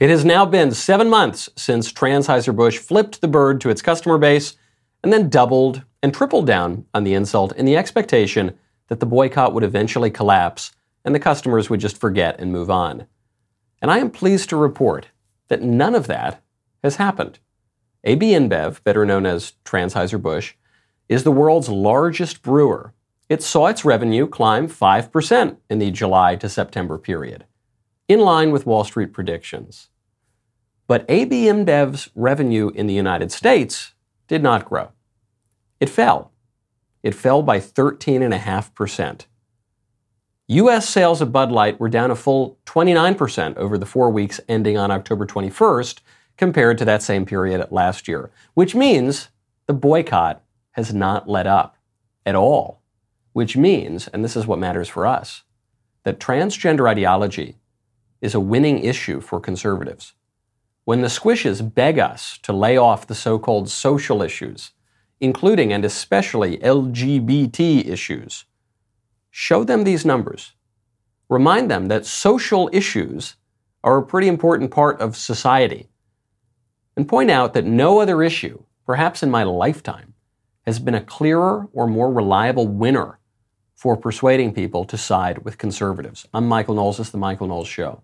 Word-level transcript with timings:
It 0.00 0.10
has 0.10 0.24
now 0.24 0.44
been 0.44 0.72
seven 0.72 1.08
months 1.08 1.48
since 1.54 1.92
Transheuser-Busch 1.92 2.78
flipped 2.78 3.20
the 3.20 3.28
bird 3.28 3.60
to 3.60 3.70
its 3.70 3.80
customer 3.80 4.18
base 4.18 4.56
and 5.04 5.12
then 5.12 5.28
doubled 5.28 5.84
and 6.02 6.12
tripled 6.12 6.48
down 6.48 6.86
on 6.92 7.04
the 7.04 7.14
insult 7.14 7.54
in 7.54 7.64
the 7.64 7.76
expectation 7.76 8.58
that 8.88 8.98
the 8.98 9.06
boycott 9.06 9.54
would 9.54 9.62
eventually 9.62 10.10
collapse 10.10 10.72
and 11.04 11.14
the 11.14 11.20
customers 11.20 11.70
would 11.70 11.78
just 11.78 12.00
forget 12.00 12.40
and 12.40 12.50
move 12.50 12.70
on. 12.70 13.06
And 13.80 13.88
I 13.88 13.98
am 13.98 14.10
pleased 14.10 14.48
to 14.48 14.56
report 14.56 15.10
that 15.46 15.62
none 15.62 15.94
of 15.94 16.08
that 16.08 16.42
has 16.82 16.96
happened. 16.96 17.38
AB 18.02 18.32
InBev, 18.32 18.82
better 18.82 19.06
known 19.06 19.26
as 19.26 19.52
Transheuser-Busch, 19.64 20.54
is 21.08 21.22
the 21.22 21.30
world's 21.30 21.68
largest 21.68 22.42
brewer. 22.42 22.92
It 23.28 23.44
saw 23.44 23.68
its 23.68 23.84
revenue 23.84 24.26
climb 24.26 24.66
5% 24.66 25.56
in 25.70 25.78
the 25.78 25.92
July 25.92 26.34
to 26.34 26.48
September 26.48 26.98
period 26.98 27.44
in 28.08 28.20
line 28.20 28.50
with 28.50 28.66
Wall 28.66 28.84
Street 28.84 29.12
predictions. 29.12 29.88
But 30.86 31.06
AB 31.08 31.44
InBev's 31.46 32.10
revenue 32.14 32.70
in 32.74 32.86
the 32.86 32.94
United 32.94 33.32
States 33.32 33.94
did 34.28 34.42
not 34.42 34.66
grow. 34.66 34.90
It 35.80 35.88
fell. 35.88 36.32
It 37.02 37.14
fell 37.14 37.42
by 37.42 37.58
13.5%. 37.58 39.26
U.S. 40.48 40.88
sales 40.88 41.22
of 41.22 41.32
Bud 41.32 41.50
Light 41.50 41.80
were 41.80 41.88
down 41.88 42.10
a 42.10 42.16
full 42.16 42.58
29% 42.66 43.56
over 43.56 43.78
the 43.78 43.86
four 43.86 44.10
weeks 44.10 44.40
ending 44.46 44.76
on 44.76 44.90
October 44.90 45.26
21st 45.26 46.00
compared 46.36 46.76
to 46.78 46.84
that 46.84 47.02
same 47.02 47.24
period 47.24 47.66
last 47.70 48.06
year, 48.08 48.30
which 48.52 48.74
means 48.74 49.28
the 49.66 49.72
boycott 49.72 50.42
has 50.72 50.92
not 50.92 51.28
let 51.28 51.46
up 51.46 51.76
at 52.26 52.34
all. 52.34 52.82
Which 53.32 53.56
means, 53.56 54.06
and 54.08 54.22
this 54.22 54.36
is 54.36 54.46
what 54.46 54.58
matters 54.58 54.88
for 54.88 55.06
us, 55.06 55.42
that 56.04 56.20
transgender 56.20 56.88
ideology 56.88 57.56
is 58.24 58.34
a 58.34 58.40
winning 58.40 58.78
issue 58.78 59.20
for 59.20 59.38
conservatives. 59.38 60.14
When 60.86 61.02
the 61.02 61.08
squishes 61.08 61.60
beg 61.74 61.98
us 61.98 62.38
to 62.38 62.54
lay 62.54 62.78
off 62.78 63.06
the 63.06 63.14
so 63.14 63.38
called 63.38 63.68
social 63.68 64.22
issues, 64.22 64.70
including 65.20 65.74
and 65.74 65.84
especially 65.84 66.56
LGBT 66.56 67.86
issues, 67.86 68.46
show 69.30 69.62
them 69.62 69.84
these 69.84 70.06
numbers. 70.06 70.52
Remind 71.28 71.70
them 71.70 71.88
that 71.88 72.06
social 72.06 72.70
issues 72.72 73.36
are 73.82 73.98
a 73.98 74.06
pretty 74.06 74.28
important 74.28 74.70
part 74.70 74.98
of 75.02 75.18
society. 75.18 75.90
And 76.96 77.06
point 77.06 77.30
out 77.30 77.52
that 77.52 77.66
no 77.66 77.98
other 77.98 78.22
issue, 78.22 78.62
perhaps 78.86 79.22
in 79.22 79.30
my 79.30 79.42
lifetime, 79.42 80.14
has 80.64 80.78
been 80.78 80.94
a 80.94 81.04
clearer 81.04 81.68
or 81.74 81.86
more 81.86 82.10
reliable 82.10 82.68
winner 82.68 83.18
for 83.74 83.98
persuading 83.98 84.54
people 84.54 84.86
to 84.86 84.96
side 84.96 85.44
with 85.44 85.58
conservatives. 85.58 86.26
I'm 86.32 86.48
Michael 86.48 86.74
Knowles. 86.74 86.96
This 86.96 87.08
is 87.08 87.12
The 87.12 87.18
Michael 87.18 87.48
Knowles 87.48 87.68
Show. 87.68 88.02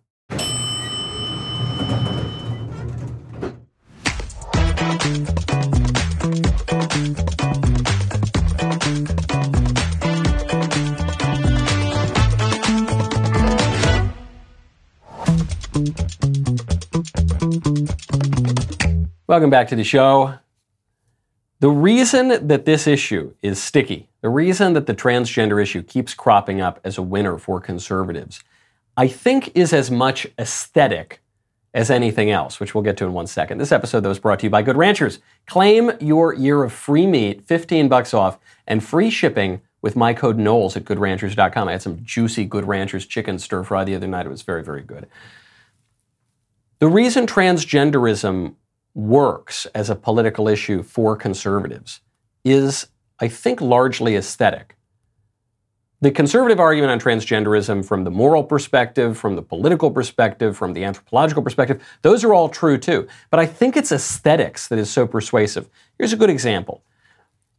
Welcome 19.31 19.49
back 19.49 19.69
to 19.69 19.77
the 19.77 19.85
show. 19.85 20.35
The 21.61 21.71
reason 21.71 22.49
that 22.49 22.65
this 22.65 22.89
issue 22.89 23.33
is 23.43 23.63
sticky, 23.63 24.09
the 24.23 24.29
reason 24.29 24.73
that 24.73 24.87
the 24.87 24.93
transgender 24.93 25.63
issue 25.63 25.85
keeps 25.85 26.15
cropping 26.15 26.61
up 26.61 26.81
as 26.83 26.99
a 26.99 27.03
winner 27.03 27.39
for 27.39 27.61
conservatives, 27.61 28.43
I 28.97 29.07
think 29.07 29.57
is 29.57 29.73
as 29.73 29.89
much 29.89 30.27
aesthetic 30.37 31.23
as 31.73 31.93
anything 31.93 32.33
else, 32.33 32.59
which 32.59 32.75
we'll 32.75 32.83
get 32.83 32.97
to 32.97 33.05
in 33.05 33.13
one 33.13 33.29
second. 33.29 33.59
This 33.59 33.71
episode, 33.71 34.01
though, 34.01 34.09
was 34.09 34.19
brought 34.19 34.41
to 34.41 34.47
you 34.47 34.51
by 34.51 34.63
Good 34.63 34.77
Ranchers. 34.77 35.21
Claim 35.47 35.93
your 36.01 36.35
year 36.35 36.65
of 36.65 36.73
free 36.73 37.07
meat, 37.07 37.47
15 37.47 37.89
bucks 37.89 38.13
off, 38.13 38.37
and 38.67 38.83
free 38.83 39.11
shipping 39.11 39.61
with 39.81 39.95
my 39.95 40.13
code 40.13 40.39
Knowles 40.39 40.77
at 40.77 40.85
goodranchers.com. 40.85 41.69
I 41.69 41.71
had 41.71 41.83
some 41.83 42.01
juicy 42.03 42.47
Good 42.47 42.65
Ranchers 42.65 43.07
chicken 43.07 43.39
stir 43.39 43.63
fry 43.63 43.85
the 43.85 43.95
other 43.95 44.09
night. 44.09 44.27
It 44.27 44.31
was 44.31 44.43
very, 44.43 44.65
very 44.65 44.83
good. 44.83 45.07
The 46.81 46.89
reason 46.89 47.29
transgenderism 47.29 48.57
works 48.95 49.67
as 49.75 49.91
a 49.91 49.97
political 49.97 50.49
issue 50.49 50.83
for 50.83 51.17
conservatives 51.17 52.01
is, 52.45 52.89
I 53.19 53.29
think, 53.29 53.61
largely 53.61 54.17
aesthetic. 54.17 54.77
The 56.03 56.11
conservative 56.11 56.59
argument 56.59 56.93
on 56.93 56.99
transgenderism, 56.99 57.85
from 57.85 58.05
the 58.05 58.11
moral 58.11 58.43
perspective, 58.43 59.19
from 59.19 59.37
the 59.37 59.43
political 59.43 59.91
perspective, 59.91 60.57
from 60.57 60.73
the 60.73 60.83
anthropological 60.83 61.43
perspective, 61.43 61.83
those 62.01 62.25
are 62.25 62.33
all 62.33 62.49
true 62.49 62.79
too. 62.79 63.07
But 63.31 63.39
I 63.39 63.45
think 63.45 63.77
it's 63.77 63.93
aesthetics 63.93 64.69
that 64.69 64.79
is 64.79 64.91
so 64.91 65.07
persuasive. 65.07 65.69
Here's 65.99 66.15
a 66.15 66.17
good 66.17 66.31
example. 66.31 66.83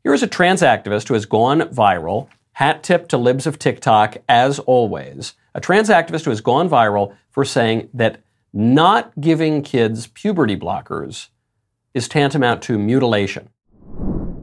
Here's 0.04 0.24
a 0.24 0.28
trans 0.28 0.64
activist 0.64 1.08
who 1.08 1.14
has 1.14 1.28
gone 1.28 1.62
viral, 1.62 2.30
hat 2.54 2.82
tip 2.82 3.08
to 3.10 3.18
libs 3.20 3.46
of 3.46 3.60
TikTok, 3.60 4.18
as 4.28 4.58
always. 4.58 5.36
A 5.54 5.62
trans 5.62 5.90
activist 5.90 6.24
who 6.24 6.32
has 6.32 6.42
gone 6.42 6.68
viral 6.68 7.16
for 7.30 7.46
saying 7.46 7.90
that 7.94 8.22
not 8.54 9.12
giving 9.20 9.62
kids 9.62 10.08
puberty 10.08 10.58
blockers 10.58 11.30
is 11.94 12.08
tantamount 12.08 12.62
to 12.64 12.78
mutilation. 12.78 13.50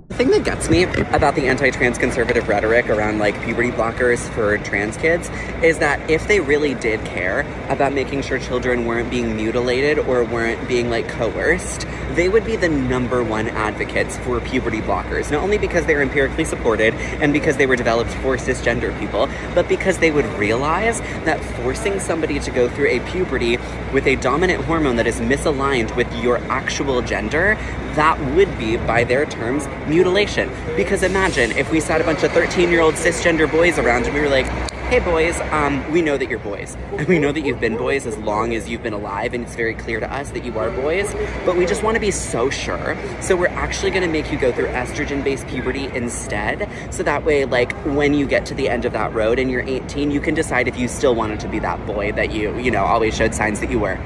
The 0.08 0.14
thing 0.14 0.30
that 0.30 0.42
gets 0.42 0.70
me 0.70 0.84
about 0.84 1.34
the 1.34 1.48
anti-trans 1.48 1.98
conservative 1.98 2.48
rhetoric 2.48 2.88
around 2.88 3.18
like 3.18 3.38
puberty 3.42 3.70
blockers 3.70 4.26
for 4.30 4.56
trans 4.56 4.96
kids 4.96 5.30
is 5.62 5.80
that 5.80 6.08
if 6.08 6.26
they 6.26 6.40
really 6.40 6.72
did 6.72 7.04
care 7.04 7.40
about 7.68 7.92
making 7.92 8.22
sure 8.22 8.38
children 8.38 8.86
weren't 8.86 9.10
being 9.10 9.36
mutilated 9.36 9.98
or 9.98 10.24
weren't 10.24 10.66
being 10.66 10.88
like 10.88 11.08
coerced, 11.08 11.86
they 12.14 12.30
would 12.30 12.46
be 12.46 12.56
the 12.56 12.70
number 12.70 13.22
one 13.22 13.48
advocates 13.48 14.16
for 14.20 14.40
puberty 14.40 14.80
blockers. 14.80 15.30
Not 15.30 15.42
only 15.42 15.58
because 15.58 15.84
they're 15.84 16.00
empirically 16.00 16.46
supported 16.46 16.94
and 16.94 17.34
because 17.34 17.58
they 17.58 17.66
were 17.66 17.76
developed 17.76 18.10
for 18.10 18.38
cisgender 18.38 18.98
people, 18.98 19.28
but 19.54 19.68
because 19.68 19.98
they 19.98 20.10
would 20.10 20.24
realize 20.38 21.00
that 21.26 21.38
forcing 21.62 22.00
somebody 22.00 22.40
to 22.40 22.50
go 22.50 22.66
through 22.70 22.88
a 22.88 23.00
puberty 23.10 23.58
with 23.92 24.06
a 24.06 24.16
dominant 24.16 24.64
hormone 24.64 24.96
that 24.96 25.06
is 25.06 25.20
misaligned 25.20 25.94
with 25.96 26.10
your 26.16 26.38
actual 26.50 27.02
gender, 27.02 27.58
that 27.94 28.18
would 28.34 28.56
be, 28.58 28.76
by 28.76 29.04
their 29.04 29.26
terms, 29.26 29.66
mutilation. 29.88 30.50
Because 30.76 31.02
imagine 31.02 31.52
if 31.52 31.70
we 31.70 31.80
sat 31.80 32.00
a 32.00 32.04
bunch 32.04 32.22
of 32.22 32.32
13 32.32 32.70
year 32.70 32.80
old 32.80 32.94
cisgender 32.94 33.50
boys 33.50 33.78
around 33.78 34.04
and 34.04 34.14
we 34.14 34.20
were 34.20 34.28
like, 34.28 34.46
hey 34.88 35.00
boys, 35.00 35.38
um, 35.52 35.92
we 35.92 36.00
know 36.00 36.16
that 36.16 36.30
you're 36.30 36.38
boys. 36.38 36.74
And 36.92 37.06
we 37.06 37.18
know 37.18 37.30
that 37.30 37.42
you've 37.42 37.60
been 37.60 37.76
boys 37.76 38.06
as 38.06 38.16
long 38.16 38.54
as 38.54 38.70
you've 38.70 38.82
been 38.82 38.94
alive, 38.94 39.34
and 39.34 39.44
it's 39.44 39.54
very 39.54 39.74
clear 39.74 40.00
to 40.00 40.10
us 40.10 40.30
that 40.30 40.46
you 40.46 40.58
are 40.58 40.70
boys, 40.70 41.14
but 41.44 41.58
we 41.58 41.66
just 41.66 41.82
want 41.82 41.96
to 41.96 42.00
be 42.00 42.10
so 42.10 42.48
sure. 42.48 42.96
So 43.20 43.36
we're 43.36 43.48
actually 43.48 43.90
going 43.90 44.02
to 44.02 44.08
make 44.08 44.32
you 44.32 44.38
go 44.38 44.50
through 44.50 44.68
estrogen 44.68 45.22
based 45.22 45.46
puberty 45.46 45.84
instead. 45.94 46.70
So 46.90 47.02
that 47.02 47.22
way, 47.22 47.44
like, 47.44 47.72
when 47.84 48.14
you 48.14 48.26
get 48.26 48.46
to 48.46 48.54
the 48.54 48.70
end 48.70 48.86
of 48.86 48.94
that 48.94 49.12
road 49.12 49.38
and 49.38 49.50
you're 49.50 49.60
18, 49.60 50.10
you 50.10 50.22
can 50.22 50.32
decide 50.34 50.68
if 50.68 50.78
you 50.78 50.88
still 50.88 51.14
wanted 51.14 51.40
to 51.40 51.48
be 51.48 51.58
that 51.58 51.86
boy 51.86 52.12
that 52.12 52.32
you, 52.32 52.58
you 52.58 52.70
know, 52.70 52.84
always 52.84 53.14
showed 53.14 53.34
signs 53.34 53.60
that 53.60 53.70
you 53.70 53.78
were. 53.78 53.98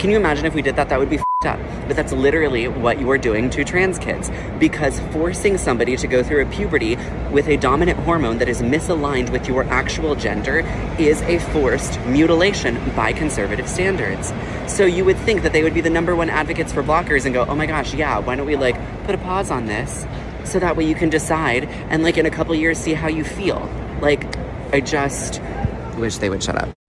Can 0.00 0.08
you 0.08 0.16
imagine 0.16 0.46
if 0.46 0.54
we 0.54 0.62
did 0.62 0.76
that? 0.76 0.88
That 0.88 0.98
would 0.98 1.10
be 1.10 1.18
up. 1.44 1.60
But 1.86 1.94
that's 1.94 2.10
literally 2.10 2.68
what 2.68 2.98
you 2.98 3.10
are 3.10 3.18
doing 3.18 3.50
to 3.50 3.64
trans 3.64 3.98
kids. 3.98 4.30
Because 4.58 4.98
forcing 5.12 5.58
somebody 5.58 5.94
to 5.94 6.06
go 6.06 6.22
through 6.22 6.40
a 6.40 6.46
puberty 6.46 6.96
with 7.30 7.48
a 7.48 7.58
dominant 7.58 7.98
hormone 7.98 8.38
that 8.38 8.48
is 8.48 8.62
misaligned 8.62 9.28
with 9.28 9.46
your 9.46 9.64
actual 9.64 10.14
gender 10.14 10.60
is 10.98 11.20
a 11.22 11.38
forced 11.38 12.00
mutilation 12.06 12.78
by 12.96 13.12
conservative 13.12 13.68
standards. 13.68 14.32
So 14.66 14.86
you 14.86 15.04
would 15.04 15.18
think 15.18 15.42
that 15.42 15.52
they 15.52 15.62
would 15.62 15.74
be 15.74 15.82
the 15.82 15.90
number 15.90 16.16
one 16.16 16.30
advocates 16.30 16.72
for 16.72 16.82
blockers 16.82 17.26
and 17.26 17.34
go, 17.34 17.44
oh 17.44 17.54
my 17.54 17.66
gosh, 17.66 17.92
yeah, 17.92 18.20
why 18.20 18.36
don't 18.36 18.46
we 18.46 18.56
like 18.56 18.76
put 19.04 19.14
a 19.14 19.18
pause 19.18 19.50
on 19.50 19.66
this? 19.66 20.06
So 20.44 20.58
that 20.60 20.78
way 20.78 20.88
you 20.88 20.94
can 20.94 21.10
decide 21.10 21.64
and 21.90 22.02
like 22.02 22.16
in 22.16 22.24
a 22.24 22.30
couple 22.30 22.54
years 22.54 22.78
see 22.78 22.94
how 22.94 23.08
you 23.08 23.22
feel. 23.22 23.68
Like, 24.00 24.24
I 24.72 24.80
just 24.80 25.42
wish 25.98 26.16
they 26.16 26.30
would 26.30 26.42
shut 26.42 26.56
up. 26.56 26.79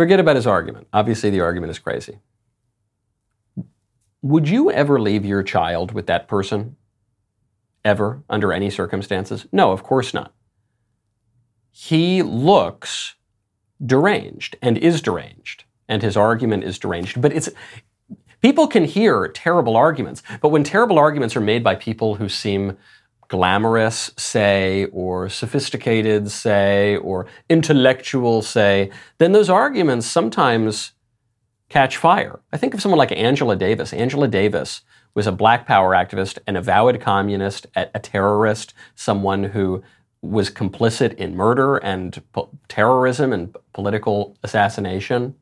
Forget 0.00 0.18
about 0.18 0.36
his 0.36 0.46
argument. 0.46 0.86
Obviously, 0.94 1.28
the 1.28 1.42
argument 1.42 1.72
is 1.72 1.78
crazy. 1.78 2.20
Would 4.22 4.48
you 4.48 4.70
ever 4.70 4.98
leave 4.98 5.26
your 5.26 5.42
child 5.42 5.92
with 5.92 6.06
that 6.06 6.26
person? 6.26 6.76
Ever, 7.84 8.22
under 8.30 8.50
any 8.50 8.70
circumstances? 8.70 9.44
No, 9.52 9.72
of 9.72 9.82
course 9.82 10.14
not. 10.14 10.32
He 11.70 12.22
looks 12.22 13.16
deranged 13.84 14.56
and 14.62 14.78
is 14.78 15.02
deranged, 15.02 15.64
and 15.86 16.00
his 16.00 16.16
argument 16.16 16.64
is 16.64 16.78
deranged. 16.78 17.20
But 17.20 17.34
it's 17.34 17.50
people 18.40 18.68
can 18.68 18.86
hear 18.86 19.28
terrible 19.28 19.76
arguments, 19.76 20.22
but 20.40 20.48
when 20.48 20.64
terrible 20.64 20.98
arguments 20.98 21.36
are 21.36 21.42
made 21.42 21.62
by 21.62 21.74
people 21.74 22.14
who 22.14 22.30
seem 22.30 22.78
glamorous, 23.30 24.10
say, 24.16 24.86
or 24.86 25.28
sophisticated, 25.28 26.30
say, 26.30 26.96
or 26.96 27.26
intellectual, 27.48 28.42
say, 28.42 28.90
then 29.18 29.30
those 29.30 29.48
arguments 29.48 30.04
sometimes 30.06 30.92
catch 31.68 31.96
fire. 31.96 32.40
I 32.52 32.56
think 32.56 32.74
of 32.74 32.82
someone 32.82 32.98
like 32.98 33.12
Angela 33.12 33.54
Davis. 33.54 33.92
Angela 33.92 34.26
Davis 34.26 34.82
was 35.14 35.28
a 35.28 35.32
black 35.32 35.64
power 35.64 35.92
activist, 35.92 36.38
an 36.48 36.56
avowed 36.56 37.00
communist, 37.00 37.68
a, 37.76 38.00
terrorist, 38.00 38.74
someone 38.96 39.44
who 39.44 39.82
was 40.22 40.50
complicit 40.50 41.14
in 41.14 41.36
murder 41.36 41.76
and 41.76 42.20
po- 42.32 42.50
terrorism 42.68 43.32
and 43.32 43.56
political 43.72 44.36
assassination. 44.42 45.36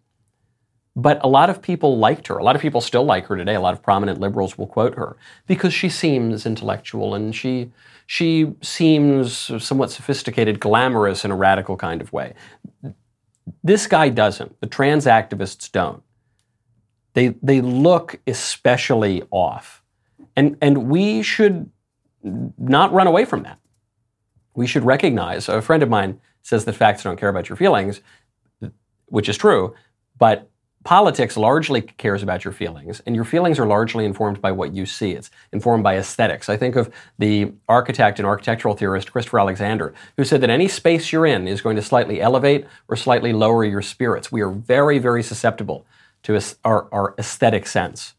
But 0.99 1.21
a 1.23 1.29
lot 1.29 1.49
of 1.49 1.63
people 1.63 1.97
liked 1.97 2.27
her. 2.27 2.39
A 2.39 2.43
lot 2.43 2.57
of 2.57 2.61
people 2.61 2.81
still 2.81 3.05
like 3.05 3.27
her 3.27 3.37
today. 3.37 3.55
A 3.55 3.61
lot 3.61 3.73
of 3.73 3.81
prominent 3.81 4.19
liberals 4.19 4.59
will 4.59 4.67
quote 4.67 4.97
her 4.97 5.17
because 5.47 5.73
she 5.73 5.89
seems 5.89 6.45
intellectual 6.45 7.15
and 7.15 7.33
she 7.33 7.71
she 8.07 8.53
seems 8.63 9.53
somewhat 9.63 9.93
sophisticated, 9.93 10.59
glamorous 10.59 11.25
in 11.25 11.31
a 11.31 11.37
radical 11.37 11.77
kind 11.77 12.01
of 12.01 12.13
way. 12.13 12.35
This 13.63 13.87
guy 13.87 14.09
doesn't. 14.09 14.61
The 14.61 14.67
trans 14.67 15.07
activists 15.07 15.71
don't. 15.71 16.03
They 17.15 17.29
they 17.45 17.61
look 17.61 18.19
especially 18.27 19.23
off. 19.31 19.85
And 20.35 20.57
and 20.61 20.89
we 20.89 21.23
should 21.23 21.71
not 22.25 22.93
run 22.93 23.07
away 23.07 23.25
from 23.25 23.45
that. 23.45 23.61
We 24.57 24.67
should 24.67 24.83
recognize 24.83 25.49
a 25.49 25.63
friend 25.63 25.85
of 25.85 25.89
mine 25.89 26.21
says 26.43 26.65
that 26.65 26.73
facts 26.73 27.05
don't 27.05 27.21
care 27.21 27.29
about 27.29 27.49
your 27.49 27.55
feelings, 27.55 28.01
which 29.07 29.29
is 29.29 29.37
true, 29.37 29.77
but 30.19 30.48
politics 30.85 31.37
largely 31.37 31.83
cares 31.83 32.23
about 32.23 32.45
your 32.45 32.53
feelings, 32.53 33.01
and 33.05 33.15
your 33.15 33.25
feelings 33.25 33.59
are 33.59 33.67
largely 33.67 34.05
informed 34.05 34.41
by 34.41 34.53
what 34.53 34.73
you 34.75 34.87
see. 34.87 35.13
It's 35.13 35.31
informed 35.53 35.83
by 35.85 35.97
aesthetics. 35.97 36.49
I 36.49 36.57
think 36.57 36.77
of 36.77 36.93
the 37.19 37.53
architect 37.69 38.19
and 38.19 38.27
architectural 38.27 38.75
theorist 38.75 39.13
Christopher 39.13 39.41
Alexander, 39.41 39.93
who 40.17 40.25
said 40.25 40.41
that 40.41 40.51
any 40.51 40.69
space 40.69 41.13
you're 41.13 41.27
in 41.27 41.49
is 41.49 41.61
going 41.61 41.77
to 41.77 41.83
slightly 41.83 42.21
elevate 42.21 42.67
or 42.89 42.97
slightly 42.97 43.33
lower 43.33 43.65
your 43.65 43.83
spirits. 43.83 44.33
We 44.33 44.41
are 44.41 44.51
very, 44.51 44.99
very 44.99 45.23
susceptible 45.23 45.87
to 46.23 46.41
our, 46.65 46.89
our 46.93 47.15
aesthetic 47.19 47.67
sense. 47.67 48.15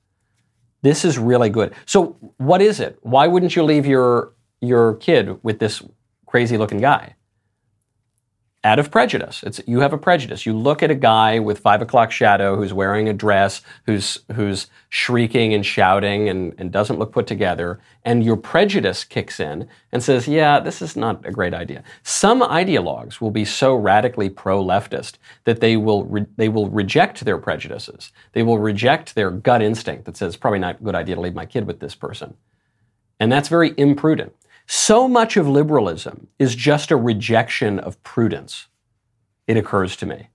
This 0.82 1.04
is 1.04 1.18
really 1.18 1.50
good. 1.50 1.74
So, 1.86 2.18
what 2.38 2.62
is 2.62 2.80
it? 2.80 3.00
Why 3.02 3.28
wouldn't 3.28 3.56
you 3.56 3.64
leave 3.64 3.86
your 3.86 4.34
your 4.62 4.96
kid 4.96 5.44
with 5.44 5.60
this 5.60 5.82
crazy 6.26 6.58
looking 6.58 6.80
guy? 6.80 7.16
Out 8.64 8.78
of 8.78 8.92
prejudice. 8.92 9.42
It's 9.44 9.62
you 9.68 9.80
have 9.80 9.94
a 9.94 9.98
prejudice. 9.98 10.46
You 10.46 10.54
look 10.54 10.84
at 10.84 10.92
a 10.92 10.96
guy 10.96 11.40
with 11.40 11.60
five 11.60 11.82
o'clock 11.82 12.12
shadow 12.12 12.58
who's 12.58 12.74
wearing 12.74 13.08
a 13.08 13.14
dress, 13.14 13.62
who's 13.86 14.20
who's 14.34 14.68
shrieking 14.90 15.54
and 15.54 15.66
shouting 15.66 16.28
and, 16.28 16.54
and 16.58 16.70
doesn't 16.70 17.00
look 17.00 17.14
put 17.14 17.26
together, 17.26 17.80
and 18.04 18.24
your 18.24 18.36
prejudice 18.36 19.06
kicks 19.06 19.40
in 19.40 19.70
and 19.94 20.04
says, 20.04 20.28
"Yeah, 20.28 20.60
this 20.60 20.82
is 20.82 20.98
not 20.98 21.26
a 21.26 21.32
great 21.32 21.54
idea." 21.54 21.84
Some 22.04 22.42
ideologues 22.42 23.22
will 23.22 23.32
be 23.32 23.46
so 23.46 23.76
radically 23.76 24.30
pro-leftist 24.30 25.14
that 25.46 25.62
they 25.62 25.78
will 25.78 26.04
re- 26.04 26.26
they 26.36 26.50
will 26.50 26.70
reject 26.70 27.24
their 27.24 27.38
prejudices. 27.38 28.12
They 28.34 28.44
will 28.44 28.60
reject 28.60 29.16
their 29.16 29.32
gut 29.32 29.62
instinct 29.62 30.04
that 30.04 30.18
says, 30.18 30.36
"Probably 30.36 30.60
not 30.60 30.82
a 30.82 30.84
good 30.84 30.96
idea 30.96 31.16
to 31.16 31.22
leave 31.22 31.34
my 31.34 31.46
kid 31.46 31.66
with 31.66 31.80
this 31.80 31.96
person," 31.96 32.34
and 33.22 33.32
that's 33.32 33.48
very 33.48 33.74
imprudent. 33.78 34.34
So 34.72 35.08
much 35.08 35.36
of 35.36 35.48
liberalism 35.48 36.28
is 36.38 36.54
just 36.54 36.92
a 36.92 36.96
rejection 36.96 37.80
of 37.80 38.02
prudence, 38.04 38.68
it 39.48 39.58
occurs 39.58 39.96
to 39.96 40.06
me. 40.06 40.28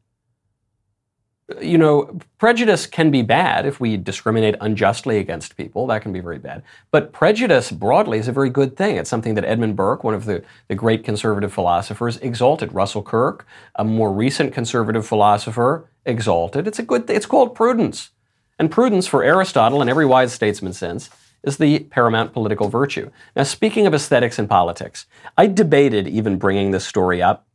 You 1.60 1.78
know, 1.78 2.18
prejudice 2.38 2.86
can 2.86 3.12
be 3.12 3.22
bad 3.22 3.64
if 3.64 3.78
we 3.78 3.96
discriminate 3.96 4.56
unjustly 4.60 5.18
against 5.18 5.56
people. 5.56 5.86
That 5.86 6.02
can 6.02 6.12
be 6.12 6.18
very 6.18 6.40
bad. 6.40 6.64
But 6.90 7.12
prejudice 7.12 7.70
broadly 7.70 8.18
is 8.18 8.26
a 8.26 8.32
very 8.32 8.50
good 8.50 8.76
thing. 8.76 8.96
It's 8.96 9.08
something 9.08 9.36
that 9.36 9.44
Edmund 9.44 9.76
Burke, 9.76 10.02
one 10.02 10.14
of 10.14 10.24
the, 10.24 10.42
the 10.66 10.74
great 10.74 11.04
conservative 11.04 11.52
philosophers, 11.52 12.16
exalted. 12.16 12.74
Russell 12.74 13.04
Kirk, 13.04 13.46
a 13.76 13.84
more 13.84 14.12
recent 14.12 14.52
conservative 14.52 15.06
philosopher, 15.06 15.88
exalted. 16.04 16.66
It's 16.66 16.80
a 16.80 16.82
good 16.82 17.06
thing. 17.06 17.14
It's 17.14 17.26
called 17.26 17.54
prudence. 17.54 18.10
And 18.58 18.68
prudence, 18.68 19.06
for 19.06 19.22
Aristotle 19.22 19.80
and 19.80 19.88
every 19.88 20.06
wise 20.06 20.32
statesman 20.32 20.72
since, 20.72 21.08
is 21.44 21.58
the 21.58 21.80
paramount 21.80 22.32
political 22.32 22.68
virtue. 22.68 23.10
Now, 23.36 23.42
speaking 23.44 23.86
of 23.86 23.94
aesthetics 23.94 24.38
and 24.38 24.48
politics, 24.48 25.06
I 25.36 25.46
debated 25.46 26.08
even 26.08 26.38
bringing 26.38 26.70
this 26.70 26.86
story 26.86 27.22
up 27.22 27.46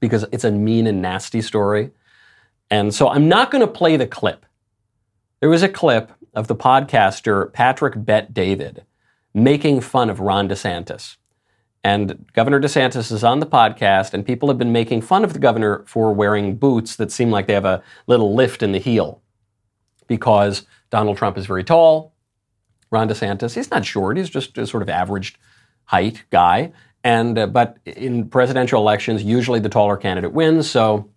because 0.00 0.24
it's 0.32 0.44
a 0.44 0.50
mean 0.50 0.86
and 0.86 1.02
nasty 1.02 1.40
story. 1.40 1.90
And 2.70 2.94
so 2.94 3.08
I'm 3.08 3.28
not 3.28 3.50
going 3.50 3.60
to 3.60 3.72
play 3.72 3.96
the 3.96 4.06
clip. 4.06 4.44
There 5.40 5.48
was 5.48 5.62
a 5.62 5.68
clip 5.68 6.12
of 6.34 6.48
the 6.48 6.56
podcaster 6.56 7.52
Patrick 7.52 7.94
Bet 7.96 8.34
David 8.34 8.84
making 9.32 9.80
fun 9.80 10.10
of 10.10 10.20
Ron 10.20 10.48
DeSantis. 10.48 11.16
And 11.84 12.26
Governor 12.32 12.60
DeSantis 12.60 13.12
is 13.12 13.22
on 13.22 13.38
the 13.38 13.46
podcast, 13.46 14.12
and 14.12 14.26
people 14.26 14.48
have 14.48 14.58
been 14.58 14.72
making 14.72 15.02
fun 15.02 15.22
of 15.22 15.34
the 15.34 15.38
governor 15.38 15.84
for 15.86 16.12
wearing 16.12 16.56
boots 16.56 16.96
that 16.96 17.12
seem 17.12 17.30
like 17.30 17.46
they 17.46 17.52
have 17.52 17.64
a 17.64 17.82
little 18.08 18.34
lift 18.34 18.62
in 18.62 18.72
the 18.72 18.78
heel 18.78 19.22
because 20.08 20.66
Donald 20.90 21.16
Trump 21.16 21.38
is 21.38 21.46
very 21.46 21.62
tall, 21.62 22.15
Ron 22.90 23.08
DeSantis. 23.08 23.54
He's 23.54 23.70
not 23.70 23.84
short. 23.84 24.16
He's 24.16 24.30
just 24.30 24.56
a 24.58 24.66
sort 24.66 24.82
of 24.82 24.88
average 24.88 25.34
height 25.84 26.24
guy. 26.30 26.72
And 27.02 27.38
uh, 27.38 27.46
but 27.46 27.78
in 27.84 28.28
presidential 28.28 28.80
elections, 28.80 29.22
usually 29.22 29.60
the 29.60 29.68
taller 29.68 29.96
candidate 29.96 30.32
wins. 30.32 30.68
So 30.68 31.08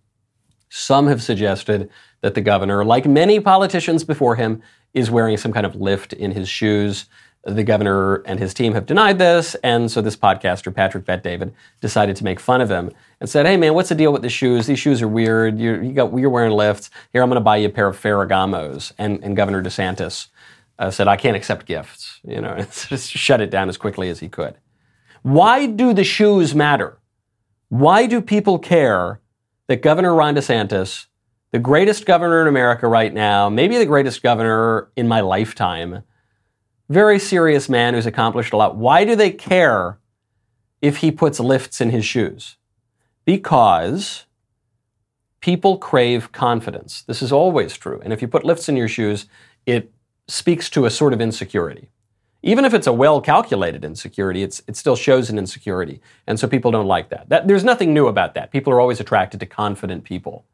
some 0.68 1.08
have 1.08 1.22
suggested 1.22 1.90
that 2.20 2.34
the 2.34 2.40
governor, 2.40 2.84
like 2.84 3.06
many 3.06 3.40
politicians 3.40 4.04
before 4.04 4.36
him, 4.36 4.62
is 4.94 5.10
wearing 5.10 5.36
some 5.36 5.52
kind 5.52 5.66
of 5.66 5.74
lift 5.74 6.12
in 6.12 6.30
his 6.32 6.48
shoes. 6.48 7.06
The 7.42 7.64
governor 7.64 8.16
and 8.26 8.38
his 8.38 8.52
team 8.52 8.74
have 8.74 8.84
denied 8.84 9.18
this, 9.18 9.54
and 9.64 9.90
so 9.90 10.02
this 10.02 10.14
podcaster, 10.14 10.74
Patrick 10.74 11.06
Bet 11.06 11.24
David, 11.24 11.54
decided 11.80 12.14
to 12.16 12.24
make 12.24 12.38
fun 12.38 12.60
of 12.60 12.70
him 12.70 12.90
and 13.18 13.30
said, 13.30 13.46
"Hey 13.46 13.56
man, 13.56 13.72
what's 13.74 13.88
the 13.88 13.94
deal 13.94 14.12
with 14.12 14.22
the 14.22 14.28
shoes? 14.28 14.66
These 14.66 14.78
shoes 14.78 15.00
are 15.00 15.08
weird. 15.08 15.58
You're, 15.58 15.82
you 15.82 15.92
got, 15.92 16.16
you're 16.16 16.30
wearing 16.30 16.52
lifts. 16.52 16.90
Here, 17.12 17.22
I'm 17.22 17.30
going 17.30 17.36
to 17.36 17.40
buy 17.40 17.56
you 17.56 17.68
a 17.68 17.70
pair 17.70 17.88
of 17.88 17.98
Ferragamos." 17.98 18.92
And, 18.98 19.24
and 19.24 19.34
Governor 19.34 19.62
DeSantis 19.62 20.28
uh, 20.80 20.90
said, 20.90 21.06
I 21.06 21.16
can't 21.16 21.36
accept 21.36 21.66
gifts, 21.66 22.20
you 22.24 22.40
know, 22.40 22.56
just 22.88 23.10
shut 23.10 23.40
it 23.40 23.50
down 23.50 23.68
as 23.68 23.76
quickly 23.76 24.08
as 24.08 24.18
he 24.18 24.28
could. 24.28 24.56
Why 25.22 25.66
do 25.66 25.92
the 25.92 26.04
shoes 26.04 26.54
matter? 26.54 26.98
Why 27.68 28.06
do 28.06 28.22
people 28.22 28.58
care 28.58 29.20
that 29.68 29.82
Governor 29.82 30.14
Ron 30.14 30.34
DeSantis, 30.34 31.06
the 31.52 31.58
greatest 31.58 32.06
governor 32.06 32.40
in 32.40 32.48
America 32.48 32.88
right 32.88 33.12
now, 33.12 33.50
maybe 33.50 33.76
the 33.76 33.86
greatest 33.86 34.22
governor 34.22 34.90
in 34.96 35.06
my 35.06 35.20
lifetime, 35.20 36.02
very 36.88 37.18
serious 37.18 37.68
man 37.68 37.92
who's 37.92 38.06
accomplished 38.06 38.54
a 38.54 38.56
lot, 38.56 38.76
why 38.76 39.04
do 39.04 39.14
they 39.14 39.30
care 39.30 39.98
if 40.80 40.96
he 40.98 41.12
puts 41.12 41.38
lifts 41.38 41.80
in 41.80 41.90
his 41.90 42.06
shoes? 42.06 42.56
Because 43.26 44.24
people 45.40 45.76
crave 45.76 46.32
confidence. 46.32 47.02
This 47.02 47.20
is 47.20 47.30
always 47.30 47.76
true. 47.76 48.00
And 48.02 48.12
if 48.12 48.22
you 48.22 48.28
put 48.28 48.44
lifts 48.44 48.68
in 48.68 48.76
your 48.76 48.88
shoes, 48.88 49.26
it 49.66 49.92
speaks 50.30 50.70
to 50.70 50.86
a 50.86 50.90
sort 50.90 51.12
of 51.12 51.20
insecurity. 51.20 51.90
Even 52.42 52.64
if 52.64 52.72
it's 52.72 52.86
a 52.86 52.92
well 52.92 53.20
calculated 53.20 53.84
insecurity, 53.84 54.42
it 54.42 54.76
still 54.76 54.96
shows 54.96 55.28
an 55.28 55.38
insecurity. 55.38 56.00
And 56.26 56.40
so 56.40 56.48
people 56.48 56.70
don't 56.70 56.86
like 56.86 57.10
that. 57.10 57.28
that. 57.28 57.46
There's 57.46 57.64
nothing 57.64 57.92
new 57.92 58.06
about 58.06 58.34
that. 58.34 58.50
People 58.50 58.72
are 58.72 58.80
always 58.80 59.00
attracted 59.00 59.40
to 59.40 59.46
confident 59.46 60.04
people. 60.04 60.46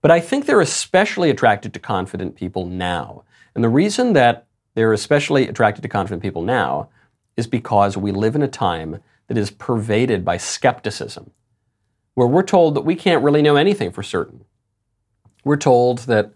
But 0.00 0.10
I 0.10 0.20
think 0.20 0.44
they're 0.44 0.60
especially 0.60 1.30
attracted 1.30 1.72
to 1.74 1.80
confident 1.80 2.36
people 2.36 2.66
now. 2.66 3.24
And 3.54 3.64
the 3.64 3.68
reason 3.68 4.12
that 4.12 4.46
they're 4.74 4.92
especially 4.92 5.48
attracted 5.48 5.82
to 5.82 5.88
confident 5.88 6.22
people 6.22 6.42
now 6.42 6.88
is 7.36 7.46
because 7.46 7.96
we 7.96 8.12
live 8.12 8.36
in 8.36 8.42
a 8.42 8.48
time 8.48 9.00
that 9.28 9.38
is 9.38 9.50
pervaded 9.50 10.24
by 10.24 10.36
skepticism, 10.36 11.30
where 12.14 12.26
we're 12.26 12.42
told 12.42 12.74
that 12.74 12.82
we 12.82 12.94
can't 12.94 13.24
really 13.24 13.42
know 13.42 13.56
anything 13.56 13.90
for 13.90 14.02
certain. 14.02 14.44
We're 15.44 15.56
told 15.56 16.00
that 16.00 16.32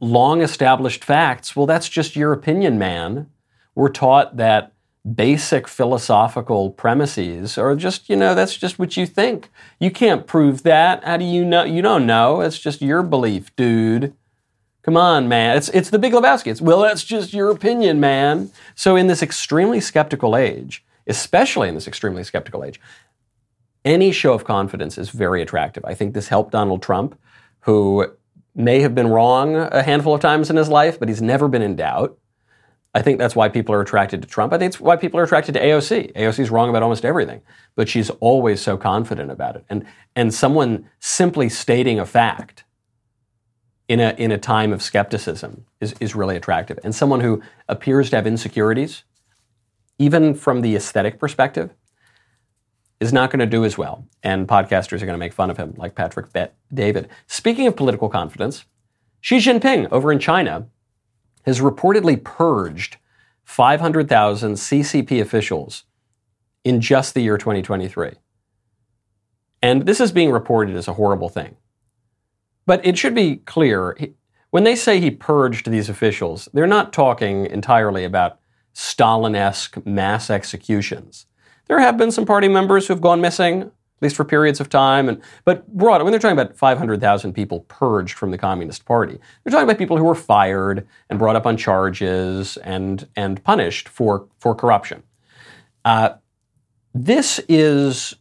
long 0.00 0.42
established 0.42 1.04
facts, 1.04 1.54
well, 1.54 1.66
that's 1.66 1.88
just 1.88 2.16
your 2.16 2.32
opinion, 2.32 2.78
man. 2.78 3.30
We're 3.74 3.88
taught 3.88 4.36
that 4.36 4.72
basic 5.14 5.66
philosophical 5.66 6.70
premises 6.70 7.58
are 7.58 7.74
just, 7.74 8.08
you 8.08 8.16
know, 8.16 8.34
that's 8.34 8.56
just 8.56 8.78
what 8.78 8.96
you 8.96 9.06
think. 9.06 9.50
You 9.80 9.90
can't 9.90 10.26
prove 10.26 10.62
that. 10.62 11.02
How 11.04 11.16
do 11.16 11.24
you 11.24 11.44
know? 11.44 11.64
You 11.64 11.82
don't 11.82 12.06
know. 12.06 12.40
It's 12.40 12.58
just 12.58 12.82
your 12.82 13.02
belief, 13.02 13.54
dude. 13.56 14.14
Come 14.82 14.96
on, 14.96 15.28
man. 15.28 15.56
It's, 15.56 15.68
it's 15.70 15.90
the 15.90 15.98
Big 15.98 16.12
Lebowski. 16.12 16.48
It's, 16.48 16.60
well, 16.60 16.80
that's 16.80 17.04
just 17.04 17.32
your 17.32 17.50
opinion, 17.50 18.00
man. 18.00 18.50
So, 18.74 18.96
in 18.96 19.06
this 19.06 19.22
extremely 19.22 19.80
skeptical 19.80 20.36
age, 20.36 20.84
especially 21.06 21.68
in 21.68 21.74
this 21.74 21.86
extremely 21.86 22.24
skeptical 22.24 22.64
age, 22.64 22.80
any 23.84 24.12
show 24.12 24.32
of 24.32 24.44
confidence 24.44 24.98
is 24.98 25.10
very 25.10 25.42
attractive. 25.42 25.84
I 25.84 25.94
think 25.94 26.14
this 26.14 26.28
helped 26.28 26.52
Donald 26.52 26.82
Trump, 26.82 27.18
who 27.60 28.12
may 28.54 28.80
have 28.80 28.94
been 28.94 29.08
wrong 29.08 29.56
a 29.56 29.82
handful 29.82 30.14
of 30.14 30.20
times 30.20 30.50
in 30.50 30.56
his 30.56 30.68
life, 30.68 30.98
but 30.98 31.08
he's 31.08 31.22
never 31.22 31.48
been 31.48 31.62
in 31.62 31.76
doubt. 31.76 32.18
I 32.94 33.00
think 33.00 33.18
that's 33.18 33.34
why 33.34 33.48
people 33.48 33.74
are 33.74 33.80
attracted 33.80 34.20
to 34.20 34.28
Trump. 34.28 34.52
I 34.52 34.58
think 34.58 34.68
it's 34.68 34.80
why 34.80 34.96
people 34.96 35.18
are 35.18 35.22
attracted 35.22 35.52
to 35.52 35.60
AOC. 35.60 36.12
AOC 36.12 36.40
is 36.40 36.50
wrong 36.50 36.68
about 36.68 36.82
almost 36.82 37.06
everything, 37.06 37.40
but 37.74 37.88
she's 37.88 38.10
always 38.10 38.60
so 38.60 38.76
confident 38.76 39.30
about 39.30 39.56
it. 39.56 39.64
And 39.70 39.86
and 40.14 40.34
someone 40.34 40.90
simply 41.00 41.48
stating 41.48 41.98
a 41.98 42.04
fact 42.04 42.64
in 43.88 43.98
a 43.98 44.14
in 44.18 44.30
a 44.30 44.36
time 44.36 44.74
of 44.74 44.82
skepticism 44.82 45.64
is, 45.80 45.94
is 46.00 46.14
really 46.14 46.36
attractive. 46.36 46.78
And 46.84 46.94
someone 46.94 47.20
who 47.20 47.42
appears 47.66 48.10
to 48.10 48.16
have 48.16 48.26
insecurities, 48.26 49.04
even 49.98 50.34
from 50.34 50.60
the 50.60 50.76
aesthetic 50.76 51.18
perspective, 51.18 51.70
is 53.02 53.12
not 53.12 53.30
going 53.30 53.40
to 53.40 53.46
do 53.46 53.64
as 53.64 53.76
well, 53.76 54.06
and 54.22 54.46
podcasters 54.46 55.02
are 55.02 55.06
going 55.06 55.08
to 55.08 55.18
make 55.18 55.32
fun 55.32 55.50
of 55.50 55.56
him, 55.56 55.74
like 55.76 55.96
Patrick 55.96 56.32
Bet 56.32 56.54
David. 56.72 57.08
Speaking 57.26 57.66
of 57.66 57.74
political 57.74 58.08
confidence, 58.08 58.64
Xi 59.20 59.38
Jinping 59.38 59.90
over 59.90 60.12
in 60.12 60.20
China 60.20 60.68
has 61.44 61.60
reportedly 61.60 62.22
purged 62.22 62.98
500,000 63.42 64.54
CCP 64.54 65.20
officials 65.20 65.82
in 66.62 66.80
just 66.80 67.14
the 67.14 67.22
year 67.22 67.36
2023. 67.36 68.12
And 69.60 69.84
this 69.84 70.00
is 70.00 70.12
being 70.12 70.30
reported 70.30 70.76
as 70.76 70.86
a 70.86 70.92
horrible 70.92 71.28
thing. 71.28 71.56
But 72.66 72.86
it 72.86 72.96
should 72.96 73.16
be 73.16 73.36
clear 73.36 73.98
when 74.50 74.62
they 74.62 74.76
say 74.76 75.00
he 75.00 75.10
purged 75.10 75.68
these 75.68 75.88
officials, 75.88 76.48
they're 76.52 76.68
not 76.68 76.92
talking 76.92 77.46
entirely 77.46 78.04
about 78.04 78.38
Stalin 78.74 79.34
esque 79.34 79.84
mass 79.84 80.30
executions. 80.30 81.26
There 81.72 81.80
have 81.80 81.96
been 81.96 82.10
some 82.10 82.26
party 82.26 82.48
members 82.48 82.86
who've 82.86 83.00
gone 83.00 83.22
missing, 83.22 83.62
at 83.62 83.72
least 84.02 84.14
for 84.14 84.26
periods 84.26 84.60
of 84.60 84.68
time. 84.68 85.08
And, 85.08 85.22
but 85.46 85.66
broad, 85.74 86.02
when 86.02 86.10
they're 86.10 86.20
talking 86.20 86.38
about 86.38 86.54
500,000 86.54 87.32
people 87.32 87.60
purged 87.60 88.18
from 88.18 88.30
the 88.30 88.36
Communist 88.36 88.84
Party, 88.84 89.18
they're 89.42 89.50
talking 89.50 89.64
about 89.64 89.78
people 89.78 89.96
who 89.96 90.04
were 90.04 90.14
fired 90.14 90.86
and 91.08 91.18
brought 91.18 91.34
up 91.34 91.46
on 91.46 91.56
charges 91.56 92.58
and, 92.58 93.08
and 93.16 93.42
punished 93.42 93.88
for, 93.88 94.28
for 94.38 94.54
corruption. 94.54 95.02
Uh, 95.82 96.10
this 96.92 97.40
is, 97.48 98.16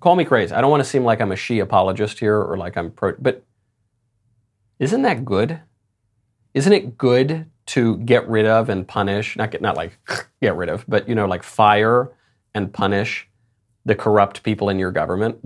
call 0.00 0.16
me 0.16 0.24
crazy. 0.24 0.52
I 0.52 0.60
don't 0.60 0.72
want 0.72 0.82
to 0.82 0.88
seem 0.90 1.04
like 1.04 1.20
I'm 1.20 1.30
a 1.30 1.36
Xi 1.36 1.60
apologist 1.60 2.18
here 2.18 2.42
or 2.42 2.56
like 2.56 2.76
I'm 2.76 2.90
pro, 2.90 3.12
but 3.20 3.44
isn't 4.80 5.02
that 5.02 5.24
good? 5.24 5.60
Isn't 6.54 6.72
it 6.72 6.98
good 6.98 7.46
to 7.66 7.98
get 7.98 8.28
rid 8.28 8.46
of 8.46 8.68
and 8.68 8.86
punish, 8.86 9.36
not 9.36 9.52
get, 9.52 9.62
not 9.62 9.76
like 9.76 9.96
get 10.42 10.56
rid 10.56 10.68
of, 10.68 10.84
but 10.88 11.08
you 11.08 11.14
know, 11.14 11.26
like 11.26 11.44
fire 11.44 12.10
and 12.56 12.72
punish 12.72 13.28
the 13.84 13.94
corrupt 13.94 14.42
people 14.42 14.68
in 14.68 14.78
your 14.78 14.90
government? 14.90 15.38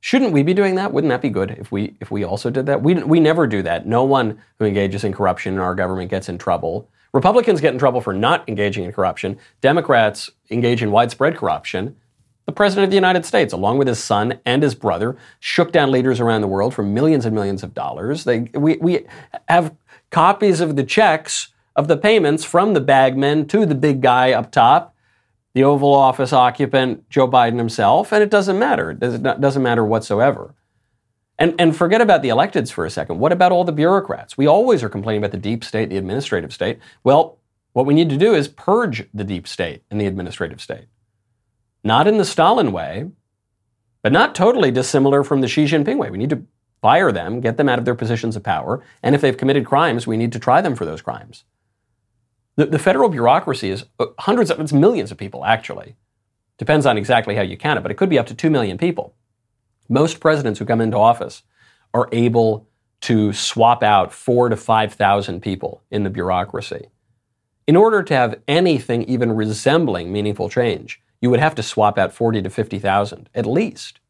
shouldn't 0.00 0.32
we 0.32 0.42
be 0.42 0.54
doing 0.54 0.76
that? 0.76 0.92
Wouldn't 0.92 1.10
that 1.10 1.20
be 1.20 1.28
good 1.28 1.50
if 1.52 1.70
we 1.70 1.94
if 2.00 2.10
we 2.10 2.24
also 2.24 2.50
did 2.50 2.66
that? 2.66 2.82
We 2.82 2.94
we 2.94 3.20
never 3.20 3.46
do 3.46 3.62
that. 3.62 3.86
No 3.86 4.02
one 4.02 4.40
who 4.58 4.64
engages 4.64 5.04
in 5.04 5.12
corruption 5.12 5.54
in 5.54 5.60
our 5.60 5.74
government 5.74 6.10
gets 6.10 6.28
in 6.28 6.38
trouble. 6.38 6.88
Republicans 7.12 7.60
get 7.60 7.74
in 7.74 7.78
trouble 7.78 8.00
for 8.00 8.14
not 8.14 8.48
engaging 8.48 8.84
in 8.84 8.92
corruption. 8.92 9.38
Democrats 9.60 10.30
engage 10.50 10.82
in 10.82 10.90
widespread 10.90 11.36
corruption. 11.36 11.96
The 12.46 12.52
President 12.52 12.84
of 12.84 12.90
the 12.90 12.96
United 12.96 13.26
States, 13.26 13.52
along 13.52 13.78
with 13.78 13.86
his 13.86 14.02
son 14.02 14.40
and 14.46 14.62
his 14.62 14.74
brother, 14.74 15.16
shook 15.38 15.70
down 15.70 15.90
leaders 15.90 16.18
around 16.18 16.40
the 16.40 16.48
world 16.48 16.72
for 16.72 16.82
millions 16.82 17.26
and 17.26 17.34
millions 17.34 17.62
of 17.62 17.74
dollars. 17.74 18.24
They, 18.24 18.40
we, 18.54 18.76
we 18.78 19.06
have 19.48 19.74
copies 20.10 20.60
of 20.60 20.76
the 20.76 20.84
checks 20.84 21.48
of 21.76 21.88
the 21.88 21.96
payments 21.96 22.44
from 22.44 22.74
the 22.74 22.80
bagmen 22.80 23.46
to 23.48 23.66
the 23.66 23.74
big 23.74 24.00
guy 24.00 24.32
up 24.32 24.50
top, 24.50 24.94
the 25.54 25.64
Oval 25.64 25.94
Office 25.94 26.32
occupant, 26.32 27.08
Joe 27.10 27.28
Biden 27.28 27.58
himself, 27.58 28.12
and 28.12 28.22
it 28.22 28.30
doesn't 28.30 28.58
matter. 28.58 28.90
It 28.90 29.22
doesn't 29.22 29.62
matter 29.62 29.84
whatsoever. 29.84 30.54
And, 31.38 31.54
and 31.58 31.74
forget 31.74 32.00
about 32.00 32.22
the 32.22 32.28
electeds 32.28 32.70
for 32.70 32.84
a 32.84 32.90
second. 32.90 33.18
What 33.18 33.32
about 33.32 33.50
all 33.50 33.64
the 33.64 33.72
bureaucrats? 33.72 34.36
We 34.36 34.46
always 34.46 34.82
are 34.82 34.88
complaining 34.88 35.22
about 35.22 35.32
the 35.32 35.38
deep 35.38 35.64
state, 35.64 35.88
the 35.88 35.96
administrative 35.96 36.52
state. 36.52 36.78
Well, 37.02 37.38
what 37.72 37.86
we 37.86 37.94
need 37.94 38.10
to 38.10 38.18
do 38.18 38.34
is 38.34 38.46
purge 38.46 39.08
the 39.14 39.24
deep 39.24 39.48
state 39.48 39.82
and 39.90 40.00
the 40.00 40.06
administrative 40.06 40.60
state 40.60 40.86
not 41.82 42.06
in 42.06 42.18
the 42.18 42.24
Stalin 42.24 42.72
way, 42.72 43.10
but 44.02 44.12
not 44.12 44.34
totally 44.34 44.70
dissimilar 44.70 45.24
from 45.24 45.40
the 45.40 45.48
Xi 45.48 45.64
Jinping 45.64 45.98
way. 45.98 46.10
We 46.10 46.18
need 46.18 46.30
to 46.30 46.44
fire 46.80 47.12
them, 47.12 47.40
get 47.40 47.56
them 47.56 47.68
out 47.68 47.78
of 47.78 47.84
their 47.84 47.94
positions 47.94 48.36
of 48.36 48.42
power, 48.42 48.82
and 49.02 49.14
if 49.14 49.20
they've 49.20 49.36
committed 49.36 49.66
crimes, 49.66 50.06
we 50.06 50.16
need 50.16 50.32
to 50.32 50.38
try 50.38 50.60
them 50.60 50.74
for 50.74 50.84
those 50.84 51.02
crimes. 51.02 51.44
The, 52.56 52.66
the 52.66 52.78
federal 52.78 53.08
bureaucracy 53.08 53.70
is 53.70 53.84
uh, 53.98 54.06
hundreds 54.18 54.50
of, 54.50 54.60
it's 54.60 54.72
millions 54.72 55.10
of 55.10 55.18
people 55.18 55.44
actually. 55.44 55.96
Depends 56.58 56.84
on 56.84 56.98
exactly 56.98 57.34
how 57.34 57.42
you 57.42 57.56
count 57.56 57.78
it, 57.78 57.82
but 57.82 57.90
it 57.90 57.96
could 57.96 58.10
be 58.10 58.18
up 58.18 58.26
to 58.26 58.34
2 58.34 58.50
million 58.50 58.76
people. 58.76 59.14
Most 59.88 60.20
presidents 60.20 60.58
who 60.58 60.66
come 60.66 60.80
into 60.80 60.98
office 60.98 61.42
are 61.94 62.08
able 62.12 62.68
to 63.02 63.32
swap 63.32 63.82
out 63.82 64.12
four 64.12 64.48
to 64.48 64.56
5,000 64.56 65.40
people 65.40 65.82
in 65.90 66.02
the 66.02 66.10
bureaucracy. 66.10 66.90
In 67.66 67.76
order 67.76 68.02
to 68.02 68.14
have 68.14 68.40
anything 68.46 69.04
even 69.04 69.32
resembling 69.32 70.12
meaningful 70.12 70.48
change, 70.48 71.00
you 71.20 71.30
would 71.30 71.40
have 71.40 71.54
to 71.54 71.62
swap 71.62 71.98
out 71.98 72.12
40 72.12 72.42
to 72.42 72.50
50,000 72.50 73.30
at 73.34 73.46
least. 73.46 74.00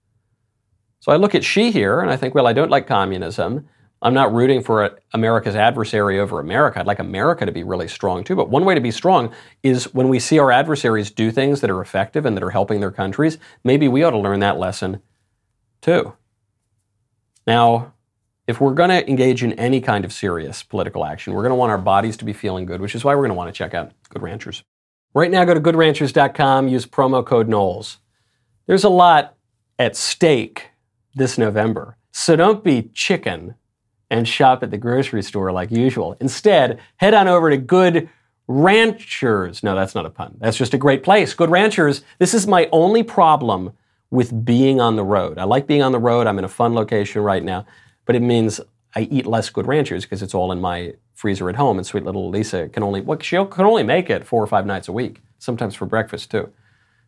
So 1.01 1.13
I 1.13 1.17
look 1.17 1.35
at 1.35 1.45
Xi 1.45 1.71
here 1.71 2.01
and 2.01 2.11
I 2.11 2.17
think, 2.17 2.35
well, 2.35 2.47
I 2.47 2.53
don't 2.53 2.71
like 2.71 2.87
communism. 2.87 3.69
I'm 4.03 4.15
not 4.15 4.33
rooting 4.33 4.63
for 4.63 4.99
America's 5.13 5.55
adversary 5.55 6.19
over 6.19 6.41
America. 6.41 6.81
I'd 6.81 6.87
like 6.87 6.99
America 6.99 7.45
to 7.45 7.53
be 7.53 7.63
really 7.63 7.89
strong 7.89 8.25
too. 8.25 8.35
But 8.35 8.49
one 8.49 8.65
way 8.65 8.75
to 8.75 8.81
be 8.81 8.91
strong 8.91 9.33
is 9.63 9.93
when 9.93 10.09
we 10.09 10.19
see 10.19 10.39
our 10.39 10.51
adversaries 10.51 11.11
do 11.11 11.31
things 11.31 11.61
that 11.61 11.71
are 11.71 11.83
effective 11.83 12.25
and 12.25 12.37
that 12.37 12.43
are 12.43 12.51
helping 12.51 12.81
their 12.81 12.91
countries, 12.91 13.37
maybe 13.63 13.89
we 13.89 14.03
ought 14.03 14.13
to 14.13 14.19
learn 14.19 14.41
that 14.41 14.59
lesson 14.59 15.03
too. 15.83 16.15
Now, 17.47 17.93
if 18.47 18.61
we're 18.61 18.75
going 18.75 18.91
to 18.91 19.09
engage 19.09 19.45
in 19.45 19.53
any 19.55 19.81
kind 19.81 20.05
of 20.05 20.13
serious 20.13 20.63
political 20.63 21.05
action, 21.05 21.35
we're 21.35 21.43
going 21.43 21.51
to 21.51 21.57
want 21.57 21.71
our 21.71 21.79
bodies 21.79 22.17
to 22.19 22.25
be 22.25 22.33
feeling 22.33 22.65
good, 22.65 22.81
which 22.81 22.95
is 22.95 23.05
why 23.05 23.15
we're 23.15 23.23
going 23.23 23.31
to 23.31 23.35
want 23.35 23.49
to 23.49 23.57
check 23.57 23.75
out 23.75 23.93
Good 24.09 24.23
Ranchers. 24.23 24.63
Right 25.13 25.31
now, 25.31 25.45
go 25.45 25.55
to 25.55 25.61
goodranchers.com, 25.61 26.69
use 26.69 26.87
promo 26.87 27.25
code 27.25 27.49
Knowles. 27.49 27.99
There's 28.67 28.85
a 28.85 28.89
lot 28.89 29.37
at 29.79 29.95
stake 29.97 30.71
this 31.15 31.37
November, 31.37 31.97
so 32.13 32.37
don't 32.37 32.65
be 32.65 32.91
chicken 32.95 33.57
and 34.11 34.27
shop 34.27 34.63
at 34.63 34.71
the 34.71 34.79
grocery 34.79 35.23
store 35.23 35.53
like 35.53 35.71
usual. 35.71 36.17
Instead, 36.21 36.81
head 36.97 37.15
on 37.15 37.29
over 37.29 37.51
to 37.51 37.57
Good 37.57 38.09
Ranchers. 38.49 39.63
No, 39.63 39.75
that's 39.77 39.95
not 39.95 40.07
a 40.07 40.11
pun. 40.11 40.37
That's 40.39 40.57
just 40.57 40.75
a 40.75 40.79
great 40.79 41.03
place. 41.03 41.33
Good 41.35 41.51
Ranchers. 41.51 42.03
This 42.19 42.35
is 42.35 42.47
my 42.47 42.69
only 42.73 43.03
problem 43.03 43.73
with 44.11 44.45
being 44.45 44.81
on 44.81 44.97
the 44.97 45.05
road. 45.05 45.39
I 45.39 45.45
like 45.45 45.69
being 45.69 45.83
on 45.83 45.93
the 45.93 45.99
road. 45.99 46.27
I'm 46.27 46.39
in 46.39 46.45
a 46.45 46.49
fun 46.49 46.75
location 46.75 47.23
right 47.23 47.45
now, 47.45 47.65
but 48.07 48.17
it 48.17 48.21
means 48.23 48.61
I 48.97 49.03
eat 49.03 49.27
less 49.27 49.51
Good 49.51 49.67
Ranchers 49.67 50.05
because 50.05 50.21
it's 50.23 50.35
all 50.35 50.51
in 50.51 50.61
my 50.61 50.95
freezer 51.15 51.49
at 51.49 51.57
home, 51.57 51.77
and 51.79 51.87
sweet 51.87 52.03
little 52.03 52.29
Lisa 52.29 52.69
can 52.71 52.83
only 52.83 53.03
well, 53.03 53.19
she 53.21 53.37
can 53.37 53.67
only 53.67 53.83
make 53.83 54.11
it 54.11 54.27
four 54.27 54.43
or 54.43 54.47
five 54.47 54.67
nights 54.67 54.89
a 54.89 54.93
week, 54.93 55.21
sometimes 55.39 55.75
for 55.75 55.87
breakfast 55.87 56.31
too. 56.31 56.51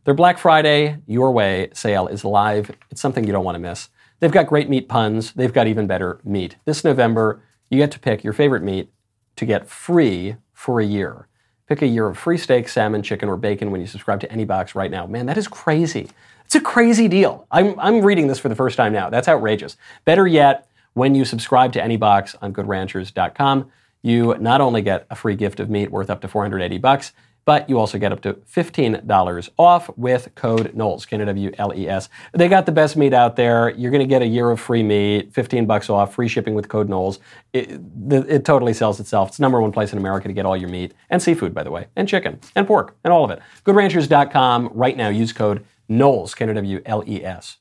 Their 0.05 0.15
Black 0.15 0.39
Friday 0.39 0.99
Your 1.07 1.33
Way 1.33 1.71
sale 1.73 2.07
is 2.07 2.25
live. 2.25 2.71
It's 2.91 3.01
something 3.01 3.25
you 3.25 3.33
don't 3.33 3.45
want 3.45 3.57
to 3.57 3.61
miss. 3.61 3.89
They've 4.23 4.31
got 4.31 4.47
great 4.47 4.71
meat 4.71 4.89
puns. 4.89 5.33
They've 5.33 5.53
got 5.53 5.67
even 5.67 5.89
better 5.89 6.21
meat. 6.23 6.55
This 6.65 6.85
November, 6.85 7.43
you 7.69 7.79
get 7.79 7.91
to 7.91 7.99
pick 7.99 8.23
your 8.23 8.33
favorite 8.33 8.63
meat 8.63 8.89
to 9.35 9.45
get 9.45 9.69
free 9.69 10.37
for 10.53 10.81
a 10.81 10.85
year. 10.85 11.27
Pick 11.67 11.83
a 11.83 11.89
year 11.89 12.07
of 12.07 12.17
free 12.17 12.39
steak, 12.39 12.69
salmon, 12.69 13.03
chicken, 13.03 13.29
or 13.29 13.37
bacon 13.37 13.73
when 13.73 13.81
you 13.81 13.87
subscribe 13.89 14.21
to 14.21 14.31
any 14.31 14.45
box 14.45 14.77
right 14.77 14.93
now. 14.93 15.09
Man, 15.09 15.27
that 15.27 15.37
is 15.37 15.49
crazy. 15.49 16.09
It's 16.45 16.55
a 16.55 16.61
crazy 16.61 17.09
deal. 17.09 17.49
I'm, 17.51 17.77
I'm 17.81 18.01
reading 18.01 18.29
this 18.29 18.39
for 18.39 18.49
the 18.49 18.55
first 18.55 18.77
time 18.77 18.93
now. 18.93 19.11
That's 19.11 19.27
outrageous. 19.27 19.77
Better 20.05 20.29
yet, 20.29 20.69
when 20.95 21.17
you 21.17 21.25
subscribe 21.25 21.73
to 21.73 21.83
any 21.83 21.97
box 21.97 22.37
on 22.41 22.53
goodranchers.com, 22.53 23.73
you 24.03 24.37
not 24.39 24.61
only 24.61 24.83
get 24.83 25.05
a 25.11 25.17
free 25.17 25.35
gift 25.35 25.59
of 25.59 25.69
meat 25.69 25.91
worth 25.91 26.11
up 26.11 26.21
to 26.21 26.29
480 26.29 26.79
bucks, 26.79 27.11
but 27.45 27.69
you 27.69 27.79
also 27.79 27.99
get 27.99 28.13
up 28.13 28.21
to 28.23 28.35
$15 28.35 29.49
off 29.59 29.91
with 29.97 30.33
code 30.35 30.75
Knowles, 30.75 31.07
K-N-O-W-L-E-S. 31.07 32.09
They 32.33 32.49
got 32.49 32.67
the 32.67 32.73
best 32.73 32.97
meat 32.97 33.13
out 33.13 33.37
there. 33.37 33.71
You're 33.71 33.91
going 33.91 34.01
to 34.03 34.07
get 34.07 34.23
a 34.23 34.27
year 34.27 34.51
of 34.51 34.61
free 34.61 34.83
meat, 34.83 35.33
15 35.33 35.67
bucks 35.67 35.91
off, 35.91 36.15
free 36.15 36.29
shipping 36.29 36.55
with 36.55 36.69
code 36.69 36.89
Knowles. 36.89 37.19
It, 37.53 37.81
it 38.11 38.45
totally 38.45 38.73
sells 38.73 39.01
itself. 39.01 39.31
It's 39.31 39.41
number 39.41 39.61
one 39.61 39.73
place 39.73 39.93
in 39.93 39.99
America 39.99 40.29
to 40.29 40.35
get 40.35 40.47
all 40.47 40.57
your 40.57 40.69
meat 40.69 40.95
and 41.11 41.21
seafood, 41.21 41.53
by 41.53 41.65
the 41.65 41.71
way, 41.71 41.87
and 41.97 42.09
chicken 42.09 42.39
and 42.55 42.67
pork 42.67 42.97
and 43.03 43.13
all 43.13 43.25
of 43.25 43.31
it. 43.31 43.41
GoodRanchers.com 43.65 44.71
right 44.73 44.97
now. 44.97 45.09
Use 45.09 45.33
code 45.33 45.65
Knowles, 45.89 46.35
K-N-O-W-L-E-S. 46.35 47.59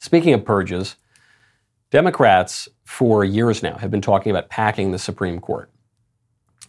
Speaking 0.00 0.34
of 0.34 0.44
purges, 0.44 0.96
Democrats, 1.90 2.68
for 2.84 3.24
years 3.24 3.62
now, 3.62 3.76
have 3.78 3.90
been 3.90 4.02
talking 4.02 4.30
about 4.30 4.48
packing 4.50 4.90
the 4.90 4.98
Supreme 4.98 5.40
Court. 5.40 5.70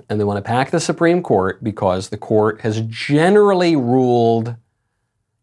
And 0.09 0.19
they 0.19 0.23
want 0.23 0.37
to 0.37 0.47
pack 0.47 0.71
the 0.71 0.79
Supreme 0.79 1.21
Court 1.21 1.63
because 1.63 2.09
the 2.09 2.17
court 2.17 2.61
has 2.61 2.81
generally 2.81 3.75
ruled 3.75 4.55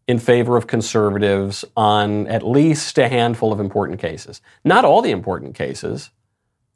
in 0.07 0.19
favor 0.19 0.57
of 0.57 0.67
conservatives 0.67 1.63
on 1.75 2.27
at 2.27 2.45
least 2.45 2.97
a 2.97 3.07
handful 3.07 3.51
of 3.51 3.59
important 3.59 3.99
cases. 3.99 4.41
Not 4.63 4.85
all 4.85 5.01
the 5.01 5.11
important 5.11 5.55
cases. 5.55 6.09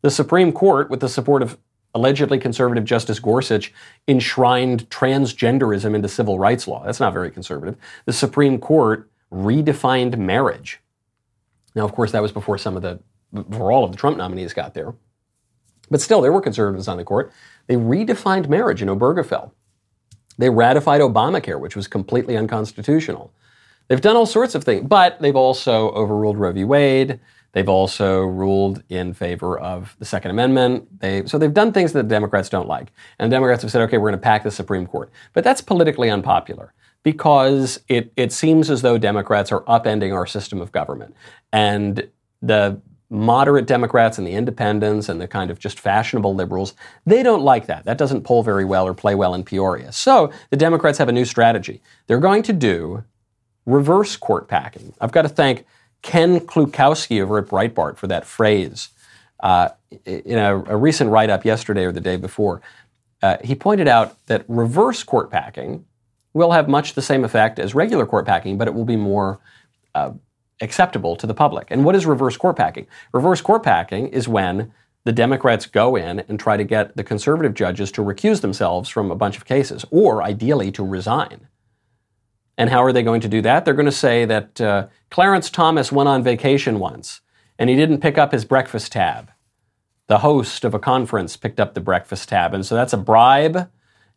The 0.01 0.11
Supreme 0.11 0.51
Court, 0.51 0.89
with 0.89 1.01
the 1.01 1.09
support 1.09 1.41
of 1.41 1.57
allegedly 1.93 2.39
conservative 2.39 2.85
Justice 2.85 3.19
Gorsuch, 3.19 3.73
enshrined 4.07 4.89
transgenderism 4.89 5.95
into 5.95 6.07
civil 6.07 6.39
rights 6.39 6.67
law. 6.67 6.83
That's 6.85 6.99
not 6.99 7.13
very 7.13 7.31
conservative. 7.31 7.75
The 8.05 8.13
Supreme 8.13 8.59
Court 8.59 9.09
redefined 9.31 10.17
marriage. 10.17 10.79
Now, 11.75 11.83
of 11.85 11.93
course, 11.93 12.11
that 12.11 12.21
was 12.21 12.31
before 12.31 12.57
some 12.57 12.75
of 12.75 12.81
the, 12.81 12.99
before 13.33 13.71
all 13.71 13.83
of 13.83 13.91
the 13.91 13.97
Trump 13.97 14.17
nominees 14.17 14.53
got 14.53 14.73
there. 14.73 14.95
But 15.89 16.01
still, 16.01 16.21
there 16.21 16.31
were 16.31 16.41
conservatives 16.41 16.87
on 16.87 16.97
the 16.97 17.03
court. 17.03 17.31
They 17.67 17.75
redefined 17.75 18.49
marriage 18.49 18.81
in 18.81 18.87
Obergefell. 18.87 19.51
They 20.37 20.49
ratified 20.49 21.01
Obamacare, 21.01 21.59
which 21.59 21.75
was 21.75 21.87
completely 21.87 22.37
unconstitutional. 22.37 23.33
They've 23.87 24.01
done 24.01 24.15
all 24.15 24.25
sorts 24.25 24.53
of 24.53 24.63
things, 24.63 24.85
but 24.87 25.19
they've 25.21 25.35
also 25.35 25.91
overruled 25.91 26.37
Roe 26.37 26.51
v. 26.51 26.63
Wade. 26.63 27.19
They've 27.53 27.69
also 27.69 28.21
ruled 28.21 28.83
in 28.89 29.13
favor 29.13 29.57
of 29.57 29.95
the 29.97 30.05
Second 30.05 30.31
Amendment. 30.31 30.99
They, 30.99 31.25
so 31.25 31.37
they've 31.37 31.53
done 31.53 31.71
things 31.71 31.93
that 31.93 32.03
the 32.03 32.09
Democrats 32.09 32.49
don't 32.49 32.67
like. 32.67 32.91
And 33.17 33.31
the 33.31 33.35
Democrats 33.35 33.63
have 33.63 33.71
said, 33.71 33.81
okay, 33.83 33.97
we're 33.97 34.09
going 34.09 34.19
to 34.19 34.23
pack 34.23 34.43
the 34.43 34.51
Supreme 34.51 34.85
Court. 34.85 35.09
But 35.33 35.43
that's 35.43 35.61
politically 35.61 36.09
unpopular 36.09 36.73
because 37.03 37.79
it, 37.87 38.11
it 38.15 38.31
seems 38.31 38.69
as 38.69 38.81
though 38.81 38.97
Democrats 38.97 39.51
are 39.51 39.61
upending 39.61 40.13
our 40.13 40.27
system 40.27 40.61
of 40.61 40.71
government. 40.71 41.15
And 41.51 42.09
the 42.41 42.79
moderate 43.09 43.65
Democrats 43.65 44.17
and 44.17 44.27
the 44.27 44.31
independents 44.31 45.07
and 45.07 45.21
the 45.21 45.27
kind 45.27 45.49
of 45.49 45.59
just 45.59 45.79
fashionable 45.79 46.35
liberals, 46.35 46.73
they 47.05 47.23
don't 47.23 47.41
like 47.41 47.67
that. 47.67 47.85
That 47.85 47.97
doesn't 47.97 48.23
poll 48.23 48.43
very 48.43 48.65
well 48.65 48.85
or 48.85 48.93
play 48.93 49.15
well 49.15 49.33
in 49.33 49.43
Peoria. 49.43 49.91
So 49.91 50.31
the 50.49 50.57
Democrats 50.57 50.97
have 50.97 51.07
a 51.07 51.13
new 51.13 51.25
strategy. 51.25 51.81
They're 52.07 52.19
going 52.19 52.43
to 52.43 52.53
do 52.53 53.03
reverse 53.65 54.15
court 54.17 54.47
packing. 54.47 54.93
I've 54.99 55.11
got 55.11 55.21
to 55.21 55.29
thank 55.29 55.65
Ken 56.01 56.39
Klukowski 56.39 57.21
over 57.21 57.37
at 57.37 57.47
Breitbart 57.47 57.97
for 57.97 58.07
that 58.07 58.25
phrase. 58.25 58.89
Uh, 59.39 59.69
in 60.05 60.37
a, 60.37 60.63
a 60.65 60.75
recent 60.75 61.09
write 61.11 61.29
up 61.29 61.45
yesterday 61.45 61.85
or 61.85 61.91
the 61.91 62.01
day 62.01 62.17
before, 62.17 62.61
uh, 63.21 63.37
he 63.43 63.55
pointed 63.55 63.87
out 63.87 64.17
that 64.27 64.43
reverse 64.47 65.03
court 65.03 65.29
packing 65.29 65.85
will 66.33 66.51
have 66.51 66.67
much 66.67 66.93
the 66.93 67.01
same 67.01 67.23
effect 67.23 67.59
as 67.59 67.73
regular 67.73 68.05
court 68.05 68.25
packing, 68.25 68.57
but 68.57 68.67
it 68.67 68.73
will 68.73 68.85
be 68.85 68.95
more 68.95 69.39
uh, 69.95 70.11
acceptable 70.61 71.15
to 71.15 71.27
the 71.27 71.33
public. 71.33 71.67
And 71.69 71.85
what 71.85 71.95
is 71.95 72.05
reverse 72.05 72.37
court 72.37 72.55
packing? 72.55 72.87
Reverse 73.13 73.41
court 73.41 73.63
packing 73.63 74.07
is 74.07 74.27
when 74.27 74.71
the 75.03 75.11
Democrats 75.13 75.65
go 75.65 75.95
in 75.95 76.19
and 76.27 76.39
try 76.39 76.57
to 76.57 76.63
get 76.63 76.97
the 76.97 77.03
conservative 77.03 77.53
judges 77.53 77.91
to 77.93 78.01
recuse 78.03 78.41
themselves 78.41 78.89
from 78.89 79.09
a 79.09 79.15
bunch 79.15 79.37
of 79.37 79.45
cases, 79.45 79.85
or 79.89 80.21
ideally 80.21 80.71
to 80.71 80.85
resign. 80.85 81.47
And 82.57 82.69
how 82.69 82.83
are 82.83 82.91
they 82.91 83.03
going 83.03 83.21
to 83.21 83.27
do 83.27 83.41
that? 83.43 83.63
They're 83.63 83.73
going 83.73 83.85
to 83.85 83.91
say 83.91 84.25
that 84.25 84.59
uh, 84.59 84.87
Clarence 85.09 85.49
Thomas 85.49 85.91
went 85.91 86.09
on 86.09 86.23
vacation 86.23 86.79
once 86.79 87.21
and 87.59 87.69
he 87.69 87.75
didn't 87.75 88.01
pick 88.01 88.17
up 88.17 88.31
his 88.31 88.45
breakfast 88.45 88.91
tab. 88.91 89.31
The 90.07 90.19
host 90.19 90.63
of 90.63 90.73
a 90.73 90.79
conference 90.79 91.37
picked 91.37 91.59
up 91.59 91.73
the 91.73 91.81
breakfast 91.81 92.29
tab. 92.29 92.53
And 92.53 92.65
so 92.65 92.75
that's 92.75 92.93
a 92.93 92.97
bribe. 92.97 93.69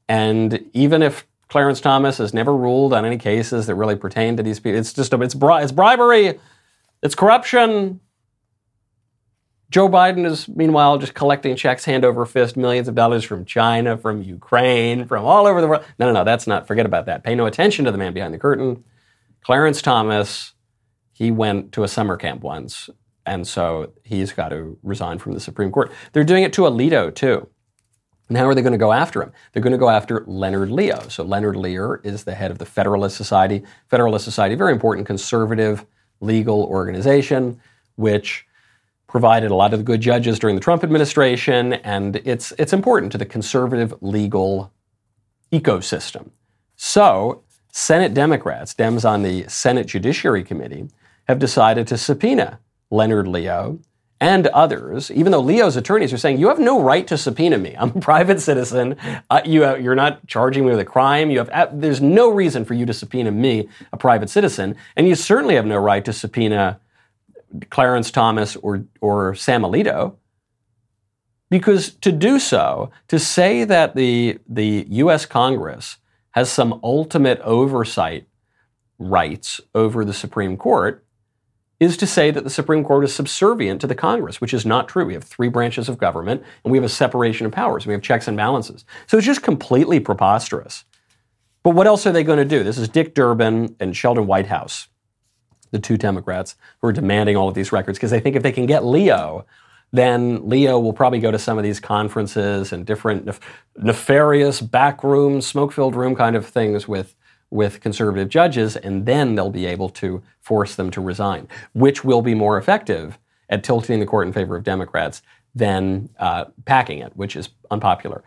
And 0.08 0.64
even 0.72 1.02
if 1.02 1.26
Clarence 1.50 1.80
Thomas 1.80 2.18
has 2.18 2.32
never 2.32 2.56
ruled 2.56 2.94
on 2.94 3.04
any 3.04 3.18
cases 3.18 3.66
that 3.66 3.74
really 3.74 3.96
pertain 3.96 4.36
to 4.38 4.42
these 4.42 4.60
people, 4.60 4.78
it's 4.78 4.92
just 4.92 5.12
a, 5.12 5.20
it's, 5.20 5.34
bri- 5.34 5.62
it's 5.62 5.72
bribery, 5.72 6.38
it's 7.02 7.14
corruption, 7.14 8.00
Joe 9.70 9.88
Biden 9.88 10.26
is, 10.26 10.48
meanwhile, 10.48 10.98
just 10.98 11.14
collecting 11.14 11.54
checks 11.54 11.84
hand 11.84 12.04
over 12.04 12.26
fist, 12.26 12.56
millions 12.56 12.88
of 12.88 12.96
dollars 12.96 13.22
from 13.22 13.44
China, 13.44 13.96
from 13.96 14.20
Ukraine, 14.20 15.06
from 15.06 15.24
all 15.24 15.46
over 15.46 15.60
the 15.60 15.68
world. 15.68 15.84
No, 15.98 16.06
no, 16.06 16.12
no, 16.12 16.24
that's 16.24 16.48
not, 16.48 16.66
forget 16.66 16.86
about 16.86 17.06
that. 17.06 17.22
Pay 17.22 17.36
no 17.36 17.46
attention 17.46 17.84
to 17.84 17.92
the 17.92 17.98
man 17.98 18.12
behind 18.12 18.34
the 18.34 18.38
curtain. 18.38 18.82
Clarence 19.42 19.80
Thomas, 19.80 20.54
he 21.12 21.30
went 21.30 21.70
to 21.72 21.84
a 21.84 21.88
summer 21.88 22.16
camp 22.16 22.42
once, 22.42 22.90
and 23.24 23.46
so 23.46 23.92
he's 24.02 24.32
got 24.32 24.48
to 24.48 24.76
resign 24.82 25.18
from 25.20 25.34
the 25.34 25.40
Supreme 25.40 25.70
Court. 25.70 25.92
They're 26.12 26.24
doing 26.24 26.42
it 26.42 26.52
to 26.54 26.62
Alito, 26.62 27.14
too. 27.14 27.48
Now, 28.30 28.46
are 28.46 28.54
they 28.54 28.62
going 28.62 28.72
to 28.72 28.78
go 28.78 28.92
after 28.92 29.20
him? 29.20 29.32
They're 29.52 29.62
going 29.62 29.72
to 29.72 29.78
go 29.78 29.90
after 29.90 30.22
Leonard 30.26 30.70
Leo. 30.70 31.08
So, 31.08 31.24
Leonard 31.24 31.56
Leo 31.56 31.98
is 32.04 32.22
the 32.22 32.34
head 32.34 32.52
of 32.52 32.58
the 32.58 32.64
Federalist 32.64 33.16
Society. 33.16 33.64
Federalist 33.88 34.24
Society, 34.24 34.54
very 34.54 34.72
important 34.72 35.06
conservative 35.06 35.84
legal 36.20 36.62
organization, 36.62 37.60
which 37.96 38.46
provided 39.08 39.50
a 39.50 39.54
lot 39.54 39.72
of 39.72 39.80
the 39.80 39.84
good 39.84 40.00
judges 40.00 40.38
during 40.38 40.54
the 40.54 40.62
Trump 40.62 40.84
administration, 40.84 41.72
and 41.72 42.16
it's, 42.24 42.52
it's 42.56 42.72
important 42.72 43.10
to 43.10 43.18
the 43.18 43.26
conservative 43.26 43.92
legal 44.00 44.72
ecosystem. 45.52 46.30
So, 46.76 47.42
Senate 47.72 48.14
Democrats, 48.14 48.74
Dems 48.74 49.08
on 49.08 49.22
the 49.22 49.48
Senate 49.48 49.88
Judiciary 49.88 50.44
Committee, 50.44 50.88
have 51.26 51.40
decided 51.40 51.88
to 51.88 51.98
subpoena 51.98 52.60
Leonard 52.90 53.26
Leo 53.26 53.80
and 54.20 54.48
others, 54.48 55.10
even 55.10 55.32
though 55.32 55.40
Leo's 55.40 55.76
attorneys 55.76 56.12
are 56.12 56.18
saying, 56.18 56.38
you 56.38 56.48
have 56.48 56.58
no 56.58 56.80
right 56.80 57.06
to 57.06 57.16
subpoena 57.16 57.56
me. 57.56 57.74
I'm 57.78 57.88
a 57.96 58.00
private 58.00 58.38
citizen. 58.40 58.96
Uh, 59.30 59.40
you, 59.46 59.64
uh, 59.64 59.76
you're 59.76 59.94
not 59.94 60.26
charging 60.26 60.66
me 60.66 60.70
with 60.70 60.80
a 60.80 60.84
crime. 60.84 61.30
You 61.30 61.38
have, 61.38 61.48
uh, 61.48 61.68
there's 61.72 62.02
no 62.02 62.28
reason 62.28 62.66
for 62.66 62.74
you 62.74 62.84
to 62.84 62.92
subpoena 62.92 63.30
me, 63.30 63.68
a 63.92 63.96
private 63.96 64.28
citizen. 64.28 64.76
And 64.94 65.08
you 65.08 65.14
certainly 65.14 65.54
have 65.54 65.64
no 65.64 65.78
right 65.78 66.04
to 66.04 66.12
subpoena 66.12 66.80
Clarence 67.70 68.10
Thomas 68.10 68.56
or, 68.56 68.84
or 69.00 69.34
Sam 69.34 69.62
Alito. 69.62 70.16
Because 71.48 71.94
to 71.94 72.12
do 72.12 72.38
so, 72.38 72.90
to 73.08 73.18
say 73.18 73.64
that 73.64 73.96
the, 73.96 74.38
the 74.46 74.86
US 74.90 75.24
Congress 75.24 75.96
has 76.32 76.52
some 76.52 76.78
ultimate 76.84 77.40
oversight 77.40 78.28
rights 78.98 79.62
over 79.74 80.04
the 80.04 80.12
Supreme 80.12 80.58
Court 80.58 81.04
is 81.80 81.96
to 81.96 82.06
say 82.06 82.30
that 82.30 82.44
the 82.44 82.50
Supreme 82.50 82.84
Court 82.84 83.04
is 83.04 83.14
subservient 83.14 83.80
to 83.80 83.86
the 83.86 83.94
Congress, 83.94 84.40
which 84.40 84.54
is 84.54 84.66
not 84.66 84.86
true. 84.86 85.06
We 85.06 85.14
have 85.14 85.24
three 85.24 85.48
branches 85.48 85.88
of 85.88 85.98
government 85.98 86.42
and 86.62 86.70
we 86.70 86.78
have 86.78 86.84
a 86.84 86.90
separation 86.90 87.46
of 87.46 87.52
powers. 87.52 87.86
We 87.86 87.94
have 87.94 88.02
checks 88.02 88.28
and 88.28 88.36
balances. 88.36 88.84
So 89.06 89.16
it's 89.16 89.26
just 89.26 89.42
completely 89.42 89.98
preposterous. 89.98 90.84
But 91.62 91.70
what 91.70 91.86
else 91.86 92.06
are 92.06 92.12
they 92.12 92.22
going 92.22 92.38
to 92.38 92.44
do? 92.44 92.62
This 92.62 92.78
is 92.78 92.88
Dick 92.88 93.14
Durbin 93.14 93.76
and 93.80 93.96
Sheldon 93.96 94.26
Whitehouse 94.26 94.88
the 95.70 95.78
two 95.78 95.96
Democrats 95.96 96.56
who 96.80 96.88
are 96.88 96.92
demanding 96.92 97.36
all 97.36 97.48
of 97.48 97.54
these 97.54 97.72
records 97.72 97.98
because 97.98 98.10
they 98.10 98.20
think 98.20 98.36
if 98.36 98.42
they 98.42 98.52
can 98.52 98.66
get 98.66 98.84
Leo, 98.84 99.46
then 99.92 100.48
Leo 100.48 100.78
will 100.78 100.92
probably 100.92 101.20
go 101.20 101.30
to 101.30 101.38
some 101.38 101.58
of 101.58 101.64
these 101.64 101.80
conferences 101.80 102.72
and 102.72 102.86
different 102.86 103.26
nef- 103.26 103.40
nefarious 103.76 104.60
backroom, 104.60 105.40
smoke-filled 105.40 105.94
room 105.94 106.14
kind 106.14 106.36
of 106.36 106.46
things 106.46 106.86
with 106.86 107.16
with 107.50 107.80
conservative 107.80 108.28
judges, 108.28 108.76
and 108.76 109.06
then 109.06 109.34
they'll 109.34 109.50
be 109.50 109.66
able 109.66 109.88
to 109.88 110.22
force 110.40 110.76
them 110.76 110.90
to 110.92 111.00
resign, 111.00 111.48
which 111.72 112.04
will 112.04 112.22
be 112.22 112.34
more 112.34 112.56
effective 112.58 113.18
at 113.48 113.64
tilting 113.64 114.00
the 114.00 114.06
court 114.06 114.26
in 114.26 114.32
favor 114.32 114.56
of 114.56 114.62
Democrats 114.62 115.22
than 115.54 116.08
uh, 116.18 116.44
packing 116.64 117.00
it, 117.00 117.16
which 117.16 117.34
is 117.34 117.48
unpopular. 117.70 118.22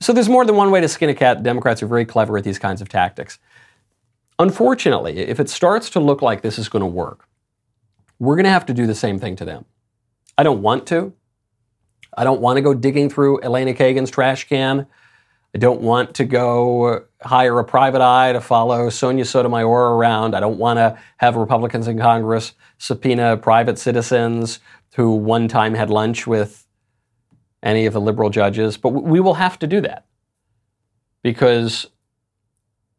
So 0.00 0.12
there's 0.12 0.28
more 0.28 0.44
than 0.44 0.56
one 0.56 0.70
way 0.70 0.80
to 0.80 0.88
skin 0.88 1.08
a 1.08 1.14
cat. 1.14 1.42
Democrats 1.42 1.82
are 1.82 1.86
very 1.86 2.04
clever 2.04 2.36
at 2.36 2.44
these 2.44 2.58
kinds 2.58 2.80
of 2.80 2.88
tactics. 2.88 3.38
Unfortunately, 4.38 5.18
if 5.18 5.40
it 5.40 5.48
starts 5.48 5.90
to 5.90 6.00
look 6.00 6.22
like 6.22 6.42
this 6.42 6.58
is 6.58 6.68
going 6.68 6.80
to 6.80 6.86
work, 6.86 7.28
we're 8.18 8.36
going 8.36 8.44
to 8.44 8.50
have 8.50 8.66
to 8.66 8.74
do 8.74 8.86
the 8.86 8.94
same 8.94 9.18
thing 9.18 9.36
to 9.36 9.44
them. 9.44 9.64
I 10.36 10.42
don't 10.42 10.62
want 10.62 10.86
to. 10.88 11.12
I 12.16 12.24
don't 12.24 12.40
want 12.40 12.56
to 12.56 12.62
go 12.62 12.74
digging 12.74 13.10
through 13.10 13.42
Elena 13.42 13.74
Kagan's 13.74 14.10
trash 14.10 14.48
can. 14.48 14.86
I 15.54 15.58
don't 15.58 15.80
want 15.80 16.14
to 16.16 16.24
go 16.24 17.04
hire 17.22 17.58
a 17.58 17.64
private 17.64 18.02
eye 18.02 18.32
to 18.32 18.40
follow 18.40 18.90
Sonia 18.90 19.24
Sotomayor 19.24 19.96
around. 19.96 20.34
I 20.34 20.40
don't 20.40 20.58
want 20.58 20.78
to 20.78 20.98
have 21.16 21.36
Republicans 21.36 21.88
in 21.88 21.98
Congress 21.98 22.52
subpoena 22.76 23.36
private 23.36 23.78
citizens 23.78 24.60
who 24.94 25.14
one 25.14 25.48
time 25.48 25.74
had 25.74 25.90
lunch 25.90 26.26
with 26.26 26.66
any 27.62 27.86
of 27.86 27.92
the 27.92 28.00
liberal 28.00 28.30
judges. 28.30 28.76
But 28.76 28.90
we 28.90 29.20
will 29.20 29.34
have 29.34 29.58
to 29.60 29.66
do 29.66 29.80
that 29.80 30.06
because 31.22 31.86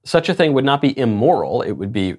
such 0.04 0.28
a 0.28 0.34
thing 0.34 0.54
would 0.54 0.66
not 0.66 0.82
be 0.82 0.98
immoral, 0.98 1.62
it 1.62 1.74
would 1.74 1.94
be 1.94 2.18